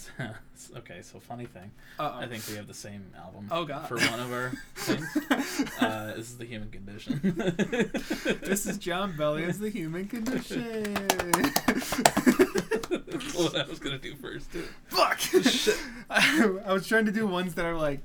okay, 0.76 1.02
so 1.02 1.18
funny 1.20 1.46
thing. 1.46 1.70
Uh 1.98 2.12
I 2.14 2.26
think 2.26 2.46
we 2.48 2.56
have 2.56 2.66
the 2.66 2.74
same 2.74 3.04
album. 3.16 3.48
Oh, 3.50 3.64
God. 3.64 3.86
For 3.88 3.96
one 3.96 4.20
of 4.20 4.32
our 4.32 4.52
things. 4.76 5.06
Uh, 5.80 6.14
this 6.16 6.30
is 6.30 6.38
the 6.38 6.44
human 6.44 6.70
condition. 6.70 7.20
this 8.42 8.66
is 8.66 8.78
Jon 8.78 9.16
Bellion's 9.16 9.58
The 9.58 9.70
Human 9.70 10.06
Condition. 10.08 10.94
what 13.34 13.56
I 13.56 13.66
was 13.68 13.78
gonna 13.78 13.98
do 13.98 14.14
first. 14.16 14.52
Too. 14.52 14.64
Fuck. 14.88 15.20
I, 16.10 16.58
I 16.66 16.72
was 16.72 16.86
trying 16.86 17.06
to 17.06 17.12
do 17.12 17.26
ones 17.26 17.54
that 17.54 17.64
are 17.64 17.76
like 17.76 18.00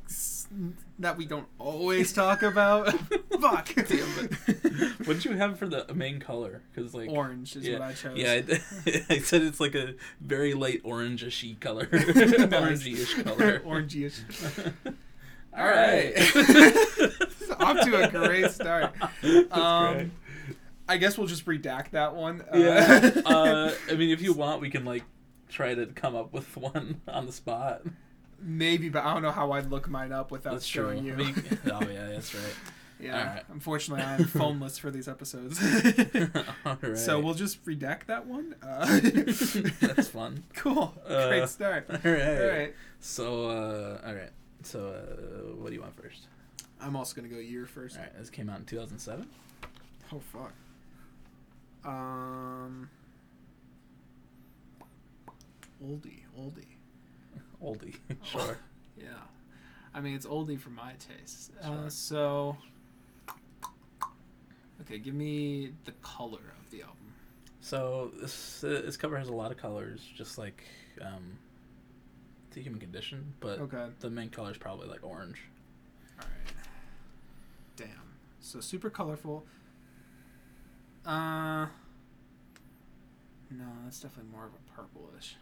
s- 0.52 0.84
that 1.00 1.18
we 1.18 1.26
don't 1.26 1.48
always 1.60 2.12
talk 2.14 2.41
about. 2.43 2.91
Fuck. 3.41 3.74
Damn 3.76 4.30
What 5.06 5.14
did 5.16 5.26
you 5.26 5.34
have 5.38 5.58
for 5.60 5.68
the 5.68 5.86
main 5.93 6.20
color? 6.20 6.62
Because 6.74 6.93
like 6.93 7.10
Orange 7.10 7.56
is 7.56 7.66
yeah, 7.68 7.74
what 7.80 7.82
I 7.89 7.93
chose. 7.93 8.18
Yeah, 8.18 8.34
I, 8.34 9.02
I 9.16 9.20
said 9.20 9.41
it's 9.43 9.60
like 9.60 9.76
a 9.76 9.95
very 10.22 10.54
light 10.54 10.84
orangey 10.84 11.60
color, 11.60 11.86
orangey-ish 11.86 13.24
color. 13.24 13.60
Orangey-ish. 13.60 14.20
All 15.58 15.66
right. 15.66 16.14
Off 17.60 17.86
to 17.86 18.04
a 18.04 18.10
great 18.10 18.52
start. 18.52 18.93
That's 19.22 19.52
Um, 19.58 19.93
great. 19.95 20.10
I 20.89 20.98
guess 20.98 21.18
we'll 21.18 21.28
just 21.28 21.45
redact 21.45 21.91
that 21.91 22.16
one. 22.16 22.41
Uh, 22.54 22.58
Yeah. 22.58 23.12
Uh, 23.26 23.74
I 23.89 23.95
mean, 23.95 24.10
if 24.10 24.22
you 24.22 24.34
want, 24.34 24.62
we 24.62 24.70
can 24.70 24.86
like 24.86 25.04
try 25.50 25.74
to 25.74 25.86
come 25.88 26.16
up 26.16 26.34
with 26.34 26.56
one 26.58 27.02
on 27.08 27.26
the 27.26 27.32
spot. 27.34 27.82
Maybe, 28.39 28.89
but 28.89 29.03
I 29.03 29.13
don't 29.13 29.21
know 29.23 29.31
how 29.31 29.51
I'd 29.51 29.69
look 29.69 29.89
mine 29.89 30.11
up 30.11 30.31
without 30.31 30.53
That's 30.53 30.67
true. 30.67 30.85
showing 30.85 31.03
you. 31.05 31.13
I 31.13 31.15
mean, 31.17 31.35
oh 31.71 31.81
yeah, 31.88 32.07
that's 32.07 32.33
right. 32.35 32.55
yeah. 32.99 33.41
Unfortunately, 33.49 34.03
I'm 34.03 34.19
phoneless 34.25 34.79
for 34.79 34.91
these 34.91 35.07
episodes. 35.07 35.59
All 36.65 36.77
right. 36.81 36.97
So 36.97 37.19
we'll 37.19 37.33
just 37.33 37.63
redact 37.65 38.05
that 38.07 38.25
one. 38.25 38.55
Uh, 38.61 38.99
that's 39.95 40.07
fun. 40.07 40.43
cool. 40.55 40.93
Uh, 41.07 41.27
Great 41.29 41.49
start. 41.49 41.85
All 41.89 41.97
right. 42.03 42.41
All 42.41 42.47
right. 42.47 42.75
So 42.99 43.49
uh, 43.49 44.01
all 44.05 44.13
right. 44.15 44.31
So 44.63 44.88
uh, 44.88 45.55
what 45.61 45.69
do 45.69 45.75
you 45.75 45.81
want 45.81 45.95
first? 45.95 46.27
I'm 46.81 46.95
also 46.95 47.15
gonna 47.15 47.27
go 47.33 47.39
year 47.39 47.65
first. 47.65 47.95
All 47.97 48.03
right. 48.03 48.17
This 48.17 48.29
came 48.29 48.49
out 48.49 48.59
in 48.59 48.65
2007. 48.65 49.27
Oh 50.13 50.19
fuck. 50.19 50.53
Um. 51.85 52.89
Oldie, 55.83 56.21
oldie. 56.39 56.76
Oldie. 57.64 57.95
sure. 58.24 58.58
Yeah. 58.97 59.08
I 59.93 59.99
mean, 60.01 60.16
it's 60.16 60.26
oldie 60.26 60.60
for 60.60 60.70
my 60.70 60.93
taste. 60.93 61.51
Uh, 61.62 61.89
so. 61.89 62.58
Okay, 64.82 64.99
give 64.99 65.16
me 65.16 65.72
the 65.86 65.91
color 66.03 66.53
of 66.60 66.72
the 66.72 66.82
album. 66.84 66.95
So 67.62 68.12
this 68.22 68.64
uh, 68.64 68.82
this 68.86 68.95
cover 68.95 69.18
has 69.18 69.28
a 69.28 69.34
lot 69.34 69.51
of 69.51 69.58
colors, 69.58 70.01
just 70.16 70.38
like 70.38 70.64
um, 71.01 71.38
the 72.51 72.62
human 72.62 72.80
condition, 72.80 73.34
but 73.39 73.60
Okay. 73.60 73.88
the 73.99 74.10
main 74.10 74.30
color 74.30 74.51
is 74.51 74.58
probably 74.58 74.88
like 74.88 75.03
orange. 75.03 75.41
Alright. 76.20 76.32
Damn. 77.76 77.88
So 78.39 78.60
super 78.62 78.89
colorful. 78.89 79.45
Uh. 81.05 81.66
No, 83.49 83.66
that's 83.86 83.99
definitely 84.01 84.32
more 84.32 84.45
of 84.45 84.51
a 84.53 84.72
purplish. 84.76 85.38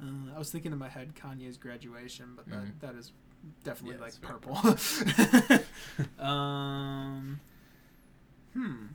Uh, 0.00 0.34
I 0.34 0.38
was 0.38 0.50
thinking 0.50 0.72
in 0.72 0.78
my 0.78 0.88
head 0.88 1.14
Kanye's 1.14 1.56
graduation, 1.56 2.34
but 2.36 2.48
that, 2.48 2.62
Mhm. 2.64 2.80
that 2.80 2.94
is 2.94 3.12
definitely 3.64 3.96
Yeah, 3.96 4.00
like 4.02 4.08
it's 4.08 4.18
very 4.18 4.34
purple. 4.34 5.64
um. 6.24 7.40
Hmm. 8.52 8.86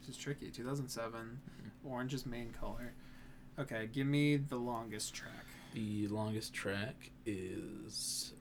This 0.00 0.10
is 0.10 0.16
tricky. 0.16 0.50
2007. 0.50 1.40
Orange 1.84 2.14
is 2.14 2.26
main 2.26 2.52
color. 2.52 2.92
Okay, 3.58 3.88
give 3.92 4.06
me 4.06 4.36
the 4.36 4.56
longest 4.56 5.14
track. 5.14 5.46
The 5.74 6.08
longest 6.08 6.52
track 6.52 7.10
is 7.26 8.32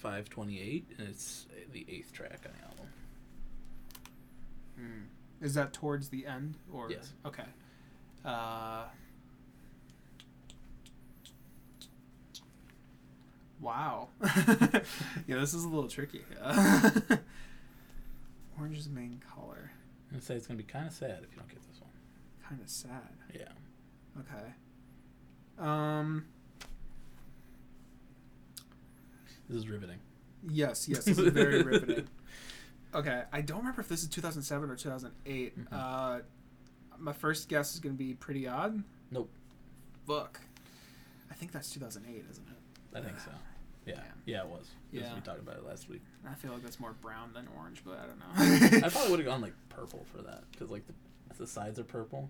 528, 0.00 0.86
and 0.98 1.08
it's 1.08 1.46
the 1.72 1.84
eighth 1.88 2.12
track 2.12 2.44
on 2.46 2.52
the 2.58 2.64
album. 2.64 2.86
Hmm. 4.76 5.44
Is 5.44 5.54
that 5.54 5.72
towards 5.72 6.08
the 6.08 6.26
end 6.26 6.56
or 6.72 6.90
Yes. 6.90 7.12
Okay. 7.24 7.44
Uh. 8.28 8.84
Wow. 13.60 14.08
yeah, 15.26 15.36
this 15.40 15.54
is 15.54 15.64
a 15.64 15.68
little 15.68 15.88
tricky. 15.88 16.22
Orange 18.58 18.78
is 18.78 18.84
the 18.84 18.92
main 18.94 19.20
color. 19.34 19.72
I'm 20.10 20.16
gonna 20.16 20.22
say 20.22 20.34
it's 20.36 20.46
gonna 20.46 20.58
be 20.58 20.62
kind 20.64 20.86
of 20.86 20.92
sad 20.92 21.20
if 21.24 21.32
you 21.32 21.38
don't 21.38 21.48
get 21.48 21.60
this 21.72 21.80
one. 21.80 21.90
Kind 22.46 22.60
of 22.60 22.68
sad. 22.68 23.16
Yeah. 23.34 23.48
Okay. 24.20 24.52
Um. 25.58 26.26
This 29.48 29.58
is 29.58 29.68
riveting. 29.68 29.98
Yes, 30.48 30.86
yes, 30.88 31.04
this 31.06 31.18
is 31.18 31.32
very 31.32 31.62
riveting. 31.64 32.06
Okay, 32.94 33.22
I 33.32 33.40
don't 33.40 33.58
remember 33.58 33.80
if 33.80 33.88
this 33.88 34.02
is 34.02 34.08
2007 34.08 34.70
or 34.70 34.76
2008. 34.76 35.58
Mhm. 35.58 35.66
Uh, 35.72 36.20
my 36.98 37.12
first 37.12 37.48
guess 37.48 37.74
is 37.74 37.80
going 37.80 37.94
to 37.94 37.98
be 37.98 38.14
pretty 38.14 38.46
odd. 38.48 38.82
Nope. 39.10 39.28
Fuck. 40.06 40.40
I 41.30 41.34
think 41.34 41.52
that's 41.52 41.70
2008, 41.70 42.24
isn't 42.30 42.46
it? 42.48 42.98
I 42.98 43.00
think 43.02 43.18
so. 43.20 43.30
Yeah. 43.86 43.94
Yeah. 43.94 44.02
Yeah, 44.26 44.40
it 44.42 44.48
was. 44.48 44.66
Yeah. 44.92 45.14
We 45.14 45.20
talked 45.22 45.38
about 45.38 45.56
it 45.56 45.64
last 45.66 45.88
week. 45.88 46.02
I 46.28 46.34
feel 46.34 46.52
like 46.52 46.62
that's 46.62 46.78
more 46.78 46.92
brown 47.00 47.30
than 47.32 47.48
orange, 47.56 47.80
but 47.86 47.98
I 47.98 48.06
don't 48.06 48.18
know. 48.18 48.76
I 48.86 48.90
probably 48.90 49.10
would 49.12 49.20
have 49.20 49.28
gone 49.28 49.40
like 49.40 49.54
purple 49.70 50.04
for 50.14 50.20
that 50.20 50.42
because 50.52 50.68
like 50.70 50.82
the, 50.86 50.92
the 51.38 51.46
sides 51.46 51.78
are 51.78 51.84
purple 51.84 52.28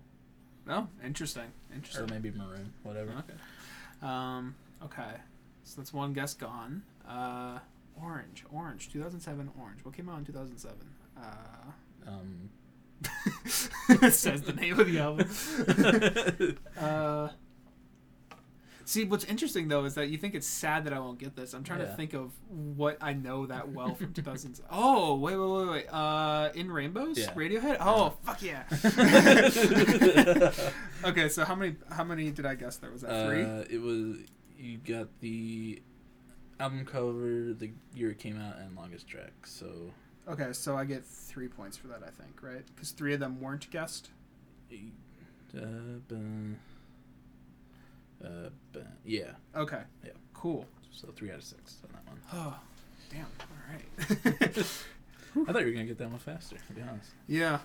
No, 0.65 0.87
interesting. 1.03 1.51
Interesting. 1.75 2.05
Or 2.05 2.07
maybe 2.07 2.31
maroon, 2.31 2.71
whatever. 2.83 3.09
Okay. 3.11 3.37
Um. 4.01 4.55
Okay. 4.85 5.11
So 5.65 5.81
that's 5.81 5.91
one 5.91 6.13
guess 6.13 6.33
gone. 6.33 6.81
Uh, 7.05 7.59
orange, 8.01 8.45
orange, 8.53 8.89
2007, 8.93 9.51
orange. 9.59 9.83
What 9.83 9.93
came 9.97 10.07
out 10.07 10.19
in 10.19 10.25
2007? 10.25 10.77
Uh. 11.17 11.21
Um, 12.07 12.49
says 14.11 14.41
the 14.43 14.53
name 14.53 14.79
of 14.79 14.87
the 14.87 14.99
album. 14.99 16.57
uh, 16.79 17.29
see, 18.85 19.05
what's 19.05 19.23
interesting 19.25 19.67
though 19.67 19.85
is 19.85 19.93
that 19.95 20.09
you 20.09 20.17
think 20.17 20.35
it's 20.35 20.47
sad 20.47 20.85
that 20.85 20.93
I 20.93 20.99
won't 20.99 21.19
get 21.19 21.35
this. 21.35 21.53
I'm 21.53 21.63
trying 21.63 21.79
to 21.79 21.87
think 21.87 22.13
of 22.13 22.31
what 22.49 22.97
I 23.01 23.13
know 23.13 23.45
that 23.45 23.69
well 23.69 23.95
from 23.95 24.13
2000s. 24.13 24.61
Oh, 24.71 25.15
wait, 25.15 25.37
wait, 25.37 25.49
wait, 25.49 25.69
wait. 25.69 25.93
Uh, 25.93 26.49
In 26.55 26.71
Rainbows, 26.71 27.17
Yeah. 27.17 27.33
Radiohead. 27.33 27.77
Oh, 27.79 28.15
fuck 28.23 28.41
yeah. 28.41 28.63
okay, 31.09 31.29
so 31.29 31.45
how 31.45 31.55
many? 31.55 31.75
How 31.91 32.03
many 32.03 32.31
did 32.31 32.45
I 32.45 32.55
guess 32.55 32.77
there 32.77 32.91
was 32.91 33.01
that 33.01 33.27
three? 33.27 33.43
Uh, 33.43 33.63
it 33.69 33.81
was 33.81 34.17
you 34.57 34.77
got 34.77 35.07
the 35.21 35.81
album 36.59 36.85
cover, 36.85 37.53
the 37.53 37.71
year 37.95 38.11
it 38.11 38.19
came 38.19 38.39
out, 38.39 38.57
and 38.57 38.75
longest 38.75 39.07
track. 39.07 39.31
So 39.45 39.91
Okay, 40.29 40.53
so 40.53 40.77
I 40.77 40.85
get 40.85 41.03
three 41.05 41.47
points 41.47 41.75
for 41.75 41.87
that. 41.87 42.01
I 42.05 42.09
think 42.11 42.41
right 42.41 42.63
because 42.75 42.91
three 42.91 43.13
of 43.13 43.19
them 43.19 43.41
weren't 43.41 43.69
guessed. 43.71 44.09
uh, 45.55 45.57
uh, 48.23 48.79
yeah, 49.05 49.31
Okay. 49.55 49.81
Yeah. 50.05 50.11
Cool. 50.33 50.65
so 50.91 51.07
three 51.15 51.31
out 51.31 51.37
of 51.37 51.43
six 51.43 51.77
on 51.83 51.89
that 51.93 52.07
one. 52.07 52.19
Oh, 52.33 52.59
damn. 53.09 53.25
All 53.39 53.57
right. 53.71 54.67
I 55.47 55.51
thought 55.51 55.61
you 55.61 55.67
were 55.67 55.71
gonna 55.71 55.85
get 55.85 55.97
that 55.97 56.09
one 56.09 56.19
faster. 56.19 56.57
To 56.67 56.73
be 56.73 56.81
honest. 56.81 57.09
yeah. 57.27 57.59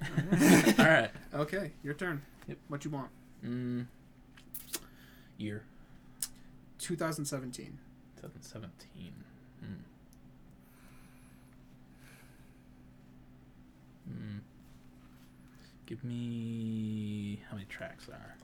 All 0.78 0.84
right. 0.86 1.10
Okay, 1.34 1.72
your 1.82 1.94
turn. 1.94 2.22
Yep. 2.46 2.58
What 2.68 2.84
you 2.84 2.90
want? 2.90 3.10
Mm, 3.44 3.86
year 5.36 5.62
2017. 6.78 7.78
2017. 8.16 9.12
Hmm. 9.60 9.66
Hmm. 14.08 14.38
Give 15.86 16.02
me 16.04 17.40
how 17.48 17.54
many 17.56 17.66
tracks 17.66 18.06
there 18.06 18.16
are? 18.16 18.36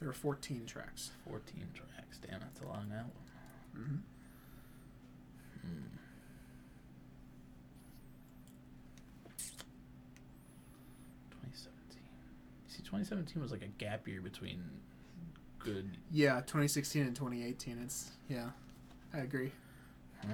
There 0.00 0.08
are 0.08 0.12
14 0.14 0.64
tracks. 0.66 1.10
14 1.28 1.42
tracks. 1.74 2.18
Damn, 2.26 2.40
that's 2.40 2.60
a 2.60 2.66
long 2.66 2.86
album. 2.92 3.10
Mm-hmm. 3.76 3.96
Hmm. 5.62 5.96
Twenty 11.30 11.54
seventeen. 11.56 12.02
See, 12.68 12.82
twenty 12.82 13.04
seventeen 13.04 13.42
was 13.42 13.50
like 13.52 13.62
a 13.62 13.66
gap 13.82 14.06
year 14.08 14.20
between 14.20 14.62
good. 15.58 15.96
Yeah, 16.10 16.36
2016 16.40 17.02
and 17.02 17.14
2018. 17.14 17.80
It's 17.84 18.10
yeah, 18.28 18.50
I 19.14 19.18
agree. 19.18 19.52
Hmm. 20.22 20.32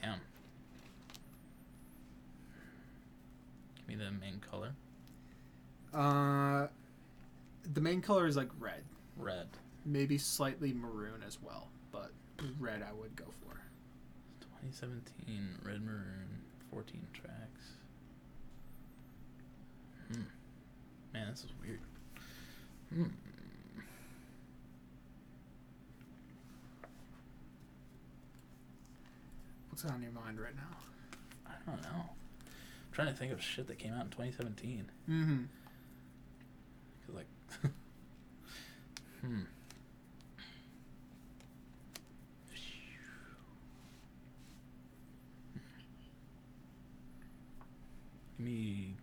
Damn. 0.00 0.20
Me 3.88 3.94
the 3.96 4.10
main 4.10 4.40
color. 4.40 4.72
Uh, 5.94 6.66
the 7.72 7.80
main 7.80 8.00
color 8.02 8.26
is 8.26 8.36
like 8.36 8.50
red, 8.60 8.82
Red. 9.16 9.48
maybe 9.84 10.18
slightly 10.18 10.72
maroon 10.72 11.22
as 11.26 11.38
well, 11.42 11.68
but 11.90 12.10
red 12.58 12.82
I 12.82 12.92
would 12.92 13.16
go 13.16 13.24
for. 13.42 13.60
2017, 14.60 15.58
Red 15.64 15.82
Maroon, 15.82 16.42
14 16.70 17.06
tracks. 17.14 17.62
Hmm. 20.12 20.22
Man, 21.14 21.28
this 21.30 21.44
is 21.44 21.50
weird. 21.62 21.80
Hmm. 22.92 23.04
What's 29.70 29.84
on 29.84 30.02
your 30.02 30.12
mind 30.12 30.40
right 30.40 30.54
now? 30.56 30.76
I 31.46 31.70
don't 31.70 31.82
know. 31.82 32.10
Trying 32.98 33.12
to 33.12 33.14
think 33.14 33.32
of 33.32 33.40
shit 33.40 33.68
that 33.68 33.78
came 33.78 33.94
out 33.94 34.06
in 34.06 34.10
2017. 34.10 34.90
Mm-hmm. 35.08 35.36
'Cause, 37.06 37.14
like, 37.14 37.26
hmm. 39.20 39.42
Give 48.36 48.46
me 48.46 48.94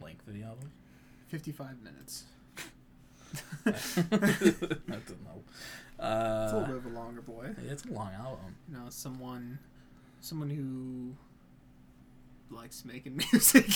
length 0.00 0.26
of 0.28 0.34
the 0.34 0.42
album. 0.42 0.70
55 1.28 1.82
minutes. 1.82 2.24
I 3.66 3.70
don't 3.70 5.24
know. 5.24 5.42
It's 5.98 5.98
a 5.98 6.56
little 6.56 6.60
Uh, 6.60 6.66
bit 6.66 6.76
of 6.76 6.86
a 6.86 6.88
longer 6.90 7.20
boy. 7.22 7.50
it's 7.66 7.84
a 7.84 7.92
long 7.92 8.12
album. 8.12 8.54
You 8.68 8.76
know, 8.76 8.86
someone, 8.90 9.58
someone 10.20 10.50
who 10.50 11.14
likes 12.54 12.84
making 12.84 13.16
music. 13.32 13.66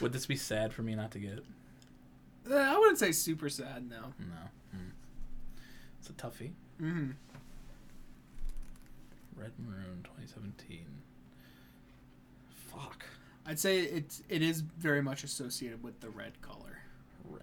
Would 0.00 0.12
this 0.12 0.26
be 0.26 0.36
sad 0.36 0.72
for 0.72 0.82
me 0.82 0.94
not 0.94 1.10
to 1.12 1.18
get? 1.18 1.44
Uh, 2.50 2.54
I 2.54 2.78
wouldn't 2.78 2.98
say 2.98 3.12
super 3.12 3.48
sad, 3.48 3.88
no. 3.88 4.12
No. 4.18 4.48
Hmm. 4.72 4.90
It's 5.98 6.08
a 6.08 6.12
toughie. 6.12 6.52
Mm-hmm. 6.80 7.10
Red 9.36 9.52
Maroon 9.58 10.00
2017. 10.04 10.84
Fuck. 12.72 13.04
I'd 13.46 13.58
say 13.58 13.78
it's 13.80 14.22
it 14.28 14.42
is 14.42 14.60
very 14.60 15.02
much 15.02 15.24
associated 15.24 15.82
with 15.82 16.00
the 16.00 16.10
red 16.10 16.40
color. 16.40 16.78
Red. 17.28 17.42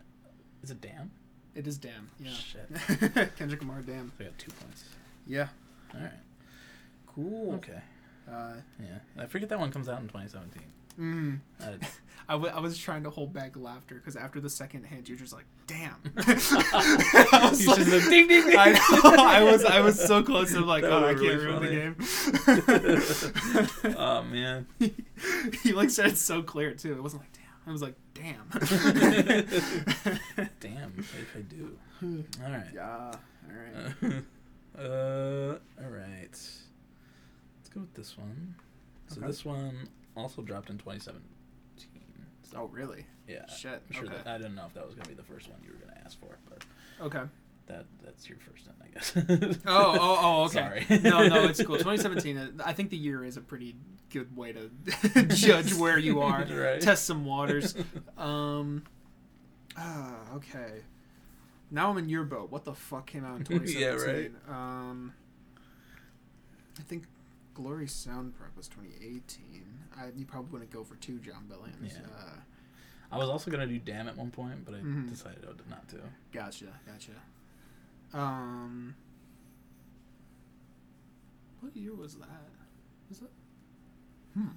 Is 0.64 0.72
it 0.72 0.82
damn? 0.82 1.12
It 1.56 1.68
is 1.68 1.78
damn. 1.78 2.10
Yeah. 2.20 2.32
Shit. 2.32 3.36
Kendrick 3.38 3.62
Lamar, 3.62 3.82
damn. 3.82 4.12
So 4.18 4.24
I 4.24 4.28
got 4.28 4.38
two 4.38 4.52
points. 4.52 4.86
Yeah. 5.28 5.48
All 5.94 6.02
right. 6.02 6.12
Cool. 7.16 7.54
Okay. 7.56 7.80
Uh, 8.30 8.54
Yeah. 8.80 9.00
I 9.24 9.26
forget 9.28 9.50
that 9.50 9.60
one 9.60 9.72
comes 9.72 9.90
out 9.90 10.00
in 10.02 10.08
2017. 10.08 10.64
mm. 11.00 11.40
Uh, 11.62 11.86
I, 12.30 12.34
w- 12.34 12.54
I 12.56 12.60
was 12.62 12.78
trying 12.78 13.04
to 13.04 13.10
hold 13.10 13.34
back 13.34 13.58
laughter 13.58 13.96
because 13.96 14.16
after 14.16 14.40
the 14.40 14.50
second 14.50 14.86
hint, 14.86 15.10
you're 15.10 15.18
just 15.18 15.34
like, 15.34 15.44
"Damn!" 15.68 15.96
I 16.18 17.50
was 17.52 17.68
like, 17.68 17.80
like, 17.80 17.88
ding, 18.10 18.28
ding, 18.30 18.46
ding. 18.48 18.56
I 18.58 18.72
know. 18.72 19.16
I 19.26 19.44
was 19.44 19.66
I 19.66 19.82
was 19.82 20.00
so 20.00 20.24
close. 20.24 20.54
I'm 20.56 20.66
like, 20.66 20.84
That 20.84 20.94
"Oh, 20.94 21.00
I 21.04 21.14
would've 21.14 21.22
can't 21.22 21.40
been 21.42 21.46
ruin 21.46 21.62
the 23.84 23.84
game." 23.84 23.96
oh 23.98 24.24
man. 24.24 24.68
he 25.64 25.74
like 25.74 25.90
said 25.90 26.06
it 26.12 26.18
so 26.18 26.42
clear 26.42 26.74
too. 26.74 26.94
It 26.94 27.04
wasn't 27.04 27.24
like, 27.24 27.34
"Damn." 27.34 27.44
I 27.68 27.72
was 27.74 27.82
like, 27.82 27.96
"Damn." 28.14 28.48
Damn. 30.62 30.94
If 30.98 31.36
I 31.36 31.42
do. 31.42 31.78
All 32.46 32.52
right. 32.52 32.68
yeah. 32.74 33.12
All 33.50 33.54
right. 33.54 34.24
uh, 34.80 35.58
all 35.84 35.90
right. 35.90 36.50
Go 37.74 37.82
with 37.82 37.94
this 37.94 38.18
one. 38.18 38.56
So 39.08 39.18
Okay. 39.18 39.28
this 39.28 39.44
one 39.46 39.90
also 40.16 40.42
dropped 40.42 40.70
in 40.70 40.78
2017. 40.78 41.22
So, 42.44 42.58
Oh, 42.58 42.66
really? 42.68 43.06
yeah. 43.28 43.46
Shit. 43.48 43.82
I'm 43.88 43.94
sure 43.94 44.06
okay. 44.06 44.16
that, 44.18 44.28
I 44.28 44.38
didn't 44.38 44.56
know 44.56 44.66
if 44.66 44.74
that 44.74 44.86
was 44.86 44.96
gonna 44.96 45.08
be 45.10 45.16
the 45.16 45.24
first 45.24 45.50
one 45.50 45.60
you 45.64 45.72
were 45.72 45.78
gonna 45.80 46.00
ask 46.06 46.20
for, 46.20 46.38
but 46.50 46.64
okay. 47.02 47.24
that 47.68 47.86
that's 48.04 48.30
your 48.30 48.38
first 48.40 48.68
one, 48.68 48.76
I 48.84 48.88
guess. 48.94 49.60
Oh, 49.66 49.98
oh, 50.00 50.18
oh, 50.22 50.44
okay. 50.44 50.86
Sorry. 50.86 51.00
no, 51.02 51.28
no, 51.28 51.46
it's 51.46 51.64
cool. 51.64 51.78
2017. 51.78 52.38
uh, 52.38 52.52
I 52.64 52.74
think 52.74 52.90
the 52.92 52.98
year 52.98 53.24
is 53.26 53.38
a 53.38 53.42
pretty 53.42 53.76
good 54.12 54.36
way 54.36 54.54
to 54.54 54.70
judge 55.30 55.74
where 55.74 55.98
you 55.98 56.22
are. 56.22 56.44
Right. 56.46 56.80
Test 56.82 57.06
some 57.06 57.26
waters. 57.26 57.76
Um. 58.18 58.84
Ah, 59.76 60.18
okay. 60.36 60.82
Now 61.72 61.90
I'm 61.90 61.98
in 61.98 62.08
your 62.10 62.24
boat. 62.26 62.52
What 62.52 62.66
the 62.66 62.76
fuck 62.76 63.08
came 63.08 63.26
out 63.26 63.38
in 63.38 63.44
2017? 63.46 63.82
Yeah, 63.82 64.12
right. 64.12 64.32
Um. 64.86 65.14
I 66.78 66.84
think 66.84 67.06
Glory 67.54 67.88
Sound 67.88 68.36
Prep 68.38 68.56
was 68.58 68.68
2018. 68.68 69.64
I, 69.98 70.08
you 70.16 70.26
probably 70.26 70.52
wouldn't 70.52 70.72
go 70.72 70.84
for 70.84 70.96
two 70.96 71.20
Jon 71.20 71.46
Bellions. 71.50 71.94
Yeah. 71.94 72.00
Uh, 72.18 72.36
I 73.12 73.18
was 73.18 73.30
also 73.30 73.52
gonna 73.52 73.68
do 73.68 73.78
damn 73.78 74.08
at 74.08 74.18
one 74.18 74.32
point, 74.32 74.66
but 74.66 74.74
I 74.74 74.78
Mhm. 74.80 75.08
decided 75.10 75.46
not 75.70 75.88
to. 75.90 75.98
Gotcha, 76.32 76.68
gotcha. 76.86 77.12
Um, 78.12 78.96
what 81.62 81.76
year 81.76 81.94
was 81.94 82.16
that? 82.16 82.28
Was 83.10 83.22
it? 83.22 83.32
Hmm. 84.34 84.48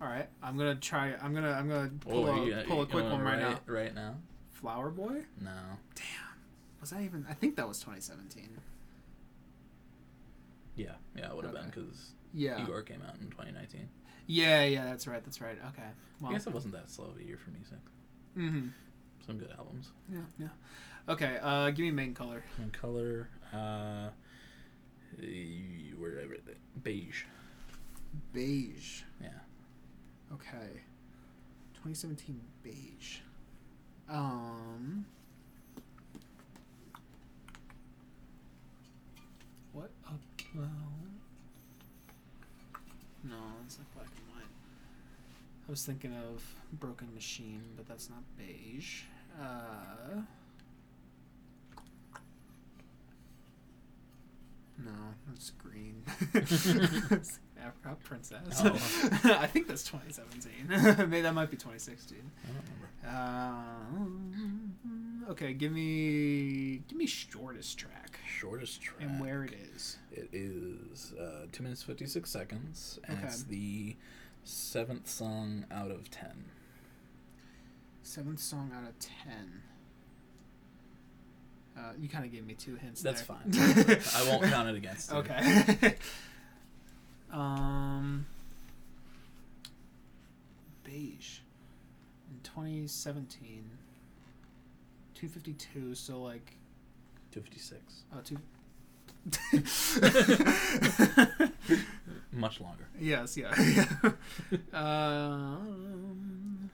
All 0.00 0.08
right, 0.08 0.28
I'm 0.42 0.56
gonna 0.56 0.74
try. 0.76 1.14
I'm 1.22 1.34
gonna. 1.34 1.52
I'm 1.52 1.68
gonna 1.68 1.90
pull 2.00 2.26
Oh, 2.26 2.42
a 2.42 2.46
you- 2.46 2.64
pull 2.66 2.82
a 2.82 2.86
quick 2.86 3.04
one 3.04 3.20
right 3.20 3.38
now. 3.38 3.60
Right 3.66 3.94
now? 3.94 4.16
Flower 4.50 4.90
Boy. 4.90 5.24
No. 5.40 5.52
Damn. 5.94 6.04
Was 6.80 6.90
that 6.90 7.02
even? 7.02 7.26
I 7.28 7.34
think 7.34 7.56
that 7.56 7.68
was 7.68 7.78
2017. 7.80 8.48
Yeah, 10.76 10.92
yeah, 11.16 11.28
it 11.28 11.36
would 11.36 11.44
have 11.44 11.54
been 11.54 11.66
because 11.66 12.12
Yeah. 12.32 12.62
Igor 12.62 12.82
came 12.82 13.02
out 13.06 13.16
in 13.20 13.28
2019. 13.30 13.88
Yeah, 14.26 14.64
yeah. 14.64 14.84
That's 14.84 15.06
right. 15.06 15.22
That's 15.24 15.40
right. 15.40 15.58
Okay. 15.68 15.88
Well. 16.20 16.30
I 16.30 16.34
guess 16.34 16.46
it 16.46 16.54
wasn't 16.54 16.74
that 16.74 16.90
slow 16.90 17.06
of 17.06 17.18
a 17.18 17.24
year 17.24 17.36
for 17.36 17.50
music. 17.50 17.78
Mm-hmm. 18.36 18.68
Some 19.26 19.38
good 19.38 19.50
albums. 19.58 19.90
Yeah. 20.10 20.20
Yeah. 20.38 20.48
Okay. 21.08 21.38
Uh, 21.42 21.70
give 21.70 21.80
me 21.80 21.90
main 21.90 22.14
color. 22.14 22.42
Main 22.58 22.70
color, 22.70 23.28
uh, 23.52 24.08
where 25.18 26.10
did 26.10 26.24
I 26.24 26.26
write 26.28 26.46
that? 26.46 26.56
Beige. 26.82 27.24
Beige. 28.32 29.02
Yeah. 29.20 29.28
Okay. 30.32 30.80
2017 31.74 32.40
beige. 32.62 33.18
Um. 34.08 35.04
What 39.72 39.90
about? 40.54 40.68
No, 43.24 43.36
it's 43.64 43.78
like 43.78 43.94
black 43.94 44.06
and 44.06 44.34
white. 44.34 44.48
I 45.68 45.70
was 45.70 45.84
thinking 45.84 46.12
of 46.14 46.42
Broken 46.80 47.12
Machine, 47.14 47.62
but 47.76 47.86
that's 47.86 48.10
not 48.10 48.22
beige. 48.36 49.02
Uh. 49.40 50.22
No, 54.84 54.90
that's 55.28 55.50
green. 55.50 56.02
Apricot 57.64 58.00
Princess. 58.04 58.62
Oh. 58.64 58.70
I 59.38 59.46
think 59.46 59.68
that's 59.68 59.84
2017. 59.84 61.08
Maybe 61.08 61.22
that 61.22 61.34
might 61.34 61.50
be 61.50 61.56
2016. 61.56 62.18
I 62.18 62.48
don't 62.48 62.56
remember. 63.04 65.28
Uh, 65.28 65.32
okay, 65.32 65.52
give 65.52 65.70
me 65.72 66.82
give 66.88 66.98
me 66.98 67.06
shortest 67.06 67.78
track 67.78 68.01
Shortest 68.40 68.80
track. 68.82 69.00
and 69.02 69.20
where 69.20 69.44
it 69.44 69.52
is. 69.74 69.98
It 70.12 70.28
is 70.32 71.12
uh, 71.20 71.46
2 71.52 71.62
minutes 71.62 71.82
56 71.82 72.28
seconds, 72.30 72.98
and 73.06 73.18
Okay. 73.18 73.26
it's 73.26 73.42
the 73.44 73.96
seventh 74.44 75.08
song 75.08 75.64
out 75.70 75.90
of 75.90 76.10
10. 76.10 76.44
Seventh 78.02 78.40
song 78.40 78.72
out 78.76 78.88
of 78.88 78.98
ten. 78.98 79.62
Uh, 81.78 81.92
you 81.98 82.08
kind 82.08 82.24
of 82.24 82.32
gave 82.32 82.44
me 82.44 82.52
two 82.54 82.74
hints. 82.74 83.00
That's 83.00 83.22
there. 83.22 83.36
fine. 83.38 84.04
I 84.16 84.28
won't 84.28 84.42
count 84.52 84.68
it 84.68 84.74
against 84.74 85.10
you. 85.12 85.18
Okay. 85.18 85.94
um, 87.32 88.26
beige 90.84 91.38
in 92.30 92.40
2017. 92.42 93.64
252. 95.14 95.94
So 95.94 96.20
like 96.22 96.56
256. 97.32 98.04
oh 98.14 98.20
two. 98.22 98.38
Much 102.32 102.60
longer. 102.60 102.88
yes. 102.98 103.36
Yeah. 103.36 103.50
um, 104.72 106.70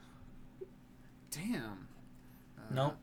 damn. 1.31 1.87
Uh, 2.57 2.71
Nope. 2.71 2.97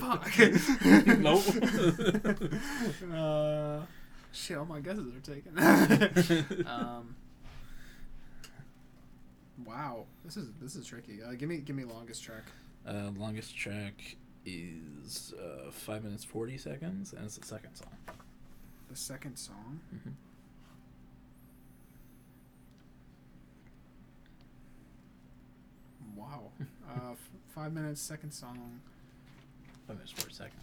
Fuck. 0.00 0.32
Nope. 1.18 1.44
uh, 3.14 3.80
shit, 4.32 4.56
all 4.56 4.64
my 4.66 4.80
guesses 4.80 5.14
are 5.14 5.20
taken. 5.20 5.58
um, 6.66 7.14
wow, 9.66 10.06
this 10.24 10.36
is 10.36 10.52
this 10.60 10.74
is 10.76 10.86
tricky. 10.86 11.22
Uh, 11.22 11.32
give 11.32 11.48
me 11.48 11.58
give 11.58 11.76
me 11.76 11.84
longest 11.84 12.22
track. 12.24 12.44
Uh, 12.86 13.10
longest 13.16 13.56
track 13.56 14.16
is 14.44 15.32
uh, 15.40 15.70
5 15.70 16.04
minutes 16.04 16.24
40 16.24 16.58
seconds, 16.58 17.12
and 17.12 17.24
it's 17.24 17.36
the 17.36 17.46
second 17.46 17.74
song. 17.74 17.96
The 18.90 18.96
second 18.96 19.36
song. 19.36 19.80
Mm-hmm. 19.94 20.10
Wow. 26.16 26.50
Uh, 26.88 27.12
f- 27.12 27.30
five 27.54 27.72
minutes, 27.72 28.00
second 28.00 28.32
song. 28.32 28.80
5 29.86 29.96
minutes 29.96 30.12
40 30.12 30.32
seconds. 30.34 30.56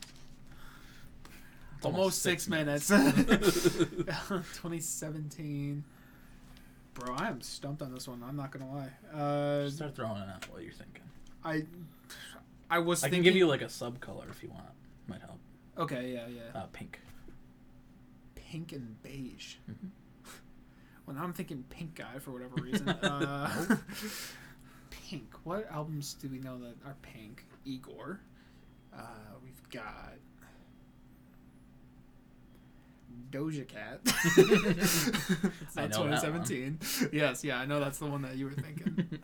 It's 1.78 1.86
Almost, 1.86 2.22
six, 2.22 2.48
minutes. 2.50 2.88
2017. 2.90 5.84
Bro, 6.94 7.16
I 7.16 7.28
am 7.30 7.42
stumped 7.42 7.82
on 7.82 7.94
this 7.94 8.08
one. 8.08 8.22
I'm 8.28 8.36
not 8.36 8.52
gonna 8.52 8.70
lie. 8.70 8.90
Uh, 9.18 9.70
Start 9.70 9.96
throwing 9.96 10.22
it 10.22 10.28
out 10.30 10.46
what 10.52 10.62
you're 10.64 10.74
thinking. 10.74 11.04
I, 11.46 11.64
I 12.70 12.80
was. 12.80 13.04
I 13.04 13.10
can 13.10 13.22
give 13.22 13.36
you 13.36 13.48
like 13.48 13.62
a 13.62 13.70
sub 13.70 14.00
color 14.00 14.26
if 14.30 14.44
you 14.44 14.50
want. 14.50 14.66
Might 15.08 15.22
help. 15.22 15.40
Okay, 15.78 16.14
yeah, 16.14 16.28
yeah. 16.28 16.60
Uh, 16.60 16.66
pink. 16.74 17.00
pink 18.36 18.72
and 18.74 19.02
beige. 19.04 19.56
Mhm. 19.70 19.90
Well, 21.06 21.16
now 21.16 21.24
I'm 21.24 21.34
thinking 21.34 21.64
pink 21.72 21.96
guy 21.96 22.20
for 22.20 22.30
whatever 22.30 22.54
reason. 22.62 22.88
uh, 22.90 23.50
pink. 24.92 25.34
What 25.44 25.68
albums 25.72 26.14
do 26.14 26.30
we 26.30 26.38
know 26.38 26.60
that 26.60 26.76
are 26.86 26.96
pink? 27.02 27.46
Igor. 27.66 28.20
Uh, 28.96 29.02
we've 29.44 29.70
got 29.72 30.14
Doja 33.32 33.68
Cat. 33.68 34.02
It's 34.04 35.78
I 35.78 35.88
not 35.88 35.92
know 35.92 36.10
that 36.10 36.32
one. 36.32 36.44
2017. 36.44 36.80
Yes, 37.12 37.44
yeah, 37.44 37.60
I 37.60 37.66
know 37.66 37.80
that's 37.80 37.98
the 37.98 38.06
one 38.06 38.22
that 38.22 38.36
you 38.38 38.46
were 38.46 38.52
thinking. 38.54 39.20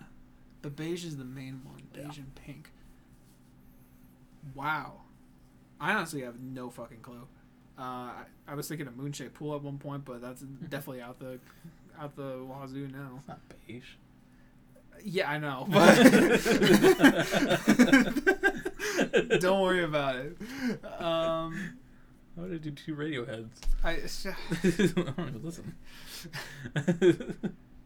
the 0.64 0.70
beige 0.72 1.06
is 1.06 1.18
the 1.18 1.24
main 1.26 1.62
one. 1.66 1.82
Yeah. 1.94 2.08
Beige 2.08 2.18
and 2.18 2.34
pink. 2.36 2.70
Wow. 4.54 5.02
I 5.80 5.94
honestly 5.94 6.22
have 6.22 6.40
no 6.40 6.70
fucking 6.70 7.02
clue. 7.02 7.28
Uh, 7.78 7.82
I, 7.82 8.24
I 8.48 8.56
was 8.56 8.68
thinking 8.68 8.88
of 8.88 8.96
Moon 8.96 9.12
Shaped 9.12 9.34
Pool 9.34 9.56
at 9.56 9.62
one 9.62 9.78
point, 9.78 10.06
but 10.06 10.22
that's 10.22 10.42
definitely 10.70 11.02
out 11.02 11.20
the 11.20 11.40
out 12.00 12.16
the 12.16 12.46
wazoo 12.46 12.88
now. 12.88 13.12
It's 13.18 13.28
not 13.28 13.40
beige. 13.68 13.84
Yeah, 15.04 15.30
I 15.30 15.40
know, 15.40 15.68
but 15.70 15.96
don't 19.42 19.62
worry 19.62 19.84
about 19.84 20.16
it. 20.16 20.38
Um, 21.02 21.78
Why 22.36 22.48
did 22.48 22.54
I 22.54 22.58
do 22.60 22.72
two 22.72 22.96
Radioheads? 22.96 23.50
I 23.84 23.92
I 23.94 24.08
don't 25.12 25.28
even 25.28 25.44
listen. 25.44 25.76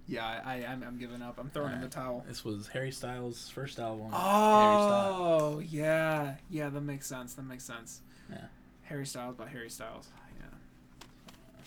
Yeah, 0.09 0.41
I, 0.43 0.63
I 0.63 0.65
I'm, 0.65 0.83
I'm 0.83 0.97
giving 0.97 1.21
up. 1.21 1.39
I'm 1.39 1.49
throwing 1.51 1.73
in 1.73 1.81
the 1.81 1.87
towel. 1.87 2.25
This 2.27 2.43
was 2.43 2.67
Harry 2.69 2.91
Styles' 2.91 3.47
first 3.49 3.77
album. 3.77 4.09
Oh, 4.11 5.59
yeah, 5.59 6.35
yeah, 6.49 6.69
that 6.69 6.81
makes 6.81 7.05
sense. 7.07 7.35
That 7.35 7.43
makes 7.43 7.63
sense. 7.63 8.01
Yeah. 8.29 8.45
Harry 8.83 9.05
Styles 9.05 9.35
by 9.35 9.47
Harry 9.47 9.69
Styles. 9.69 10.07
Yeah. 10.39 10.45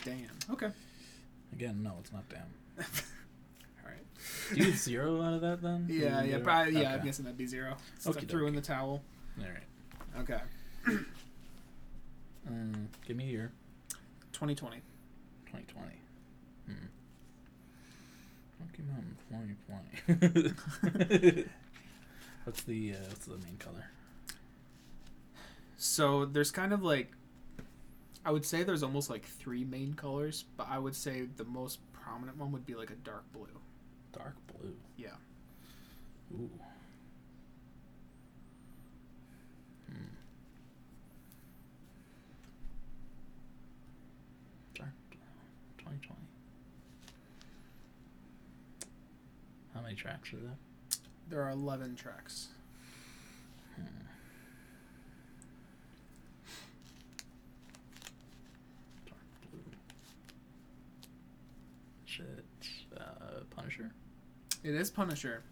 Damn. 0.04 0.54
Okay. 0.54 0.70
Again, 1.52 1.82
no, 1.82 1.94
it's 2.00 2.12
not 2.12 2.28
damn. 2.28 2.40
All 2.78 3.88
right. 3.90 4.04
Do 4.50 4.56
you 4.56 4.64
get 4.72 4.74
zero 4.74 5.22
out 5.22 5.34
of 5.34 5.40
that 5.42 5.62
then? 5.62 5.86
Yeah, 5.88 6.22
yeah, 6.24 6.38
probably, 6.38 6.80
yeah. 6.80 6.94
I'm 6.94 7.04
guessing 7.04 7.24
that'd 7.24 7.38
be 7.38 7.46
zero. 7.46 7.76
So 8.00 8.12
threw 8.12 8.48
in 8.48 8.56
the 8.56 8.60
towel. 8.60 9.02
All 9.38 9.44
right. 9.46 10.20
Okay. 10.20 10.40
Mm, 12.50 12.86
give 13.06 13.16
me 13.16 13.24
a 13.24 13.28
year. 13.28 13.52
2020. 14.32 14.78
2020. 15.46 16.01
Hmm. 18.82 19.12
Pokemon 19.32 19.56
2020. 20.06 21.44
what's 22.44 22.62
the 22.62 22.92
uh, 22.92 22.96
what's 23.08 23.26
the 23.26 23.38
main 23.38 23.56
color? 23.58 23.86
So 25.76 26.24
there's 26.26 26.50
kind 26.50 26.72
of 26.72 26.82
like, 26.82 27.10
I 28.24 28.30
would 28.30 28.44
say 28.44 28.62
there's 28.62 28.82
almost 28.84 29.10
like 29.10 29.24
three 29.24 29.64
main 29.64 29.94
colors, 29.94 30.44
but 30.56 30.68
I 30.70 30.78
would 30.78 30.94
say 30.94 31.22
the 31.36 31.44
most 31.44 31.80
prominent 31.92 32.38
one 32.38 32.52
would 32.52 32.64
be 32.64 32.74
like 32.74 32.90
a 32.90 32.94
dark 32.94 33.24
blue. 33.32 33.48
Dark 34.12 34.36
blue. 34.46 34.74
Yeah. 34.96 35.08
Ooh. 36.34 36.48
Hmm. 39.88 39.94
Dark 44.74 44.92
blue. 45.10 45.18
2020. 45.78 46.20
How 49.82 49.86
many 49.86 49.96
tracks 49.96 50.32
are 50.32 50.36
there? 50.36 50.56
There 51.28 51.42
are 51.42 51.50
11 51.50 51.96
tracks. 51.96 52.50
Hmm. 53.74 53.82
Dark. 59.06 59.18
Shit. 62.04 62.44
Uh, 62.96 63.40
Punisher. 63.50 63.90
It 64.62 64.76
is 64.76 64.88
Punisher. 64.88 65.42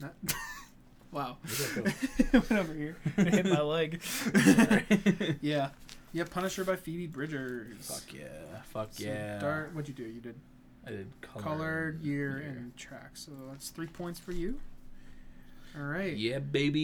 Not. 0.00 0.12
wow. 1.10 1.38
Where'd 1.74 1.94
Went 2.34 2.52
over 2.52 2.74
here. 2.74 2.98
and 3.16 3.32
hit 3.32 3.46
my 3.46 3.62
leg. 3.62 4.02
Yeah. 5.40 5.70
Yeah, 6.12 6.24
Punisher 6.28 6.64
by 6.64 6.76
Phoebe 6.76 7.06
Bridgers. 7.06 7.86
Fuck 7.86 8.12
yeah. 8.12 8.60
Fuck 8.64 8.88
So 8.92 9.04
yeah. 9.04 9.38
Dark. 9.38 9.70
What'd 9.72 9.88
you 9.88 9.94
do? 9.94 10.10
You 10.10 10.20
did 10.20 10.34
I 10.88 10.90
did 10.90 11.20
color, 11.20 11.42
color, 11.44 11.96
year, 12.02 12.38
year. 12.40 12.48
and 12.48 12.76
track. 12.76 13.10
So 13.14 13.30
that's 13.50 13.68
three 13.70 13.86
points 13.86 14.18
for 14.18 14.32
you. 14.32 14.58
All 15.76 15.84
right. 15.84 16.16
Yeah, 16.16 16.38
baby. 16.38 16.80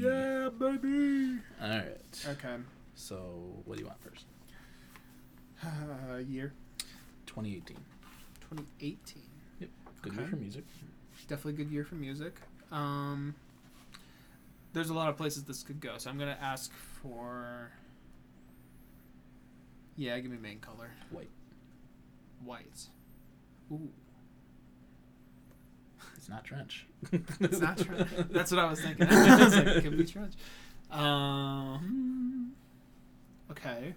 Yeah, 0.00 0.48
baby. 0.58 1.38
All 1.62 1.68
right. 1.68 2.26
Okay. 2.28 2.56
So, 2.96 3.62
what 3.64 3.76
do 3.76 3.82
you 3.82 3.88
want 3.88 4.02
first? 4.02 4.26
Uh, 5.64 6.16
year 6.18 6.52
2018. 7.26 7.76
2018. 8.40 9.22
Yep. 9.60 9.70
Good 10.02 10.12
Okay. 10.12 10.20
year 10.20 10.28
for 10.30 10.36
music. 10.36 10.64
Definitely 11.28 11.52
good 11.64 11.70
year 11.72 11.84
for 11.84 11.94
music. 11.94 12.34
Um, 12.72 13.34
there's 14.72 14.90
a 14.90 14.94
lot 14.94 15.08
of 15.08 15.16
places 15.16 15.44
this 15.44 15.62
could 15.62 15.80
go, 15.80 15.94
so 15.98 16.10
I'm 16.10 16.18
gonna 16.18 16.38
ask 16.42 16.72
for. 17.00 17.70
Yeah, 19.96 20.18
give 20.18 20.30
me 20.30 20.38
main 20.38 20.58
color. 20.58 20.90
White. 21.10 21.30
White. 22.44 22.88
Ooh, 23.72 23.88
It's 26.16 26.28
not 26.28 26.44
trench. 26.44 26.86
it's 27.12 27.60
not 27.60 27.78
trench. 27.78 28.08
That's 28.30 28.50
what 28.50 28.60
I 28.60 28.68
was 28.70 28.80
thinking. 28.80 29.06
I 29.10 29.44
was 29.44 29.56
like, 29.56 29.66
it 29.66 29.82
could 29.82 29.96
be 29.96 30.04
trench. 30.04 30.34
Um. 30.90 32.52
Okay. 33.50 33.94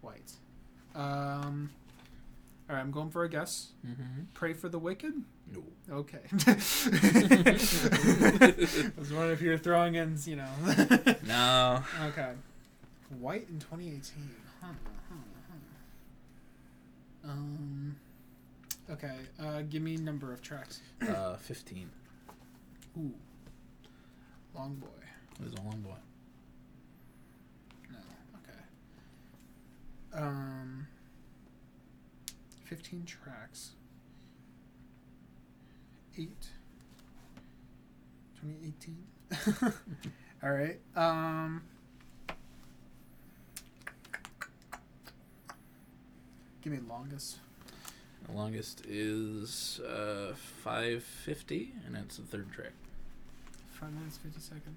White. 0.00 0.32
Um. 0.94 1.70
All 2.68 2.76
right, 2.76 2.82
I'm 2.82 2.90
going 2.90 3.10
for 3.10 3.24
a 3.24 3.28
guess. 3.28 3.68
Mm-hmm. 3.86 4.22
Pray 4.34 4.54
for 4.54 4.68
the 4.68 4.78
wicked. 4.78 5.14
No. 5.52 5.62
Okay. 5.90 6.20
I 6.46 6.54
was 8.96 9.12
wondering 9.12 9.32
if 9.32 9.42
you 9.42 9.50
were 9.50 9.58
throwing 9.58 9.94
in, 9.96 10.16
you 10.24 10.36
know. 10.36 10.48
No. 11.26 11.82
okay. 12.06 12.32
White 13.20 13.46
in 13.50 13.58
2018. 13.58 14.30
Huh, 14.60 14.68
huh, 14.68 14.72
huh. 15.10 15.16
Um. 17.24 17.96
Okay. 18.90 19.14
Uh, 19.40 19.62
give 19.62 19.82
me 19.82 19.96
number 19.96 20.32
of 20.32 20.42
tracks. 20.42 20.80
Uh, 21.08 21.36
15. 21.36 21.90
Ooh. 22.98 23.12
Long 24.54 24.74
boy. 24.76 24.88
It 25.40 25.44
was 25.44 25.54
a 25.54 25.62
long 25.62 25.80
boy. 25.80 25.96
No. 27.90 27.98
Okay. 28.38 30.24
Um. 30.24 30.86
15 32.64 33.04
tracks. 33.04 33.72
8. 36.18 36.28
2018. 38.40 39.72
All 40.42 40.50
right. 40.50 40.78
Um. 40.96 41.62
Give 46.62 46.72
me 46.72 46.78
longest. 46.88 47.38
The 48.26 48.32
longest 48.32 48.82
is 48.88 49.80
uh, 49.80 50.32
550, 50.62 51.72
and 51.86 51.96
it's 51.96 52.16
the 52.18 52.22
third 52.22 52.52
track. 52.52 52.72
Five 53.72 53.92
minutes 53.92 54.18
fifty 54.18 54.40
second. 54.40 54.76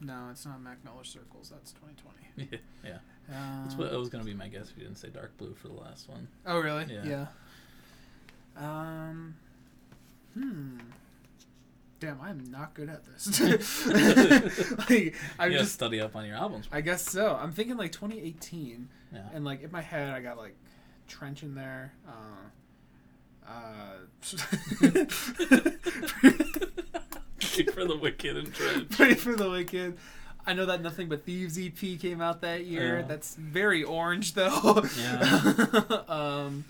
No, 0.00 0.28
it's 0.30 0.44
not 0.44 0.60
Mac 0.62 0.84
Miller 0.84 1.04
Circles. 1.04 1.50
That's 1.50 1.72
2020. 1.72 2.60
yeah. 2.84 2.98
Um, 3.30 3.62
That's 3.64 3.74
what 3.76 3.92
it 3.92 3.98
was 3.98 4.08
going 4.08 4.22
to 4.22 4.30
be 4.30 4.36
my 4.36 4.46
guess 4.48 4.70
if 4.70 4.76
you 4.76 4.84
didn't 4.84 4.98
say 4.98 5.08
dark 5.08 5.36
blue 5.38 5.54
for 5.54 5.68
the 5.68 5.74
last 5.74 6.08
one. 6.08 6.28
Oh, 6.46 6.60
really? 6.60 6.86
Yeah. 6.88 7.04
Yeah. 7.04 7.26
Um. 8.56 9.34
Hmm. 10.34 10.78
Damn, 12.00 12.20
I'm 12.20 12.44
not 12.50 12.74
good 12.74 12.88
at 12.88 13.04
this. 13.06 13.40
like, 14.78 15.16
I'm 15.38 15.50
you 15.50 15.56
gotta 15.56 15.64
just. 15.64 15.72
study 15.72 16.00
up 16.00 16.14
on 16.14 16.26
your 16.26 16.36
albums. 16.36 16.68
I 16.70 16.80
guess 16.80 17.02
so. 17.10 17.34
I'm 17.34 17.50
thinking 17.50 17.76
like 17.76 17.90
2018, 17.90 18.88
Yeah. 19.12 19.22
and 19.32 19.44
like 19.44 19.62
in 19.62 19.70
my 19.72 19.80
head, 19.82 20.12
I 20.12 20.20
got 20.20 20.36
like 20.36 20.54
Trench 21.06 21.42
in 21.42 21.54
there. 21.54 21.92
Uh. 22.06 23.50
Uh. 23.50 23.94
for 27.78 27.84
the 27.84 27.96
wicked 27.96 28.36
and 28.36 28.52
trench. 28.52 28.90
Pray 28.90 29.14
for 29.14 29.36
the 29.36 29.48
Wicked. 29.48 29.96
I 30.46 30.52
know 30.52 30.66
that 30.66 30.82
Nothing 30.82 31.08
But 31.08 31.24
Thieves 31.24 31.58
EP 31.58 31.98
came 32.00 32.20
out 32.20 32.40
that 32.40 32.64
year. 32.64 33.00
Yeah. 33.00 33.06
That's 33.06 33.34
very 33.36 33.84
orange, 33.84 34.34
though. 34.34 34.84
Yeah. 34.98 35.20
um, 36.08 36.64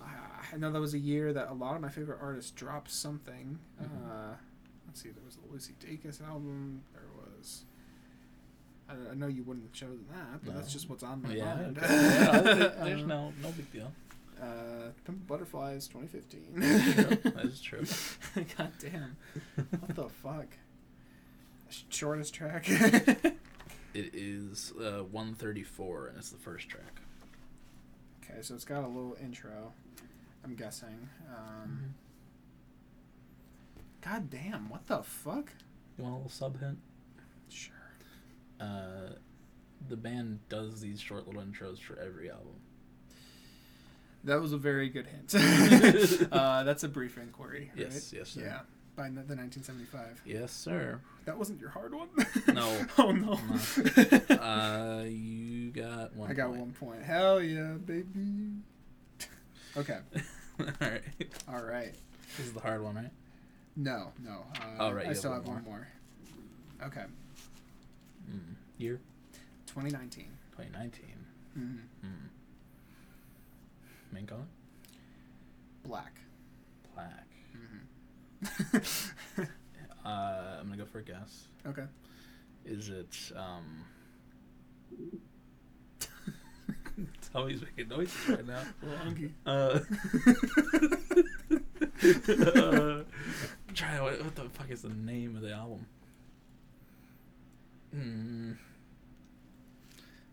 I 0.00 0.06
I 0.54 0.56
know 0.56 0.72
that 0.72 0.80
was 0.80 0.94
a 0.94 0.98
year 0.98 1.32
that 1.32 1.50
a 1.50 1.54
lot 1.54 1.76
of 1.76 1.82
my 1.82 1.88
favorite 1.88 2.18
artists 2.20 2.50
dropped 2.50 2.90
something. 2.90 3.58
Mhm. 3.80 3.84
Uh, 4.10 4.34
let's 4.86 5.02
see, 5.02 5.10
there 5.10 5.24
was 5.24 5.36
a 5.36 5.52
Lucy 5.52 5.74
Dacus 5.84 6.20
album. 6.26 6.82
There 6.92 7.02
was. 7.16 7.64
I, 8.88 9.10
I 9.12 9.14
know 9.14 9.26
you 9.26 9.42
wouldn't 9.42 9.66
have 9.66 9.72
chosen 9.72 10.04
that, 10.10 10.44
but 10.44 10.54
that's 10.54 10.72
just 10.72 10.88
what's 10.88 11.02
on 11.02 11.22
my 11.22 11.32
Yeah, 11.34 11.54
mind. 11.54 11.78
okay. 11.78 11.94
Yeah, 11.94 12.40
there's 12.84 13.04
no 13.04 13.32
no 13.42 13.50
big 13.52 13.70
deal. 13.72 13.92
Uh, 14.40 14.90
Pimp 15.04 15.26
Butterflies 15.26 15.88
2015. 15.88 17.22
That 17.34 17.44
is 17.44 17.60
true. 17.60 17.84
God 18.56 18.72
damn. 18.78 19.16
What 19.80 19.94
the 19.96 20.08
fuck? 20.08 20.46
Shortest 21.90 22.32
track. 22.34 22.68
It 22.68 24.14
is 24.14 24.72
uh, 24.78 25.02
134, 25.10 26.06
and 26.08 26.18
it's 26.18 26.30
the 26.30 26.38
first 26.38 26.68
track. 26.68 27.00
Okay, 28.22 28.40
so 28.42 28.54
it's 28.54 28.64
got 28.64 28.84
a 28.84 28.86
little 28.86 29.16
intro. 29.22 29.72
I'm 30.44 30.54
guessing. 30.54 31.08
Um, 31.28 31.94
God 34.02 34.30
damn! 34.30 34.68
What 34.68 34.86
the 34.86 35.02
fuck? 35.02 35.50
You 35.96 36.04
want 36.04 36.14
a 36.14 36.16
little 36.18 36.30
sub 36.30 36.60
hint? 36.60 36.78
Sure. 37.48 37.74
Uh, 38.60 39.14
the 39.88 39.96
band 39.96 40.40
does 40.48 40.80
these 40.80 41.00
short 41.00 41.26
little 41.26 41.42
intros 41.42 41.78
for 41.78 41.98
every 41.98 42.30
album. 42.30 42.54
That 44.24 44.40
was 44.40 44.52
a 44.52 44.58
very 44.58 44.88
good 44.88 45.06
hint. 45.06 45.34
uh, 46.32 46.64
that's 46.64 46.82
a 46.82 46.88
brief 46.88 47.16
inquiry. 47.18 47.70
Right? 47.74 47.84
Yes, 47.84 48.12
yes, 48.12 48.30
sir. 48.30 48.40
Yeah. 48.40 48.60
By 48.96 49.04
the 49.04 49.36
1975. 49.36 50.22
Yes, 50.26 50.50
sir. 50.52 51.00
That 51.24 51.38
wasn't 51.38 51.60
your 51.60 51.70
hard 51.70 51.94
one. 51.94 52.08
No. 52.48 52.86
oh 52.98 53.12
no. 53.12 53.38
Uh, 54.36 55.04
you 55.04 55.70
got 55.70 56.16
one. 56.16 56.28
I 56.30 56.34
got 56.34 56.48
point. 56.48 56.60
one 56.60 56.72
point. 56.72 57.02
Hell 57.04 57.40
yeah, 57.40 57.74
baby. 57.74 58.56
okay. 59.76 59.98
All 60.60 60.66
right. 60.80 61.02
All 61.48 61.62
right. 61.62 61.94
This 62.36 62.46
is 62.46 62.52
the 62.52 62.60
hard 62.60 62.82
one, 62.82 62.96
right? 62.96 63.10
No, 63.76 64.12
no. 64.24 64.44
Uh, 64.56 64.64
Oh, 64.80 64.90
right, 64.90 65.06
I 65.06 65.12
still 65.12 65.32
have 65.32 65.46
one 65.46 65.62
one 65.62 65.64
more. 65.64 65.88
Okay. 66.84 67.04
Mm. 68.28 68.54
Year 68.78 69.00
2019. 69.66 70.26
2019. 70.52 71.04
hmm 71.54 71.76
Mm. 72.04 72.28
Main 74.12 74.26
color? 74.26 74.46
Black. 75.84 76.20
Black. 76.94 77.26
Mm-hmm. 77.56 78.82
Uh, 80.04 80.56
I'm 80.60 80.66
gonna 80.68 80.78
go 80.78 80.86
for 80.86 81.00
a 81.00 81.02
guess. 81.02 81.48
okay. 81.66 81.84
Is 82.64 82.88
it 82.88 83.14
um? 83.36 83.84
Tell 87.32 87.44
me 87.46 87.56
making 87.76 87.88
noises 87.90 88.28
right 88.28 88.46
now. 88.46 88.62
Little 88.82 88.98
hungry. 88.98 89.34
Uh, 89.44 89.80
uh, 92.00 93.02
try 93.74 94.00
what, 94.00 94.24
what 94.24 94.34
the 94.34 94.48
fuck 94.52 94.70
is 94.70 94.80
the 94.82 94.88
name 94.88 95.36
of 95.36 95.42
the 95.42 95.52
album? 95.52 95.84
Hmm. 97.92 98.52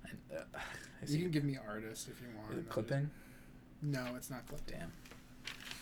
I, 0.05 0.35
uh, 0.35 0.43
I 0.55 1.05
You 1.07 1.19
can 1.23 1.31
give 1.31 1.43
me 1.43 1.57
artists 1.67 2.07
if 2.07 2.21
you 2.21 2.27
want. 2.37 2.53
is 2.53 2.65
clipping. 2.69 3.09
No, 3.81 4.15
it's 4.15 4.29
not 4.29 4.45
clipping. 4.47 4.79
Damn. 4.79 4.91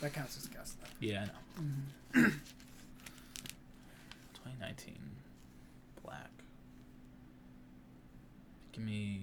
That 0.02 0.14
counts 0.14 0.38
as 0.38 0.48
guess 0.48 0.76
though. 0.82 0.88
Yeah, 1.00 1.22
I 1.22 1.26
know. 1.26 1.32
Mm-hmm. 2.18 2.30
2019. 4.34 4.96
Black. 6.04 6.30
Give 8.74 8.84
me 8.84 9.22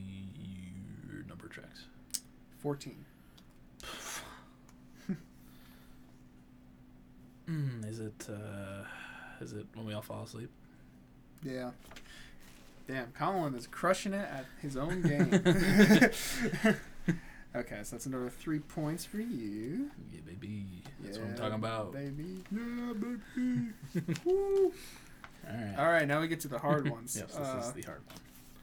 your 1.13 1.25
number 1.25 1.47
of 1.47 1.53
tracks. 1.53 1.85
14. 2.61 3.05
Mm, 7.49 7.85
is 7.89 7.99
it 7.99 8.29
uh 8.31 8.85
is 9.41 9.53
it 9.55 9.67
when 9.75 9.85
we 9.85 9.93
all 9.93 10.03
fall 10.03 10.23
asleep? 10.23 10.51
Yeah. 11.43 11.71
Damn, 12.91 13.13
Colin 13.13 13.55
is 13.55 13.69
crushing 13.69 14.13
it 14.13 14.29
at 14.29 14.47
his 14.61 14.77
own 14.77 15.03
game. 15.03 15.33
okay, 17.55 17.81
so 17.85 17.95
that's 17.95 18.07
another 18.07 18.29
three 18.29 18.59
points 18.59 19.05
for 19.05 19.19
you. 19.19 19.91
Yeah, 20.13 20.21
baby. 20.27 20.65
That's 20.99 21.19
what 21.19 21.29
I'm 21.29 21.37
talking 21.37 21.55
about. 21.55 21.93
Baby. 21.93 22.43
Yeah, 22.51 22.93
baby. 22.95 24.15
Woo. 24.25 24.73
All 25.49 25.55
right. 25.55 25.75
All 25.79 25.87
right, 25.87 26.09
now 26.09 26.21
we 26.21 26.27
get 26.27 26.41
to 26.41 26.49
the 26.49 26.59
hard 26.59 26.91
ones, 26.91 27.17
yes, 27.17 27.33
this 27.33 27.47
uh, 27.47 27.63
is 27.65 27.73
the 27.73 27.83
hard 27.83 28.01
one. 28.09 28.19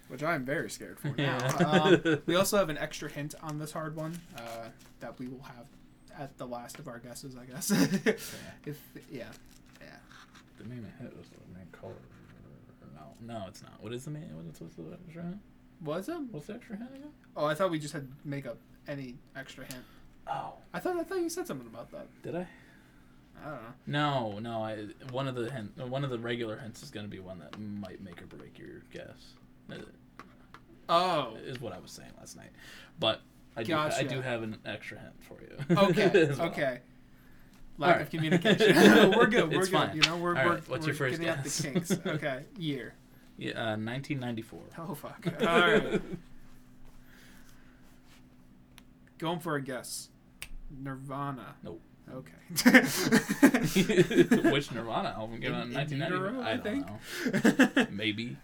which 0.10 0.24
I 0.24 0.36
am 0.36 0.44
very 0.44 0.70
scared 0.70 1.00
for 1.00 1.08
now. 1.18 1.38
Yeah. 1.60 1.66
um, 1.66 2.22
we 2.26 2.36
also 2.36 2.58
have 2.58 2.68
an 2.68 2.78
extra 2.78 3.10
hint 3.10 3.34
on 3.42 3.60
this 3.60 3.72
hard 3.72 3.96
one 3.96 4.20
uh, 4.38 4.68
that 5.00 5.18
we 5.20 5.30
will 5.30 5.44
have 5.44 5.68
at 6.20 6.38
the 6.38 6.46
last 6.46 6.80
of 6.80 6.90
our 6.90 7.00
guesses, 7.00 7.38
I 7.42 7.46
guess. 7.46 7.72
if 7.72 8.84
yeah, 9.10 9.24
yeah. 9.80 9.88
The 10.58 10.66
main 10.66 10.86
hit 11.00 11.16
was 11.18 11.28
the 11.30 11.58
main 11.58 11.68
color. 11.72 11.94
No, 13.22 13.46
it's 13.48 13.62
not. 13.62 13.82
What 13.82 13.94
is 13.94 14.06
the 14.06 14.12
main? 14.12 14.30
What's, 14.46 14.62
what's 14.62 14.76
the 14.76 14.84
extra 15.06 15.24
hint? 15.24 15.40
Was 15.84 16.10
it? 16.10 16.18
What's 16.32 16.48
the 16.48 16.54
extra 16.56 16.78
hint 16.78 16.90
again? 16.96 17.10
Oh, 17.36 17.46
I 17.46 17.54
thought 17.54 17.72
we 17.72 17.80
just 17.80 17.94
had 17.94 18.04
to 18.08 18.14
make 18.28 18.46
up 18.46 18.58
any 18.88 19.16
extra 19.36 19.66
hint. 19.66 19.84
Oh, 20.28 20.54
I 20.74 20.80
thought 20.80 20.98
I 20.98 21.04
thought 21.04 21.20
you 21.20 21.30
said 21.30 21.48
something 21.48 21.68
about 21.68 21.92
that. 21.92 22.08
did 22.24 22.36
I? 22.36 22.48
I 23.46 23.50
don't 23.50 23.62
know. 23.88 24.40
No, 24.40 24.40
no. 24.40 24.64
I 24.64 24.86
one 25.12 25.28
of 25.28 25.36
the 25.36 25.50
hint, 25.52 25.78
one 25.78 26.04
of 26.04 26.10
the 26.10 26.20
regular 26.20 26.58
hints 26.58 26.82
is 26.84 26.90
going 26.90 27.06
to 27.06 27.10
be 27.10 27.20
one 27.20 27.40
that 27.40 27.60
might 27.60 28.02
make 28.02 28.22
or 28.22 28.26
break 28.26 28.58
your 28.58 28.82
guess. 28.92 29.34
Oh, 30.90 31.36
Is 31.46 31.60
what 31.60 31.74
I 31.74 31.80
was 31.80 31.92
saying 31.92 32.12
last 32.18 32.38
night, 32.38 32.52
but 33.00 33.22
I 33.58 33.64
do 33.64 33.76
I 33.76 34.04
do 34.04 34.22
have 34.22 34.42
an 34.44 34.58
extra 34.66 34.98
hint 34.98 35.14
for 35.22 35.38
you. 35.42 35.76
okay, 35.90 36.34
well. 36.38 36.48
okay. 36.48 36.80
Lack 37.78 37.90
Alright. 37.92 38.02
of 38.04 38.10
communication. 38.10 39.12
we're 39.18 39.28
good. 39.28 39.50
We're 39.52 39.60
It's 39.60 39.70
good. 39.70 39.78
fine. 39.78 39.96
You 39.96 40.02
know, 40.02 40.18
we're, 40.18 40.34
we're, 40.34 40.62
what's 40.62 40.70
we're 40.70 40.86
your 40.88 40.96
first 40.96 41.20
getting 41.22 41.44
guess? 41.44 41.58
the 41.60 41.70
kinks. 41.72 41.92
Okay, 42.08 42.44
year. 42.58 42.96
Yeah, 43.38 43.52
uh, 43.52 43.78
1994. 43.78 44.60
Oh 44.80 44.96
fuck. 44.96 45.26
All 45.42 45.60
right, 45.60 46.02
going 49.18 49.40
for 49.40 49.56
a 49.56 49.62
guess. 49.62 50.10
Nirvana. 50.84 51.56
Nope. 51.64 51.82
Okay. 52.14 52.32
Which 54.52 54.72
Nirvana 54.72 55.10
album 55.18 55.42
came 55.42 55.54
out 55.54 55.68
in, 55.68 55.76
In- 55.78 55.92
in 55.94 56.00
1990? 56.00 56.42
I 56.42 56.52
I 56.52 56.56
don't 56.56 56.64
think. 56.64 57.76
know. 57.78 57.88
Maybe. 57.92 58.38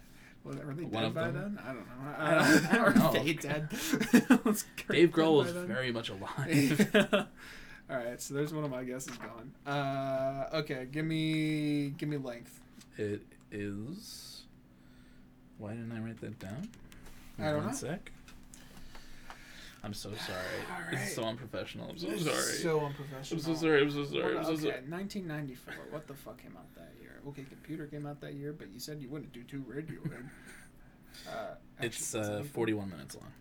Well, 0.44 0.60
are 0.60 0.74
they 0.74 0.84
One 0.84 1.04
dead 1.04 1.14
by 1.14 1.32
them? 1.32 1.56
then? 1.56 1.64
I 1.64 1.68
don't 1.74 1.88
know. 1.88 1.94
I 2.18 2.32
don't- 2.34 2.74
I 2.74 2.76
don't 2.76 2.98
Are 2.98 3.14
know. 3.14 3.24
they 3.24 3.34
dead? 3.34 3.70
Dave 4.90 5.12
Grohl 5.12 5.44
by 5.44 5.50
is 5.50 5.56
very 5.66 5.92
much 5.94 6.10
alive. 6.10 7.28
All 7.90 7.98
right, 7.98 8.22
so 8.22 8.34
there's 8.34 8.54
one 8.54 8.64
of 8.66 8.72
my 8.72 8.84
guesses 8.84 9.18
gone. 9.18 9.52
Uh, 9.66 10.48
okay, 10.60 10.88
give 10.92 11.06
me 11.06 11.90
give 11.98 12.10
me 12.10 12.18
length. 12.18 12.60
it 12.98 13.22
is. 13.52 14.43
Why 15.58 15.72
didn't 15.72 15.92
I 15.92 16.00
write 16.00 16.20
that 16.22 16.40
down? 16.40 16.68
I 17.40 17.46
don't 17.46 17.58
One 17.58 17.68
know. 17.68 17.74
sec. 17.74 18.12
I'm 19.86 19.94
so 19.94 20.12
sorry. 20.14 20.40
All 20.72 20.78
This 20.92 21.00
is 21.02 21.06
right. 21.08 21.16
so 21.16 21.24
unprofessional. 21.26 21.90
I'm 21.90 21.98
so 21.98 22.08
This 22.08 22.22
is 22.22 22.26
sorry. 22.28 22.58
So 22.58 22.80
I'm 22.80 22.86
unprofessional. 22.88 23.42
so 23.44 23.54
sorry. 23.56 23.82
I'm 23.82 23.92
so 23.92 24.06
sorry. 24.06 24.38
I'm 24.38 24.44
so 24.46 24.52
okay, 24.52 24.62
sorry. 24.62 24.82
1994. 24.88 25.74
What 25.92 26.08
the 26.08 26.14
fuck 26.14 26.42
came 26.42 26.56
out 26.56 26.74
that 26.76 26.94
year? 27.02 27.20
Okay, 27.28 27.44
computer 27.50 27.86
came 27.88 28.06
out 28.06 28.22
that 28.22 28.34
year, 28.36 28.54
but 28.54 28.70
you 28.72 28.80
said 28.80 29.02
you 29.02 29.10
wouldn't 29.10 29.34
do 29.34 29.44
two 29.44 29.60
Radiohead. 29.62 30.24
uh, 31.30 31.56
It's 31.82 32.16
actually, 32.16 32.36
uh, 32.38 32.40
it 32.40 32.46
41 32.48 32.90
minutes 32.90 33.16
long. 33.16 33.32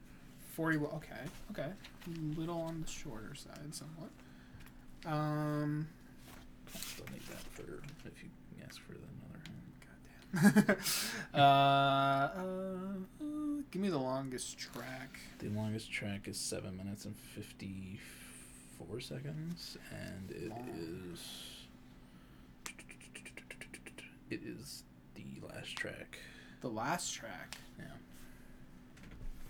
40. 0.57 0.79
well, 0.79 0.93
Okay, 0.97 1.21
okay, 1.53 1.71
A 2.09 2.39
little 2.39 2.61
on 2.61 2.83
the 2.85 2.91
shorter 2.91 3.35
side, 3.35 3.73
somewhat. 3.75 4.11
Um, 5.07 5.87
I 6.75 6.79
still 6.79 7.07
need 7.13 7.23
that 7.31 7.41
for 7.53 7.83
if 8.07 8.23
you 8.23 8.29
ask 8.67 8.81
for 8.83 8.93
another. 8.93 9.43
goddamn. 9.81 10.22
uh, 11.35 11.37
uh, 11.37 12.29
give 13.71 13.83
me 13.83 13.89
the 13.91 13.99
longest 13.99 14.59
track. 14.59 15.19
The 15.39 15.49
longest 15.49 15.93
track 15.93 16.27
is 16.27 16.39
seven 16.39 16.77
minutes 16.77 17.05
and 17.05 17.15
fifty-four 17.17 19.01
seconds, 19.01 19.77
and 19.91 20.31
it 20.31 20.49
Long. 20.51 20.69
is. 21.13 21.21
It 24.31 24.41
is 24.47 24.85
the 25.15 25.47
last 25.47 25.77
track. 25.77 26.19
The 26.63 26.69
last 26.69 27.13
track. 27.13 27.57
Yeah. 27.79 27.85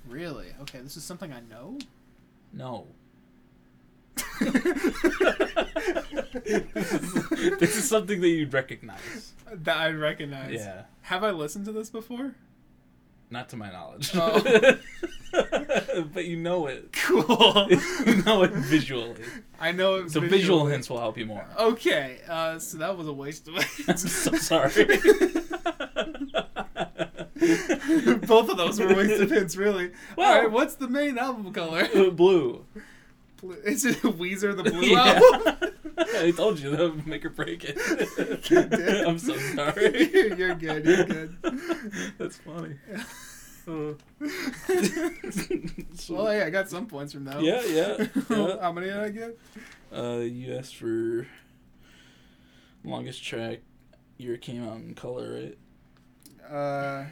Really? 0.09 0.49
Okay, 0.63 0.81
this 0.81 0.97
is 0.97 1.05
something 1.05 1.33
I 1.33 1.41
know. 1.49 1.79
No. 2.53 2.89
this 7.59 7.77
is 7.77 7.89
something 7.89 8.21
that 8.21 8.29
you'd 8.29 8.53
recognize. 8.53 9.33
that 9.53 9.77
I 9.77 9.91
recognize. 9.91 10.55
Yeah. 10.55 10.83
Have 11.03 11.25
I 11.25 11.31
listened 11.31 11.65
to 11.67 11.73
this 11.73 11.91
before? 11.91 12.35
Not 13.31 13.49
to 13.51 13.57
my 13.57 13.71
knowledge. 13.73 14.11
Oh. 14.15 14.41
but 16.13 16.27
you 16.27 16.37
know 16.37 16.67
it. 16.67 16.93
Cool. 16.93 17.25
you 18.07 18.23
know 18.25 18.43
it 18.43 18.53
visually. 18.53 19.15
I 19.59 19.73
know 19.73 19.95
it. 19.97 20.11
So 20.11 20.21
visual 20.21 20.67
hints 20.67 20.91
will 20.91 21.01
help 21.01 21.17
you 21.17 21.25
more. 21.27 21.47
Okay, 21.59 22.19
uh, 22.29 22.59
so 22.59 22.77
that 22.79 22.97
was 22.99 23.09
a 23.09 23.13
waste 23.13 23.49
of 23.49 23.55
I'm 23.89 23.97
so 23.97 24.33
sorry. 24.37 24.85
Both 28.27 28.51
of 28.51 28.57
those 28.57 28.79
were 28.79 28.95
waste 28.95 29.21
of 29.21 29.31
hints, 29.31 29.57
really. 29.57 29.91
Well- 30.17 30.31
All 30.33 30.41
right, 30.43 30.51
what's 30.51 30.75
the 30.75 30.89
main 30.89 31.17
album 31.19 31.53
color? 31.53 31.89
Uh, 31.95 32.11
Blue. 32.11 32.67
Blue- 33.43 33.53
Is 33.65 33.85
it 33.85 33.97
Weezer 34.03 34.57
the 34.57 34.63
Blue 34.71 34.81
Yeah. 34.87 35.21
album? 35.35 35.71
I 35.99 36.31
told 36.31 36.59
you 36.61 36.71
that 36.71 36.81
would 36.95 37.07
make 37.07 37.25
or 37.25 37.31
break 37.31 37.65
it. 37.65 37.77
I'm 39.07 39.19
so 39.19 39.37
sorry. 39.37 40.11
you're 40.37 40.55
good. 40.55 40.85
You're 40.87 41.05
good. 41.05 41.37
That's 42.19 42.37
funny. 42.39 42.77
Uh, 42.95 43.03
so- 43.67 43.97
Well, 46.15 46.27
hey, 46.27 46.43
I 46.43 46.51
got 46.51 46.69
some 46.71 46.87
points 46.87 47.13
from 47.13 47.25
that. 47.27 47.43
Yeah, 47.43 47.63
yeah, 47.65 48.07
yeah. 48.31 48.61
How 48.61 48.73
many 48.73 48.87
did 48.87 48.97
I 48.99 49.09
get? 49.11 49.39
Uh, 49.95 50.19
you 50.21 50.55
asked 50.57 50.77
for 50.77 51.27
longest 52.85 53.23
track. 53.25 53.61
Year 54.19 54.37
came 54.37 54.67
out 54.69 54.77
in 54.77 54.95
color, 54.95 55.33
right? 55.33 56.53
Uh, 56.53 57.05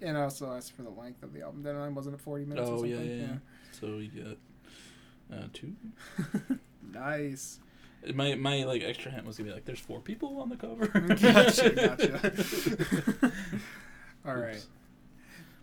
And 0.00 0.16
I 0.16 0.22
also 0.22 0.52
asked 0.52 0.72
for 0.72 0.82
the 0.82 0.90
length 0.90 1.22
of 1.22 1.32
the 1.32 1.42
album. 1.42 1.62
Then 1.62 1.76
I 1.76 1.88
wasn't 1.88 2.14
it 2.16 2.20
forty 2.20 2.44
minutes. 2.44 2.68
or 2.68 2.78
Oh 2.78 2.84
yeah, 2.84 2.96
something? 2.96 3.18
yeah, 3.18 3.26
yeah. 3.26 3.36
So 3.72 3.96
we 3.96 4.08
get 4.08 4.38
uh, 5.32 5.46
two. 5.52 5.74
nice. 6.92 7.58
My 8.14 8.34
my 8.36 8.64
like 8.64 8.82
extra 8.82 9.10
hint 9.10 9.26
was 9.26 9.36
gonna 9.38 9.50
be 9.50 9.54
like, 9.54 9.64
"There's 9.64 9.80
four 9.80 10.00
people 10.00 10.40
on 10.40 10.48
the 10.48 10.56
cover." 10.56 10.86
Gotcha, 11.16 11.70
gotcha. 11.70 13.32
All 14.26 14.36
right. 14.36 14.54
Oops. 14.56 14.68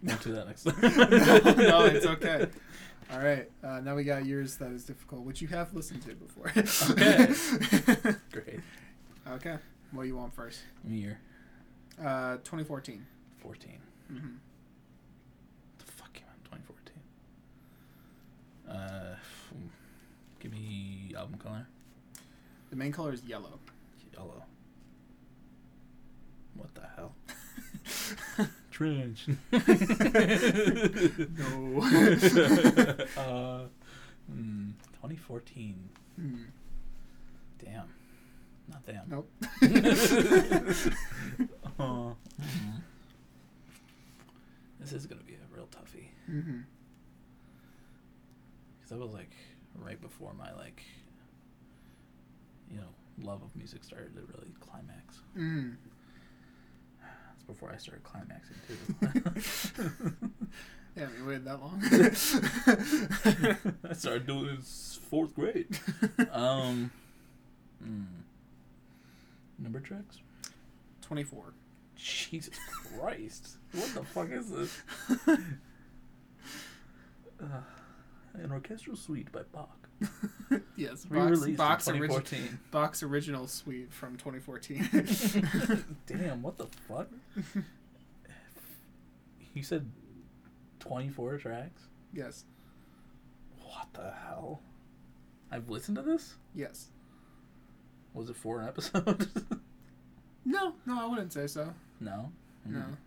Won't 0.03 0.22
do 0.24 0.34
that 0.34 0.47
next 0.47 0.63
time. 0.63 0.76
no, 0.82 1.80
no, 1.80 1.86
it's 1.86 2.05
okay. 2.05 2.47
All 3.11 3.20
right. 3.20 3.49
Uh, 3.63 3.80
now 3.80 3.95
we 3.95 4.03
got 4.03 4.26
yours 4.26 4.57
that 4.57 4.72
is 4.72 4.84
difficult, 4.84 5.22
which 5.24 5.41
you 5.41 5.47
have 5.47 5.74
listened 5.74 6.01
to 6.03 6.13
before. 6.16 6.51
Okay. 6.91 7.34
Great. 8.32 8.59
okay. 9.28 9.57
What 9.91 10.03
do 10.03 10.07
you 10.07 10.18
want 10.18 10.34
first? 10.34 10.59
Year 10.88 11.20
Uh, 11.99 12.36
2014. 12.43 13.05
fourteen. 13.39 13.80
Mm-hmm. 14.11 14.28
The 15.80 15.86
fuck 15.91 16.13
came 16.13 16.26
out 16.28 16.36
in 16.53 16.61
2014? 16.61 17.03
Uh, 18.70 19.16
give 20.39 20.51
me 20.51 21.14
album 21.18 21.38
color. 21.38 21.68
The 22.70 22.76
main 22.76 22.91
color 22.91 23.14
is 23.14 23.24
yellow. 23.24 23.60
Yellow. 24.14 24.43
What 26.56 26.74
the 26.76 26.82
hell? 26.95 27.16
Trench. 28.72 29.28
No. 31.38 31.82
uh, 33.18 33.66
hmm, 34.30 34.72
2014. 34.93 35.89
Hmm. 36.16 36.43
Damn. 37.64 37.88
Not 38.70 38.86
damn. 38.86 39.08
Nope. 39.10 39.30
Uh, 41.78 42.14
hmm. 42.41 42.76
This 44.80 44.93
is 44.93 45.06
gonna 45.08 45.24
be 45.24 45.34
a 45.34 45.38
real 45.56 45.68
toughie 45.68 46.10
mm-hmm. 46.30 46.60
because 48.78 48.89
that 48.91 48.99
was 48.99 49.14
like 49.14 49.32
right 49.80 50.01
before 50.01 50.34
my 50.34 50.51
like, 50.53 50.82
you 52.71 52.78
know, 52.78 52.88
love 53.21 53.41
of 53.41 53.55
music 53.55 53.84
started 53.84 54.13
to 54.15 54.21
really 54.21 54.53
climax. 54.59 55.19
Mm. 55.38 55.76
That's 57.01 57.43
before 57.43 57.71
I 57.71 57.78
started 57.78 58.03
climaxing 58.03 58.55
too. 58.67 60.13
Yeah, 60.97 61.07
we 61.19 61.28
waited 61.28 61.43
that 61.43 61.59
long. 61.59 61.82
I 63.89 63.93
started 63.93 64.26
doing 64.26 64.45
it 64.45 64.63
fourth 65.09 65.36
grade. 65.36 65.67
Um, 66.32 66.89
hmm. 67.84 68.03
number 69.59 69.82
tracks. 69.82 70.19
24. 71.01 71.53
Jesus 71.97 72.57
Christ! 72.97 73.57
What 73.73 73.93
the 73.93 74.03
fuck 74.03 74.32
is 74.32 74.49
this? 74.49 74.82
Uh, 77.41 77.45
an 78.39 78.51
orchestral 78.51 78.95
suite 78.95 79.31
by 79.31 79.41
Bach. 79.51 79.88
yes, 80.75 81.05
Box, 81.05 81.09
Re-released 81.09 81.57
Box, 81.57 81.88
in 81.88 81.95
origi- 81.95 82.07
2014. 82.07 82.59
Box 82.71 83.03
original 83.03 83.47
suite 83.47 83.93
from 83.93 84.17
2014. 84.17 85.86
Damn, 86.07 86.41
what 86.41 86.57
the 86.57 86.67
fuck? 86.88 87.07
You 89.53 89.63
said 89.63 89.89
24 90.79 91.38
tracks? 91.38 91.83
yes, 92.13 92.43
What 93.63 93.88
the 93.93 94.11
hell? 94.25 94.61
I've 95.51 95.69
listened 95.69 95.97
to 95.97 96.03
this? 96.03 96.36
yes. 96.53 96.89
Was 98.13 98.29
it 98.29 98.36
for 98.36 98.59
an 98.61 98.67
episode? 98.67 99.27
No, 100.45 100.75
no, 100.86 101.01
I 101.01 101.05
wouldn't 101.07 101.33
say 101.33 101.47
so. 101.47 101.73
no. 101.99 102.31
No. 102.65 102.79
Mm. 102.79 102.97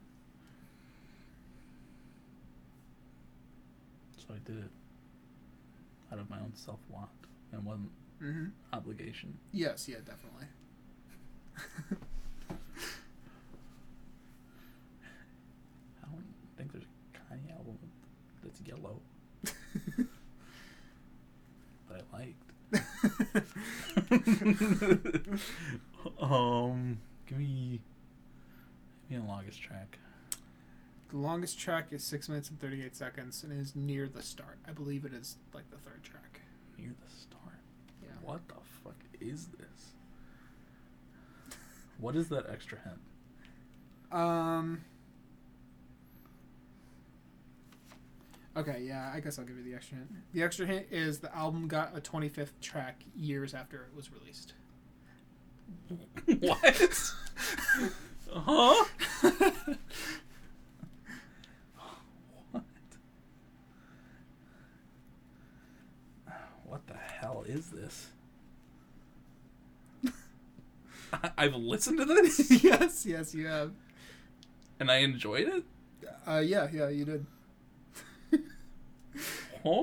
So 4.18 4.34
I 4.34 4.38
did 4.44 4.58
it 4.58 4.70
out 6.12 6.18
of 6.18 6.28
my 6.30 6.38
own 6.38 6.52
self 6.54 6.80
want 6.88 7.10
and 7.52 7.64
wasn't 7.64 7.90
Mm-hmm. 8.22 8.46
obligation. 8.72 9.38
Yes, 9.52 9.88
yeah, 9.88 9.98
definitely. 10.04 10.46
I 16.02 16.06
don't 16.10 16.24
think 16.56 16.72
there's 16.72 16.84
a 16.84 16.88
Kanye 17.34 17.52
album 17.56 17.78
that's 18.42 18.60
yellow 18.62 19.00
that 21.88 22.02
I 22.12 22.16
liked. 22.16 22.50
um, 26.20 26.98
give 27.26 27.38
me, 27.38 27.80
give 29.08 29.20
me 29.20 29.24
a 29.24 29.28
longest 29.28 29.62
track. 29.62 29.98
The 31.10 31.16
longest 31.16 31.58
track 31.58 31.88
is 31.92 32.04
6 32.04 32.28
minutes 32.28 32.50
and 32.50 32.60
38 32.60 32.94
seconds 32.94 33.42
and 33.42 33.58
is 33.58 33.74
near 33.74 34.08
the 34.08 34.22
start. 34.22 34.58
I 34.68 34.72
believe 34.72 35.04
it 35.04 35.14
is 35.14 35.36
like 35.54 35.70
the 35.70 35.78
third 35.78 36.02
track. 36.02 36.40
Near 36.78 36.90
the 36.90 37.10
start. 37.10 37.60
Yeah. 38.02 38.10
What 38.22 38.46
the 38.48 38.54
fuck 38.84 38.96
is 39.20 39.46
this? 39.58 39.92
What 41.98 42.14
is 42.14 42.28
that 42.28 42.46
extra 42.50 42.78
hint? 42.78 43.00
Um. 44.12 44.82
Okay, 48.56 48.82
yeah, 48.82 49.12
I 49.14 49.20
guess 49.20 49.38
I'll 49.38 49.44
give 49.44 49.56
you 49.56 49.64
the 49.64 49.74
extra 49.74 49.98
hint. 49.98 50.10
The 50.32 50.42
extra 50.42 50.66
hint 50.66 50.86
is 50.90 51.18
the 51.20 51.34
album 51.34 51.68
got 51.68 51.96
a 51.96 52.00
25th 52.00 52.60
track 52.60 53.02
years 53.14 53.54
after 53.54 53.82
it 53.82 53.94
was 53.94 54.10
released. 54.12 54.54
what? 56.40 57.12
huh? 58.32 58.84
what? 62.52 62.64
What 66.64 66.86
the 66.86 66.94
hell 66.94 67.37
is 67.48 67.70
this? 67.70 68.08
I've 71.38 71.54
listened 71.54 71.98
to 71.98 72.04
this 72.04 72.62
yes, 72.64 73.06
yes, 73.06 73.34
you 73.34 73.46
have. 73.46 73.72
and 74.80 74.90
I 74.90 74.96
enjoyed 74.98 75.48
it. 75.48 75.64
Uh, 76.26 76.38
yeah, 76.38 76.68
yeah, 76.72 76.88
you 76.88 77.04
did. 77.04 77.26
Huh? 79.64 79.82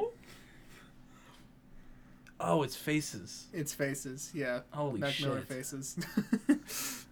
Oh, 2.40 2.64
it's 2.64 2.76
faces. 2.76 3.48
It's 3.54 3.74
Faces, 3.74 4.32
yeah. 4.34 4.60
Holy 4.72 5.00
Mac 5.00 5.20
Miller 5.20 5.40
shit! 5.40 5.48
Faces. 5.50 7.05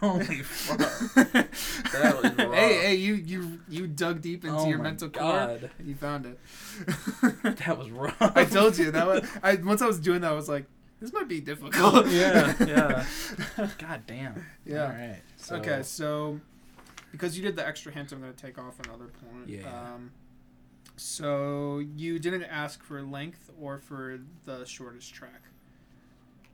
Holy 0.06 0.42
fuck! 0.42 0.78
That 1.92 2.22
was 2.22 2.32
rough. 2.38 2.54
hey, 2.54 2.78
hey, 2.80 2.94
you, 2.94 3.14
you, 3.14 3.60
you 3.68 3.86
dug 3.86 4.20
deep 4.22 4.44
into 4.44 4.56
Oh 4.56 4.66
your 4.68 4.78
mental 4.78 5.08
core 5.10 5.30
God. 5.32 5.70
and 5.78 5.86
you 5.88 5.94
found 5.94 6.26
it. 6.26 6.38
That 7.66 7.76
was 7.78 7.90
rough. 7.90 8.16
I 8.20 8.44
told 8.44 8.78
you 8.78 8.90
that. 8.92 9.06
Was, 9.06 9.28
I 9.42 9.56
once 9.56 9.82
I 9.82 9.86
was 9.86 10.00
doing 10.00 10.22
that, 10.22 10.30
I 10.32 10.34
was 10.34 10.48
like, 10.48 10.64
this 11.00 11.12
might 11.12 11.28
be 11.28 11.40
difficult. 11.40 12.06
Yeah, 12.08 12.54
yeah. 12.60 13.04
God 13.78 14.02
damn. 14.06 14.44
Yeah. 14.64 14.84
All 14.84 14.88
right. 14.88 15.20
So, 15.36 15.56
Okay, 15.56 15.82
so 15.82 16.40
because 17.12 17.36
you 17.36 17.42
did 17.42 17.56
the 17.56 17.66
extra 17.66 17.92
hint, 17.92 18.12
I'm 18.12 18.20
going 18.20 18.32
to 18.32 18.38
take 18.42 18.58
off 18.58 18.78
another 18.86 19.06
point. 19.06 19.48
Yeah. 19.48 19.68
Um, 19.68 20.12
so 20.96 21.78
you 21.96 22.18
didn't 22.18 22.44
ask 22.44 22.82
for 22.82 23.02
length 23.02 23.50
or 23.60 23.78
for 23.78 24.20
the 24.44 24.64
shortest 24.64 25.12
track. 25.14 25.42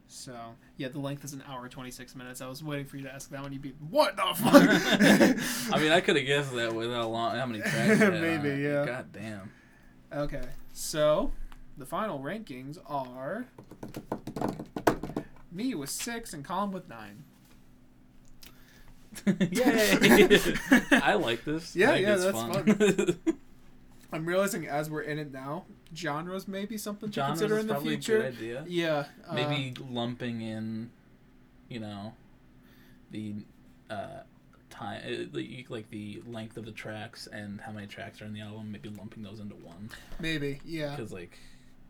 So 0.08 0.34
yeah, 0.76 0.88
the 0.88 0.98
length 0.98 1.24
is 1.24 1.32
an 1.32 1.42
hour 1.48 1.68
26 1.68 2.14
minutes. 2.14 2.40
I 2.40 2.46
was 2.48 2.62
waiting 2.62 2.86
for 2.86 2.96
you 2.96 3.04
to 3.04 3.12
ask 3.12 3.30
that 3.30 3.42
one. 3.42 3.52
You'd 3.52 3.62
be 3.62 3.74
what 3.90 4.16
the 4.16 4.22
fuck? 4.34 5.72
I 5.74 5.78
mean, 5.80 5.92
I 5.92 6.00
could 6.00 6.16
have 6.16 6.26
guessed 6.26 6.54
that 6.54 6.74
with 6.74 6.90
how 6.92 7.08
long, 7.08 7.36
how 7.36 7.46
many 7.46 7.60
tracks. 7.60 7.98
had 7.98 8.14
on 8.14 8.20
Maybe, 8.20 8.62
yeah. 8.62 8.84
God 8.84 9.12
damn. 9.12 9.50
okay, 10.12 10.44
so 10.72 11.32
the 11.76 11.86
final 11.86 12.20
rankings 12.20 12.78
are 12.86 13.46
me 15.50 15.74
with 15.74 15.90
six 15.90 16.32
and 16.32 16.44
Colin 16.44 16.70
with 16.70 16.88
nine. 16.88 17.24
Yay! 19.50 20.38
I 20.92 21.14
like 21.14 21.44
this. 21.44 21.74
Yeah, 21.74 21.94
yeah, 21.94 22.14
it's 22.14 22.24
that's 22.24 23.16
I'm 24.16 24.26
realizing 24.26 24.66
as 24.66 24.88
we're 24.90 25.02
in 25.02 25.18
it 25.18 25.32
now, 25.32 25.64
genres 25.94 26.48
may 26.48 26.64
be 26.64 26.78
something 26.78 27.10
to 27.10 27.20
consider 27.20 27.58
in 27.58 27.66
the 27.66 27.78
future. 27.80 28.32
Yeah. 28.66 29.04
uh, 29.28 29.34
Maybe 29.34 29.74
lumping 29.90 30.40
in, 30.40 30.90
you 31.68 31.80
know, 31.80 32.14
the 33.10 33.34
uh, 33.90 34.20
time, 34.70 35.02
uh, 35.34 35.38
like 35.68 35.90
the 35.90 36.22
length 36.26 36.56
of 36.56 36.64
the 36.64 36.72
tracks 36.72 37.26
and 37.30 37.60
how 37.60 37.72
many 37.72 37.86
tracks 37.86 38.20
are 38.22 38.24
in 38.24 38.32
the 38.32 38.40
album. 38.40 38.72
Maybe 38.72 38.88
lumping 38.88 39.22
those 39.22 39.38
into 39.40 39.54
one. 39.56 39.90
maybe. 40.18 40.60
Yeah. 40.64 40.96
because 40.96 41.12
like 41.12 41.38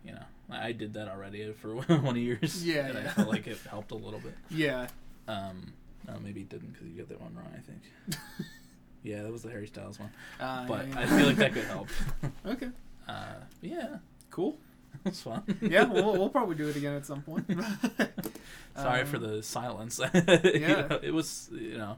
you 0.05 0.12
know 0.12 0.22
I 0.51 0.72
did 0.72 0.95
that 0.95 1.09
already 1.09 1.53
for 1.53 1.74
one 1.87 2.09
of 2.09 2.16
yours. 2.16 2.64
Yeah, 2.66 2.87
and 2.89 2.99
I 2.99 3.05
felt 3.09 3.29
like 3.29 3.47
it 3.47 3.59
helped 3.70 3.91
a 3.93 3.97
little 3.97 4.20
bit. 4.20 4.35
Yeah. 4.51 4.89
Um, 5.29 5.72
no, 6.07 6.18
maybe 6.22 6.41
it 6.43 6.49
didn't 6.49 6.72
because 6.72 6.89
you 6.89 6.99
got 6.99 7.09
that 7.09 7.20
one 7.20 7.35
wrong. 7.35 7.53
I 7.57 7.61
think. 7.61 7.83
yeah, 9.07 9.23
that 9.23 9.33
was 9.33 9.43
the 9.43 9.51
Harry 9.51 9.67
Styles 9.67 9.99
one, 10.01 10.11
Uh, 10.41 10.67
but 10.67 10.87
yeah, 10.89 10.99
I 11.01 11.07
feel 11.07 11.27
like 11.27 11.37
that 11.37 11.53
could 11.55 11.65
help. 11.65 11.89
Okay. 12.47 12.69
Uh, 13.09 13.35
yeah, 13.63 13.99
Cool. 14.31 14.59
it's 15.05 15.23
fun. 15.23 15.43
Yeah, 15.63 15.85
we'll, 15.85 16.13
we'll 16.15 16.29
probably 16.29 16.57
do 16.57 16.69
it 16.69 16.77
again 16.77 16.95
at 16.95 17.07
some 17.07 17.23
point. 17.23 17.47
Sorry 18.77 19.05
for 19.05 19.17
Um, 19.17 19.23
the 19.23 19.43
silence. 19.43 20.01
yeah. 20.13 20.99
it 21.03 21.13
was 21.15 21.49
you 21.53 21.79
know 21.79 21.97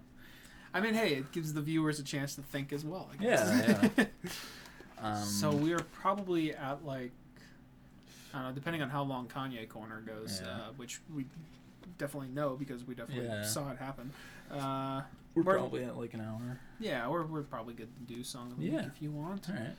I 0.75 0.81
mean, 0.81 0.93
hey, 0.95 1.15
it 1.15 1.33
gives 1.33 1.55
the 1.55 1.63
viewers 1.63 1.99
a 1.99 2.03
chance 2.05 2.35
to 2.35 2.43
think 2.43 2.73
as 2.75 2.85
well. 2.85 3.09
I 3.19 3.25
Yeah, 3.25 3.89
guess. 3.97 4.07
Um, 5.01 5.25
so 5.25 5.51
we 5.51 5.73
are 5.73 5.79
probably 5.79 6.55
at 6.55 6.85
like, 6.85 7.11
I 8.35 8.39
don't 8.41 8.49
know, 8.49 8.55
depending 8.55 8.83
on 8.83 8.91
how 8.91 9.03
long 9.03 9.29
Kanye 9.29 9.67
Corner 9.69 10.03
goes, 10.07 10.43
Yeah. 10.45 10.51
uh, 10.51 10.59
which 10.77 11.01
we 11.15 11.25
definitely 11.97 12.29
know 12.29 12.55
because 12.57 12.85
we 12.85 12.95
definitely 12.95 13.25
Yeah. 13.27 13.45
saw 13.45 13.71
it 13.71 13.79
happen. 13.79 14.13
Uh, 14.51 15.03
we're 15.39 15.45
we're- 15.45 15.59
probably 15.61 15.85
at 15.85 15.97
like 15.97 16.15
an 16.15 16.21
hour. 16.21 16.61
yeah, 16.79 17.09
we're, 17.09 17.25
we're 17.27 17.43
probably 17.43 17.75
good 17.75 17.89
to 18.09 18.15
do 18.15 18.23
song 18.23 18.51
of 18.53 18.57
the 18.59 18.65
week 18.65 18.73
Yeah. 18.75 18.87
if 18.87 19.01
you 19.03 19.11
want. 19.11 19.49
All 19.49 19.55
right. 19.57 19.75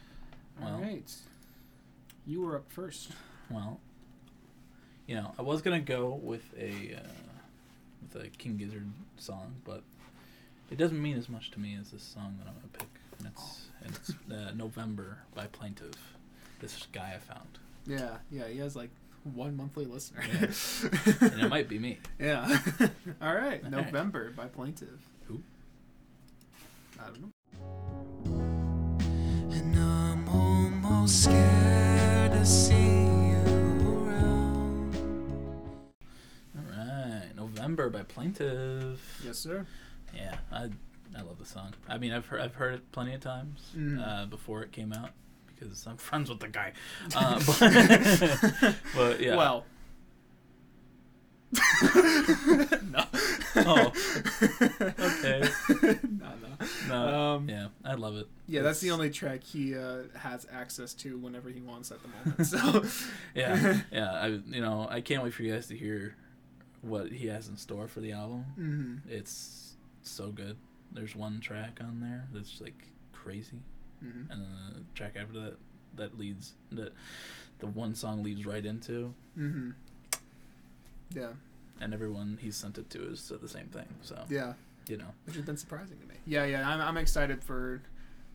Well. 0.61 0.79
right. 0.81 1.11
You 2.25 2.41
were 2.41 2.55
up 2.57 2.71
first. 2.71 3.11
Well, 3.49 3.79
you 5.07 5.15
know, 5.15 5.33
I 5.39 5.41
was 5.41 5.61
gonna 5.61 5.79
go 5.79 6.19
with 6.21 6.43
a 6.57 6.95
uh, 6.97 7.09
with 8.13 8.23
a 8.23 8.27
King 8.29 8.57
Gizzard 8.57 8.87
song, 9.17 9.55
but 9.65 9.81
it 10.69 10.77
doesn't 10.77 11.01
mean 11.01 11.17
as 11.17 11.29
much 11.29 11.49
to 11.51 11.59
me 11.59 11.77
as 11.79 11.89
this 11.91 12.03
song 12.03 12.35
that 12.39 12.47
I'm 12.47 12.53
gonna 12.55 12.67
pick. 12.77 12.87
And 13.19 13.27
it's 13.27 13.67
and 13.83 13.95
it's 13.95 14.11
uh, 14.31 14.51
November 14.55 15.17
by 15.33 15.47
Plaintive. 15.47 15.93
This 16.59 16.85
guy 16.91 17.13
I 17.15 17.19
found, 17.19 17.57
Yeah, 17.87 18.17
yeah, 18.29 18.47
he 18.49 18.59
has 18.59 18.75
like 18.75 18.89
one 19.33 19.55
monthly 19.55 19.85
listener. 19.85 20.21
and 20.29 21.41
it 21.41 21.49
might 21.49 21.67
be 21.69 21.79
me. 21.79 21.99
Yeah. 22.19 22.41
All 22.79 22.87
right. 22.87 22.91
All 23.21 23.33
right. 23.35 23.69
November 23.69 24.31
by 24.31 24.45
Plaintive. 24.47 24.99
Who? 26.99 27.05
I 27.05 27.07
don't 27.07 27.21
know. 27.21 27.31
And 29.55 29.75
I'm 29.79 30.27
almost 30.29 31.23
scared 31.23 32.31
to 32.33 32.45
see 32.45 32.73
you 32.75 33.43
around. 33.87 34.95
All 36.55 36.63
right, 36.77 37.29
November 37.35 37.89
by 37.89 38.03
Plaintive. 38.03 38.99
Yes, 39.25 39.37
sir. 39.39 39.65
Yeah, 40.15 40.37
I 40.51 40.69
I 41.17 41.21
love 41.21 41.39
the 41.39 41.45
song. 41.45 41.73
I 41.87 41.97
mean, 41.97 42.11
I've 42.11 42.25
heard 42.27 42.41
I've 42.41 42.55
heard 42.55 42.75
it 42.75 42.91
plenty 42.91 43.13
of 43.13 43.21
times 43.21 43.71
Mhm. 43.75 44.05
uh, 44.05 44.25
before 44.27 44.61
it 44.63 44.71
came 44.71 44.93
out 44.93 45.11
because 45.47 45.85
I'm 45.87 45.97
friends 46.09 46.29
with 46.29 46.39
the 46.39 46.47
guy. 46.49 46.73
Uh, 47.15 47.39
but, 47.45 48.75
but 48.95 49.19
yeah. 49.19 49.35
Well. 49.35 49.65
no. 52.91 53.05
Oh. 53.55 53.91
Okay. 54.99 55.43
no, 56.09 56.31
no. 56.41 56.67
No, 56.87 57.07
Um, 57.35 57.49
yeah, 57.49 57.67
I 57.83 57.95
love 57.95 58.15
it. 58.15 58.27
Yeah, 58.47 58.61
that's 58.61 58.79
the 58.79 58.91
only 58.91 59.09
track 59.09 59.43
he 59.43 59.75
uh, 59.75 60.03
has 60.17 60.45
access 60.51 60.93
to 60.95 61.17
whenever 61.17 61.49
he 61.49 61.61
wants 61.61 61.91
at 61.91 61.99
the 62.01 62.07
moment. 62.09 62.45
So. 62.45 62.83
Yeah, 63.35 63.81
yeah. 63.91 64.11
I 64.11 64.27
you 64.27 64.61
know 64.61 64.87
I 64.89 65.01
can't 65.01 65.23
wait 65.23 65.33
for 65.33 65.43
you 65.43 65.53
guys 65.53 65.67
to 65.67 65.77
hear 65.77 66.15
what 66.81 67.11
he 67.11 67.27
has 67.27 67.47
in 67.47 67.57
store 67.57 67.87
for 67.87 67.99
the 67.99 68.11
album. 68.11 68.45
hmm 68.55 68.95
It's 69.11 69.73
so 70.03 70.29
good. 70.31 70.57
There's 70.91 71.15
one 71.15 71.39
track 71.39 71.79
on 71.81 71.99
there 72.01 72.27
that's 72.33 72.61
like 72.61 72.87
crazy, 73.13 73.59
hmm 74.01 74.23
and 74.31 74.41
the 74.41 74.83
track 74.95 75.15
after 75.19 75.39
that 75.41 75.57
that 75.95 76.17
leads 76.17 76.53
that 76.71 76.93
the 77.59 77.67
one 77.67 77.95
song 77.95 78.23
leads 78.23 78.45
right 78.45 78.65
into, 78.65 79.13
hmm 79.35 79.71
Yeah. 81.13 81.31
and 81.81 81.93
everyone 81.93 82.37
he's 82.41 82.55
sent 82.55 82.77
it 82.77 82.89
to 82.91 83.09
has 83.09 83.19
said 83.19 83.41
the 83.41 83.47
same 83.49 83.67
thing. 83.67 83.87
So 84.01 84.23
Yeah. 84.29 84.53
you 84.87 84.97
know, 84.97 85.11
which 85.25 85.35
has 85.35 85.45
been 85.45 85.57
surprising 85.57 85.97
to 85.99 86.05
me. 86.07 86.15
Yeah, 86.25 86.45
yeah, 86.45 86.67
I'm, 86.67 86.81
I'm 86.81 86.97
excited 86.97 87.43
for 87.43 87.81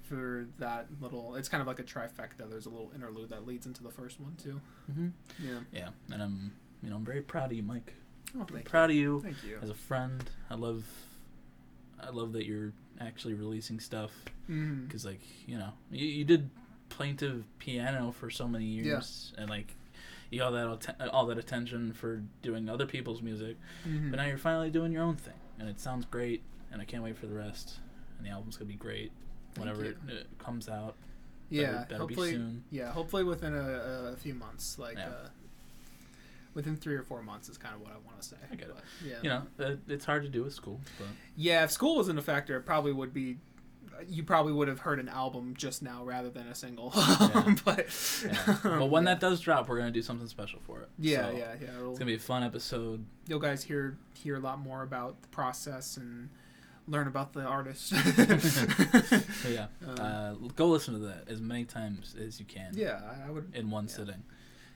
for 0.03 0.47
that 0.59 0.87
little. 1.01 1.35
It's 1.35 1.49
kind 1.49 1.61
of 1.63 1.67
like 1.67 1.79
a 1.79 1.83
trifecta. 1.83 2.49
There's 2.51 2.67
a 2.67 2.71
little 2.71 2.91
interlude 2.95 3.31
that 3.31 3.47
leads 3.47 3.65
into 3.67 3.83
the 3.83 3.91
first 3.91 4.21
one 4.21 4.37
too. 4.37 4.61
mm-hmm. 4.91 5.09
Yeah. 5.43 5.59
yeah. 5.73 5.89
And 6.13 6.23
I'm 6.23 6.53
you 6.83 6.91
know 6.91 6.97
I'm 6.97 7.05
very 7.05 7.23
proud 7.23 7.47
of 7.51 7.57
you, 7.57 7.63
Mike. 7.63 7.95
Oh, 8.37 8.41
I'm 8.41 8.47
thank 8.47 8.65
proud 8.69 8.91
of 8.91 8.97
you. 8.97 9.21
Thank 9.23 9.43
you. 9.45 9.59
as 9.63 9.71
a 9.71 9.75
friend. 9.75 10.29
I 10.51 10.55
love 10.57 10.85
I 12.01 12.11
love 12.11 12.33
that 12.33 12.45
you're 12.47 12.73
actually 13.01 13.35
releasing 13.35 13.81
stuff. 13.81 14.11
Because 14.47 15.05
like 15.07 15.21
you 15.47 15.57
know 15.59 15.71
you, 15.91 16.07
you 16.07 16.25
did 16.25 16.51
plaintive 16.91 17.45
piano 17.59 18.13
for 18.13 18.29
so 18.31 18.47
many 18.47 18.65
years 18.67 19.33
and 19.39 19.49
like 19.49 19.75
you 20.35 20.41
got 20.41 20.47
all 20.47 20.53
that 20.53 20.89
atten- 20.91 21.09
all 21.11 21.27
that 21.27 21.39
attention 21.39 21.93
for 21.93 22.23
doing 22.43 22.69
other 22.69 22.87
people's 22.87 23.23
music 23.23 23.57
Mhm. 23.87 24.11
but 24.11 24.17
now 24.17 24.27
you're 24.27 24.37
finally 24.39 24.71
doing 24.71 24.93
your 24.93 25.03
own 25.03 25.17
thing 25.17 25.35
and 25.59 25.69
it 25.69 25.81
sounds 25.81 26.05
great 26.07 26.43
and 26.73 26.83
i 26.83 26.85
can't 26.85 27.03
wait 27.03 27.17
for 27.17 27.27
the 27.27 27.35
rest 27.35 27.79
and 28.19 28.27
the 28.27 28.31
album's 28.31 28.57
gonna 28.57 28.69
be 28.69 28.75
great 28.75 29.13
whenever 29.57 29.85
it, 29.85 29.97
it 30.09 30.27
comes 30.39 30.69
out 30.69 30.97
yeah, 31.51 31.63
better, 31.63 31.77
better 31.79 31.95
be 32.07 32.15
hopefully, 32.15 32.31
soon 32.33 32.65
yeah, 32.71 32.91
hopefully 32.91 33.23
within 33.25 33.55
a, 33.55 34.11
a 34.13 34.17
few 34.17 34.35
months, 34.35 34.79
like 34.79 34.97
Yeah. 34.97 35.09
uh, 35.09 35.29
within 36.55 36.77
three 36.77 36.95
or 36.95 37.03
four 37.03 37.23
months 37.23 37.49
is 37.49 37.59
kind 37.59 37.75
of 37.75 37.81
what 37.81 37.91
I 37.93 37.99
want 38.07 38.21
to 38.21 38.27
say. 38.29 38.37
I 38.51 38.55
get 38.55 38.69
it. 38.69 38.75
But, 38.75 38.85
yeah. 39.09 39.17
you 39.23 39.29
know 39.29 39.43
uh, 39.65 39.77
it's 39.89 40.05
hard 40.05 40.23
to 40.23 40.29
do 40.29 40.43
with 40.45 40.53
school 40.55 40.81
but 40.99 41.09
Yeah, 41.37 41.65
if 41.65 41.71
school 41.71 41.97
wasn't 41.97 42.19
a 42.19 42.23
factor, 42.23 42.57
it 42.57 42.63
probably 42.63 42.93
would 42.93 43.13
be. 43.13 43.39
You 44.09 44.23
probably 44.25 44.53
would 44.53 44.69
have 44.69 44.81
heard 44.81 44.99
an 45.01 45.09
album 45.09 45.55
just 45.57 45.83
now 45.83 46.03
rather 46.05 46.31
than 46.31 46.47
a 46.49 46.55
single. 46.55 46.93
Yeah. 46.95 47.55
but 47.65 47.87
yeah. 48.25 48.57
but 48.63 48.87
when 48.91 49.05
that 49.05 49.21
does 49.21 49.41
drop 49.41 49.69
we're 49.69 49.79
gonna 49.79 49.91
do 49.91 50.03
something 50.03 50.27
special 50.29 50.61
for 50.67 50.81
it 50.83 50.89
yeah, 50.99 51.31
So, 51.31 51.37
yeah, 51.37 51.55
yeah, 51.61 51.69
it'll- 51.79 51.91
it's 51.91 51.99
gonna 51.99 52.11
be 52.11 52.15
a 52.17 52.19
fun 52.19 52.43
episode 52.43 53.05
you'll 53.29 53.39
guys 53.39 53.63
hear 53.65 53.97
hear 54.15 54.37
a 54.37 54.41
lot 54.41 54.59
more 54.59 54.83
about 54.83 55.21
the 55.23 55.29
process 55.29 55.97
and 55.97 56.29
learn 56.87 57.07
about 57.09 57.33
the 57.33 57.41
artist. 57.43 57.89
so 57.89 59.49
yeah 59.49 59.67
Um, 59.87 59.99
uh, 60.01 60.35
go 60.57 60.69
listen 60.69 60.95
to 60.95 61.01
that 61.01 61.25
as 61.29 61.41
many 61.41 61.65
times 61.65 62.15
as 62.21 62.39
you 62.39 62.47
can 62.47 62.73
yeah, 62.75 63.01
I- 63.27 63.31
would. 63.31 63.55
in 63.55 63.71
one 63.71 63.85
Yeah. 63.87 63.95
sitting, 63.95 64.23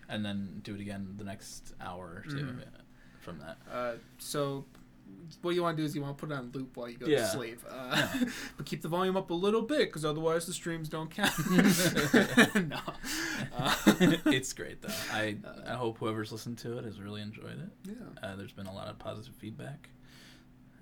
and 0.09 0.25
then 0.25 0.61
do 0.65 0.75
it 0.75 0.81
again 0.81 1.15
the 1.19 1.25
next 1.25 1.75
hour 1.81 2.23
or 2.25 2.31
2 2.31 2.37
Mhm. 2.37 2.61
uh, 2.61 2.65
from 3.21 3.39
that. 3.41 3.59
Uh, 3.71 3.93
so, 4.19 4.65
what 5.43 5.55
you 5.55 5.63
want 5.63 5.77
to 5.77 5.83
do 5.83 5.87
is 5.87 5.95
you 5.95 6.01
want 6.03 6.17
to 6.17 6.27
put 6.27 6.33
it 6.33 6.39
on 6.39 6.51
loop 6.55 6.77
while 6.77 6.89
you 6.89 6.97
go 6.97 7.07
Yeah. 7.07 7.19
to 7.19 7.27
sleep. 7.29 7.61
Uh, 7.71 8.09
but 8.57 8.65
keep 8.67 8.83
the 8.83 8.89
volume 8.89 9.17
up 9.17 9.31
a 9.31 9.35
little 9.35 9.63
bit 9.63 9.89
because 9.89 10.05
otherwise 10.05 10.47
the 10.47 10.53
streams 10.55 10.89
don't 10.89 11.11
count. 11.11 11.33
no. 12.69 12.81
Uh, 13.57 13.75
it's 14.27 14.53
great 14.53 14.81
though. 14.83 14.89
I 15.13 15.37
I 15.67 15.73
hope 15.75 15.99
whoever's 15.99 16.33
listened 16.33 16.59
to 16.59 16.79
it 16.79 16.85
has 16.85 17.01
really 17.01 17.21
enjoyed 17.23 17.59
it. 17.61 17.71
yeah. 17.97 18.29
Uh, 18.29 18.37
there's 18.37 18.53
been 18.53 18.67
a 18.67 18.75
lot 18.75 18.89
of 18.89 18.99
positive 18.99 19.35
feedback, 19.37 19.89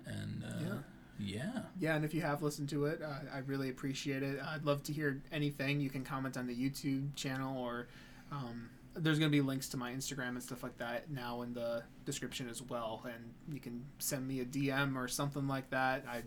and 0.06 0.44
uh, 0.44 0.48
Yeah. 0.62 0.74
yeah, 1.18 1.62
Yeah, 1.80 1.96
and 1.96 2.04
if 2.04 2.14
you 2.14 2.20
have 2.22 2.42
listened 2.42 2.68
to 2.70 2.86
it, 2.86 3.02
uh, 3.02 3.18
I 3.34 3.38
really 3.38 3.68
appreciate 3.68 4.22
it. 4.22 4.38
I'd 4.40 4.64
love 4.64 4.82
to 4.84 4.92
hear 4.92 5.22
anything. 5.32 5.80
You 5.80 5.90
can 5.90 6.04
comment 6.04 6.36
on 6.36 6.46
the 6.46 6.54
YouTube 6.54 7.14
channel, 7.16 7.58
or 7.58 7.88
um, 8.30 8.70
there's 8.97 9.18
going 9.18 9.30
to 9.30 9.36
be 9.36 9.42
links 9.42 9.68
to 9.70 9.76
my 9.76 9.92
Instagram 9.92 10.30
and 10.30 10.42
stuff 10.42 10.62
like 10.62 10.78
that 10.78 11.11
now 11.11 11.42
in 11.42 11.53
the 11.55 11.82
description 12.05 12.49
as 12.49 12.62
well. 12.62 13.03
And 13.05 13.32
you 13.53 13.61
can 13.61 13.84
send 13.99 14.26
me 14.26 14.40
a 14.40 14.44
DM 14.44 14.97
or 14.97 15.07
something 15.09 15.47
like 15.47 15.68
that. 15.70 16.05
I, 16.09 16.22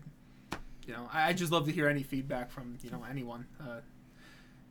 you 0.86 0.93
know, 0.93 1.07
I 1.11 1.34
just 1.34 1.51
love 1.51 1.65
to 1.65 1.72
hear 1.72 1.88
any 1.88 2.03
feedback 2.03 2.51
from 2.51 2.78
you 2.84 2.89
know 2.91 3.03
anyone. 3.09 3.45
Uh, 3.59 3.80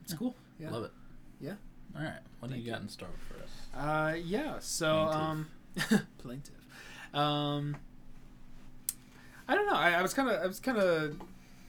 it's 0.03 0.13
Yeah. 0.13 0.19
cool. 0.19 0.35
Yeah. 0.59 0.71
love 0.71 0.85
it. 0.85 0.93
Yeah. 1.41 1.55
All 1.97 2.03
right, 2.03 2.19
what 2.41 2.49
do 2.49 2.55
Thank 2.55 2.67
you 2.67 2.73
got 2.73 2.83
in 2.83 2.89
store 2.89 3.09
for 3.29 3.43
us? 3.43 3.51
Uh, 3.75 4.15
yeah. 4.23 4.57
So 4.61 4.91
um, 4.95 5.49
plaintive. 6.19 6.55
Um, 7.15 7.77
I 9.49 9.55
don't 9.55 9.67
know. 9.67 9.73
I, 9.75 9.93
I 9.93 10.03
was 10.03 10.13
kind 10.13 10.29
of 10.29 10.43
I 10.43 10.47
was 10.47 10.61
kind 10.61 10.77
of 10.79 11.17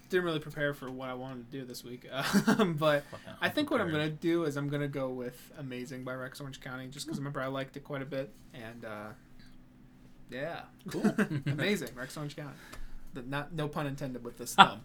didn't 0.10 0.26
really 0.26 0.40
prepare 0.40 0.74
for 0.74 0.90
what 0.90 1.10
I 1.10 1.14
wanted 1.14 1.52
to 1.52 1.58
do 1.60 1.66
this 1.66 1.84
week, 1.84 2.08
um, 2.48 2.74
but 2.74 3.04
Fucking 3.12 3.34
I 3.42 3.50
think 3.50 3.70
what 3.72 3.80
I'm 3.82 3.92
gonna 3.92 4.10
do 4.10 4.44
is 4.46 4.58
I'm 4.58 4.68
gonna 4.70 4.88
go 4.88 5.10
with 5.10 5.52
"Amazing" 5.58 6.04
by 6.04 6.14
Rex 6.16 6.40
Orange 6.42 6.60
County, 6.62 6.88
just 6.88 7.06
because 7.06 7.20
remember 7.20 7.42
I 7.42 7.48
liked 7.48 7.78
it 7.78 7.84
quite 7.84 8.02
a 8.02 8.06
bit, 8.06 8.32
and 8.54 8.86
uh, 8.86 9.10
yeah, 10.30 10.62
Cool. 10.90 11.14
amazing 11.46 11.90
Rex 11.96 12.18
Orange 12.18 12.36
County. 12.36 12.56
The, 13.14 13.22
not 13.24 13.54
no 13.54 13.68
pun 13.68 13.88
intended 13.88 14.24
with 14.24 14.38
this 14.38 14.56
Ha. 14.56 14.66
thumb. 14.70 14.82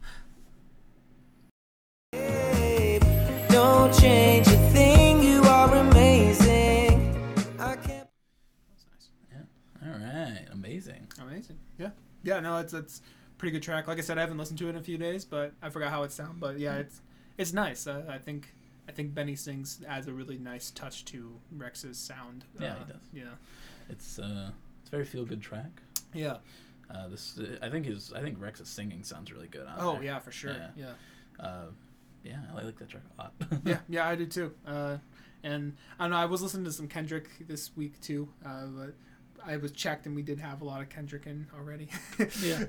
Don't 3.48 3.94
change 3.98 4.46
a 4.48 4.56
thing, 4.70 5.22
you 5.22 5.42
are 5.42 5.74
amazing. 5.74 7.00
I 7.58 7.76
can't. 7.76 8.08
That's 8.68 8.86
nice. 8.90 9.08
All 9.84 9.98
right, 10.00 10.46
amazing. 10.52 11.06
Amazing. 11.20 11.58
Yeah. 11.78 11.90
Yeah, 12.22 12.40
no, 12.40 12.58
it's 12.58 12.72
it's 12.72 13.00
a 13.00 13.23
pretty 13.44 13.58
good 13.58 13.62
track. 13.62 13.86
Like 13.86 13.98
I 13.98 14.00
said, 14.00 14.16
I 14.16 14.22
haven't 14.22 14.38
listened 14.38 14.58
to 14.60 14.68
it 14.68 14.70
in 14.70 14.76
a 14.76 14.82
few 14.82 14.96
days, 14.96 15.26
but 15.26 15.52
I 15.62 15.68
forgot 15.68 15.90
how 15.90 16.02
it 16.02 16.12
sounds. 16.12 16.36
But 16.40 16.58
yeah, 16.58 16.76
it's 16.76 17.02
it's 17.36 17.52
nice. 17.52 17.86
Uh, 17.86 18.02
I 18.08 18.16
think 18.16 18.54
I 18.88 18.92
think 18.92 19.12
Benny 19.14 19.36
Sings 19.36 19.80
adds 19.86 20.06
a 20.08 20.12
really 20.14 20.38
nice 20.38 20.70
touch 20.70 21.04
to 21.06 21.30
Rex's 21.54 21.98
sound. 21.98 22.46
Yeah, 22.58 22.72
Uh, 22.72 22.74
he 22.86 22.92
does. 22.92 23.02
Yeah. 23.12 23.22
It's 23.90 24.18
uh, 24.18 24.50
it's 24.80 24.88
a 24.88 24.90
very 24.90 25.04
feel 25.04 25.26
good 25.26 25.42
track. 25.42 25.82
Yeah. 26.14 26.38
Uh, 26.90 27.08
this 27.08 27.38
I 27.60 27.68
think 27.68 27.84
his 27.84 28.14
I 28.14 28.22
think 28.22 28.40
Rex's 28.40 28.68
singing 28.70 29.02
sounds 29.02 29.30
really 29.30 29.48
good. 29.48 29.66
Oh 29.78 29.94
there. 29.94 30.04
yeah, 30.04 30.18
for 30.20 30.32
sure. 30.32 30.52
Yeah. 30.52 30.68
Yeah. 31.38 31.44
Uh, 31.46 31.64
yeah, 32.24 32.38
I 32.50 32.62
like 32.64 32.78
that 32.78 32.88
track 32.88 33.02
a 33.18 33.22
lot. 33.22 33.32
Yeah, 33.66 33.78
yeah, 33.90 34.08
I 34.08 34.14
do 34.14 34.24
too. 34.24 34.54
Uh, 34.66 34.96
and 35.42 35.76
I 35.98 36.04
don't 36.04 36.12
know. 36.12 36.16
I 36.16 36.24
was 36.24 36.40
listening 36.40 36.64
to 36.64 36.72
some 36.72 36.88
Kendrick 36.88 37.28
this 37.46 37.76
week 37.76 38.00
too. 38.00 38.26
Uh, 38.46 38.64
but 38.68 38.94
I 39.46 39.56
was 39.56 39.72
checked, 39.72 40.06
and 40.06 40.14
we 40.16 40.22
did 40.22 40.38
have 40.40 40.62
a 40.62 40.64
lot 40.64 40.80
of 40.80 40.88
Kendrick 40.88 41.26
in 41.26 41.46
already. 41.56 41.88
Yeah. 42.40 42.64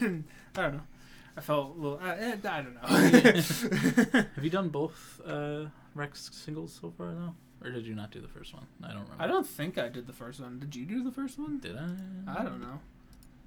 And 0.00 0.24
I 0.56 0.62
don't 0.62 0.74
know. 0.74 0.82
I 1.36 1.40
felt 1.40 1.76
a 1.76 1.80
little. 1.80 2.00
I, 2.02 2.16
eh, 2.16 2.36
I 2.48 2.62
don't 2.62 2.74
know. 2.74 4.22
Have 4.34 4.44
you 4.44 4.50
done 4.50 4.68
both 4.68 5.20
uh, 5.24 5.66
Rex 5.94 6.30
singles 6.32 6.76
so 6.80 6.92
far 6.96 7.14
though, 7.14 7.34
or 7.64 7.70
did 7.70 7.86
you 7.86 7.94
not 7.94 8.10
do 8.10 8.20
the 8.20 8.28
first 8.28 8.52
one? 8.54 8.66
I 8.82 8.88
don't 8.88 9.02
remember. 9.02 9.22
I 9.22 9.26
don't 9.26 9.46
think 9.46 9.78
I 9.78 9.88
did 9.88 10.06
the 10.06 10.12
first 10.12 10.40
one. 10.40 10.58
Did 10.58 10.74
you 10.74 10.84
do 10.84 11.04
the 11.04 11.12
first 11.12 11.38
one? 11.38 11.58
Did 11.58 11.76
I? 11.76 12.40
I 12.40 12.42
don't 12.42 12.60
know. 12.60 12.80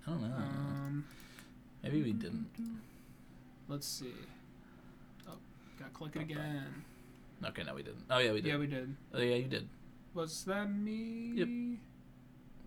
I 0.07 0.09
don't 0.09 0.21
know. 0.21 0.35
Um, 0.35 1.05
Maybe 1.83 2.01
we 2.01 2.13
didn't. 2.13 2.47
Let's 3.67 3.87
see. 3.87 4.13
Oh, 5.27 5.33
gotta 5.79 5.91
click 5.91 6.15
it 6.15 6.21
again. 6.21 6.83
Okay, 7.43 7.63
no, 7.63 7.73
we 7.73 7.83
didn't. 7.83 8.03
Oh 8.09 8.19
yeah, 8.19 8.31
we 8.31 8.41
did. 8.41 8.49
Yeah, 8.49 8.57
we 8.57 8.67
did. 8.67 8.95
oh 9.13 9.19
yeah, 9.19 9.35
you 9.35 9.47
did. 9.47 9.67
Was 10.13 10.43
that 10.45 10.71
me? 10.71 11.31
Yep. 11.35 11.47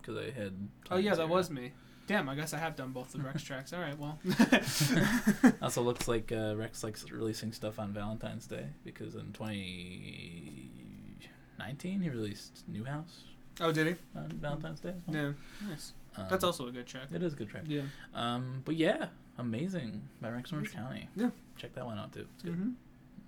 Because 0.05 0.23
I 0.23 0.31
had. 0.31 0.53
Oh 0.91 0.97
yeah, 0.97 1.15
that 1.15 1.29
was 1.29 1.51
me. 1.51 1.73
Damn, 2.07 2.29
I 2.29 2.35
guess 2.35 2.53
I 2.53 2.59
have 2.59 2.77
done 2.77 2.93
both 2.93 3.13
the 3.13 3.21
Rex 3.21 3.43
tracks. 3.43 3.73
All 3.73 3.81
right, 3.81 3.99
well. 3.99 4.19
Also, 5.63 5.81
looks 5.83 6.07
like 6.07 6.31
uh, 6.33 6.55
Rex 6.55 6.85
likes 6.85 7.11
releasing 7.11 7.51
stuff 7.53 7.79
on 7.79 7.95
Valentine's 7.95 8.47
Day 8.47 8.67
because 8.85 9.15
in 9.15 9.33
2019 9.33 12.03
he 12.03 12.11
released 12.11 12.65
New 12.69 12.85
House 12.85 13.25
oh, 13.61 13.73
did 13.73 13.87
he? 13.87 13.95
on 14.17 14.29
Valentine's 14.41 14.81
Day. 14.81 14.91
as 14.91 14.95
well. 15.07 15.17
Yeah. 15.17 15.33
Nice. 15.69 15.93
Um, 16.17 16.27
That's 16.31 16.45
also 16.45 16.69
a 16.69 16.71
good 16.71 16.87
track. 16.87 17.09
It 17.13 17.23
is 17.23 17.33
a 17.33 17.37
good 17.37 17.49
track. 17.49 17.65
Yeah. 17.67 17.83
Um, 18.15 18.63
but 18.65 18.77
yeah, 18.77 19.07
amazing 19.39 20.03
by 20.21 20.31
Rex 20.31 20.53
Orange 20.53 20.73
County. 20.73 21.09
Yeah. 21.17 21.31
check 21.57 21.75
that 21.75 21.85
one 21.85 21.99
out 21.99 22.13
too. 22.13 22.27
It's 22.35 22.43
good. 22.43 22.53
Mm-hmm. 22.53 22.71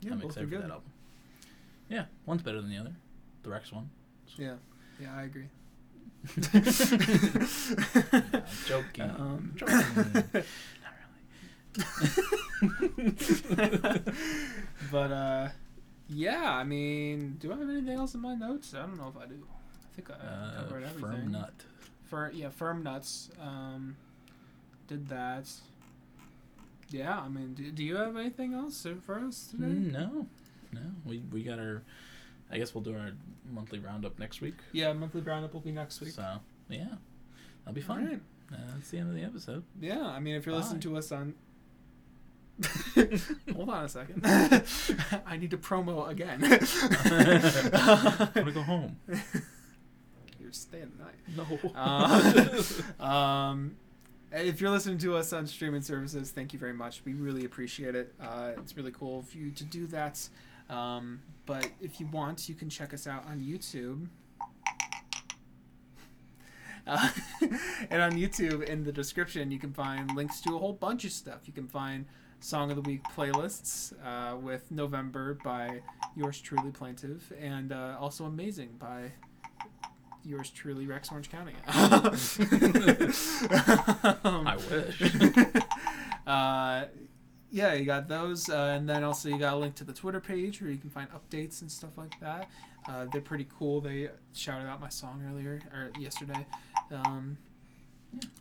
Yeah, 0.03 0.13
I'm 0.13 0.19
both 0.19 0.25
are 0.25 0.29
excited 0.29 0.49
for 0.51 0.55
good. 0.57 0.65
that 0.65 0.71
album. 0.71 0.91
Yeah, 1.89 2.05
one's 2.27 2.43
better 2.43 2.61
than 2.61 2.71
the 2.71 2.79
other. 2.79 2.93
The 3.43 3.51
Rex 3.51 3.73
one. 3.73 3.91
Yeah. 4.37 4.55
Yeah, 5.01 5.15
I 5.17 5.25
agree. 5.25 5.49
I'm 6.53 6.63
joking. 8.67 9.11
Um, 9.11 9.53
joking. 9.57 10.25
but 14.91 15.13
uh, 15.13 15.49
yeah. 16.09 16.53
I 16.53 16.65
mean, 16.65 17.37
do 17.41 17.53
I 17.53 17.57
have 17.59 17.69
anything 17.69 17.97
else 17.99 18.15
in 18.15 18.21
my 18.21 18.35
notes? 18.35 18.75
I 18.75 18.81
don't 18.81 18.97
know 18.99 19.13
if 19.15 19.23
I 19.23 19.27
do. 19.27 19.43
I 19.45 19.95
think 19.97 20.11
I 20.11 20.15
Uh, 20.15 20.63
covered 20.63 20.85
everything. 20.85 21.01
firm 21.01 21.33
nut. 21.33 21.55
Fir- 22.05 22.33
yeah, 22.35 22.49
firm 22.51 22.83
nuts. 22.83 23.31
Um, 23.41 23.97
did 24.89 25.09
that. 25.09 25.51
Yeah, 26.91 27.19
I 27.19 27.29
mean, 27.29 27.55
do, 27.55 27.71
do 27.73 27.83
you 27.83 27.97
have 27.97 28.17
anything 28.17 28.55
else 28.55 28.87
for 29.05 29.19
us 29.19 29.49
today? 29.51 29.65
Mm, 29.67 29.93
no, 29.93 30.27
no. 30.73 30.81
We 31.05 31.19
we 31.33 31.43
got 31.43 31.59
our. 31.59 31.83
I 32.51 32.59
guess 32.59 32.75
we'll 32.75 32.85
do 32.85 32.95
our 32.95 33.13
monthly 33.51 33.79
roundup 33.79 34.19
next 34.19 34.41
week. 34.41 34.55
Yeah, 34.73 34.93
monthly 34.93 35.21
roundup 35.21 35.53
will 35.55 35.61
be 35.61 35.73
next 35.73 36.01
week. 36.01 36.13
So 36.13 36.41
yeah, 36.69 36.87
that'll 37.65 37.75
be 37.75 37.81
fun. 37.81 38.07
right. 38.07 38.21
Uh, 38.53 38.57
that's 38.75 38.91
the 38.91 38.99
end 38.99 39.09
of 39.09 39.17
the 39.17 39.23
episode. 39.23 39.65
Yeah, 39.81 40.07
I 40.07 40.21
mean, 40.21 40.37
if 40.37 40.47
you're 40.47 40.55
listening 40.55 40.81
to 40.81 40.97
us 40.97 41.11
on. 41.11 41.35
Hold 43.55 43.69
on 43.69 43.85
a 43.85 43.89
second. 43.89 44.21
I 45.27 45.37
need 45.37 45.51
to 45.51 45.59
promo 45.59 46.09
again. 46.09 46.43
I'm 47.75 48.31
gonna 48.33 48.53
go 48.53 48.63
home. 48.63 48.97
You're 50.41 50.53
staying 50.53 50.93
the 50.97 51.05
night. 51.05 51.17
No. 51.37 51.71
Uh, 51.75 53.05
um, 53.05 53.77
if 54.33 54.61
you're 54.61 54.71
listening 54.71 54.99
to 54.99 55.17
us 55.17 55.33
on 55.33 55.47
streaming 55.47 55.83
services, 55.83 56.31
thank 56.31 56.53
you 56.53 56.59
very 56.59 56.73
much. 56.73 57.03
We 57.05 57.15
really 57.15 57.45
appreciate 57.45 57.95
it. 57.95 58.15
Uh, 58.21 58.53
it's 58.59 58.77
really 58.77 58.93
cool 58.93 59.19
of 59.21 59.35
you 59.35 59.51
to 59.51 59.65
do 59.65 59.87
that. 59.89 60.29
Um, 60.71 61.21
but 61.47 61.69
if 61.81 62.01
you 62.01 62.07
want, 62.09 62.49
you 62.49 62.55
can 62.55 62.69
check 62.69 62.93
us 62.93 63.07
out 63.07 63.25
on 63.27 63.41
YouTube. 63.41 64.09
Uh, 66.89 67.09
and 67.91 68.01
on 68.01 68.13
YouTube, 68.13 68.63
in 68.63 68.85
the 68.85 68.93
description, 68.93 69.51
you 69.51 69.59
can 69.59 69.73
find 69.73 70.15
links 70.15 70.41
to 70.41 70.55
a 70.55 70.59
whole 70.59 70.73
bunch 70.73 71.05
of 71.05 71.11
stuff. 71.11 71.41
You 71.47 71.53
can 71.53 71.67
find 71.67 72.05
Song 72.39 72.71
of 72.71 72.77
the 72.77 72.83
Week 72.83 73.03
playlists 73.17 73.93
uh, 74.05 74.37
with 74.37 74.71
November 74.71 75.37
by 75.43 75.81
yours 76.15 76.41
truly, 76.41 76.71
Plaintive, 76.71 77.33
and 77.41 77.73
uh, 77.73 77.97
also 77.99 78.27
Amazing 78.27 78.77
by 78.79 79.11
yours 80.25 80.51
truly, 80.51 80.87
Rex 80.87 81.11
Orange 81.11 81.29
County. 81.31 81.55
Um, 81.67 82.13
I 84.47 84.57
wish. 84.71 85.03
Yeah, 87.51 87.75
you 87.75 87.85
got 87.85 88.09
those, 88.09 88.49
uh, 88.49 88.75
and 88.77 88.89
then 88.89 89.05
also 89.05 89.29
you 89.29 89.39
got 89.39 89.55
a 89.55 89.57
link 89.57 89.75
to 89.77 89.85
the 89.85 89.93
Twitter 89.93 90.21
page 90.21 90.61
where 90.61 90.71
you 90.71 90.79
can 90.79 90.91
find 90.91 91.09
updates 91.11 91.61
and 91.61 91.71
stuff 91.71 91.97
like 91.97 92.19
that. 92.21 92.51
Uh, 92.89 93.07
they're 93.13 93.21
pretty 93.21 93.47
cool. 93.59 93.81
They 93.81 94.11
shouted 94.33 94.67
out 94.69 94.81
my 94.81 94.89
song 94.89 95.23
earlier 95.29 95.61
or 95.73 95.91
yesterday. 95.99 96.47
Um, 96.91 97.39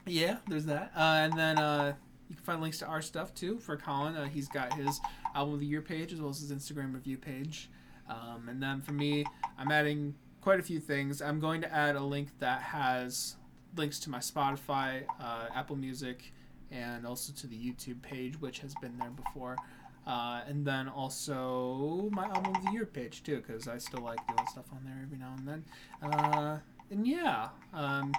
yeah, 0.06 0.38
there's 0.48 0.66
that, 0.66 0.92
uh, 0.96 1.00
and 1.24 1.34
then 1.38 1.58
uh, 1.58 1.94
you 2.30 2.36
can 2.36 2.44
find 2.44 2.62
links 2.62 2.80
to 2.80 2.86
our 2.86 3.02
stuff 3.02 3.34
too 3.34 3.60
for 3.60 3.78
Colin. 3.78 4.16
Uh, 4.16 4.26
he's 4.26 4.48
got 4.48 4.74
his 4.74 5.00
album 5.34 5.56
of 5.56 5.60
the 5.60 5.66
year 5.66 5.82
page 5.82 6.14
as 6.14 6.22
well 6.22 6.30
as 6.30 6.40
his 6.40 6.52
Instagram 6.52 6.94
review 6.94 7.18
page. 7.18 7.70
Um, 8.10 8.50
and 8.50 8.62
then 8.62 8.82
for 8.82 8.92
me, 8.92 9.26
I'm 9.58 9.72
adding 9.72 10.16
quite 10.42 10.60
a 10.60 10.64
few 10.64 10.80
things. 10.80 11.22
I'm 11.22 11.40
going 11.40 11.62
to 11.62 11.74
add 11.74 11.96
a 11.96 12.04
link 12.04 12.30
that 12.40 12.62
has 12.62 13.36
links 13.76 14.00
to 14.02 14.10
my 14.10 14.20
Spotify, 14.20 15.04
uh, 15.20 15.48
Apple 15.54 15.76
Music, 15.76 16.32
and 16.72 17.06
also 17.06 17.34
to 17.34 17.48
the 17.48 17.56
YouTube 17.56 18.02
page, 18.02 18.40
which 18.40 18.60
has 18.60 18.74
been 18.76 18.98
there 18.98 19.12
before. 19.12 19.58
Uh, 20.06 20.42
and 20.48 20.66
then 20.66 20.88
also 20.88 22.10
my 22.12 22.26
album 22.26 22.56
of 22.56 22.64
the 22.66 22.72
year 22.72 22.86
page 22.86 23.24
too, 23.24 23.38
because 23.38 23.68
I 23.68 23.80
still 23.80 24.02
like 24.02 24.26
doing 24.28 24.48
stuff 24.52 24.66
on 24.72 24.82
there 24.86 25.00
every 25.02 25.18
now 25.18 25.34
and 25.38 25.48
then. 25.48 25.64
Uh, 26.02 26.60
and 26.92 27.08
yeah, 27.08 27.50
um, 27.74 28.14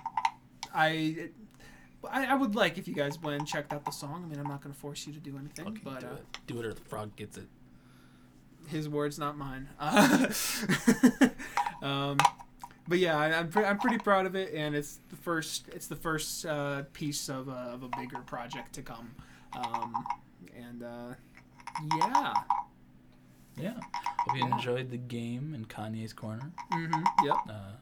I, 0.75 1.29
I 2.11 2.27
I 2.27 2.35
would 2.35 2.57
like 2.57 2.77
if 2.77 2.89
you 2.89 2.95
guys 2.95 3.21
went 3.21 3.39
and 3.39 3.47
checked 3.47 3.73
out 3.73 3.85
the 3.85 3.93
song. 3.93 4.25
I 4.25 4.29
mean, 4.29 4.41
I'm 4.41 4.49
not 4.49 4.63
going 4.63 4.75
to 4.75 4.81
force 4.81 5.07
you 5.07 5.13
to 5.13 5.21
do 5.21 5.37
anything, 5.39 5.65
Fucking 5.65 5.81
but 5.85 6.01
do 6.01 6.07
uh, 6.07 6.15
it. 6.15 6.25
Do 6.49 6.61
it 6.61 6.67
or 6.67 6.75
the 6.75 6.81
frog 6.81 7.15
gets 7.15 7.37
it. 7.37 7.47
his 8.69 8.89
words, 8.89 9.19
not 9.19 9.39
mine. 9.39 9.69
Uh, 9.79 10.27
um, 11.83 12.19
but 12.89 12.99
yeah, 12.99 13.17
I, 13.19 13.33
I'm, 13.39 13.49
pre- 13.49 13.65
I'm 13.65 13.79
pretty 13.79 13.99
proud 13.99 14.27
of 14.27 14.35
it, 14.37 14.53
and 14.55 14.75
it's 14.75 14.99
the 15.11 15.17
first 15.17 15.69
it's 15.69 15.87
the 15.87 15.97
first 15.97 16.47
uh, 16.47 16.83
piece 16.93 17.29
of 17.29 17.49
a, 17.49 17.71
of 17.75 17.83
a 17.83 17.89
bigger 17.99 18.19
project 18.27 18.73
to 18.75 18.83
come. 18.83 19.11
Um, 19.57 20.05
and 20.57 20.83
uh, 20.83 21.15
yeah, 21.99 22.33
Yeah. 23.59 23.75
Hope 24.19 24.37
you 24.37 24.47
Yeah. 24.47 24.57
enjoyed 24.57 24.91
the 24.91 24.97
game 24.99 25.55
in 25.55 25.65
Kanye's 25.67 26.13
corner. 26.13 26.51
hmm 26.73 26.93
yep, 27.25 27.37
Uh, 27.49 27.73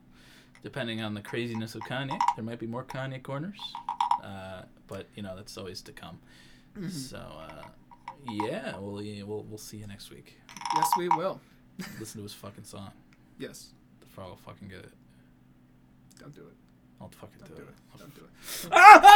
depending 0.63 1.01
on 1.01 1.15
the 1.15 1.21
craziness 1.23 1.75
of 1.75 1.83
Kanye, 1.83 2.19
there 2.37 2.45
might 2.45 2.59
be 2.59 2.67
more 2.67 2.85
Kanye 2.85 3.23
corners. 3.23 3.59
Uh, 4.23 4.63
but 4.87 5.07
you 5.15 5.23
know 5.23 5.35
that's 5.37 5.57
always 5.59 5.81
to 5.83 5.93
come. 5.93 6.19
Mhm. 6.79 6.91
So 6.91 7.19
uh, 7.19 7.63
yeah, 8.31 8.77
we'll, 8.79 9.03
we'll 9.27 9.43
we'll 9.49 9.59
see 9.59 9.77
you 9.79 9.87
next 9.87 10.11
week. 10.11 10.39
yes, 10.75 10.89
we 10.97 11.09
will. 11.09 11.41
Listen 12.01 12.19
to 12.21 12.23
his 12.23 12.33
fucking 12.35 12.65
song. 12.65 12.91
Yes, 13.39 13.73
Frog 14.15 14.29
will 14.29 14.37
fucking 14.37 14.69
get 14.69 14.79
it. 14.79 14.93
don't 16.21 16.35
do 16.35 16.43
it. 16.43 16.55
I'll 17.01 17.09
fucking 17.09 17.41
Don't 17.41 17.49
do, 17.49 17.57
do 17.57 17.63
it. 17.63 17.69
it. 17.69 17.99
Don't 17.99 18.15
do 18.15 18.23
it. 18.23 18.31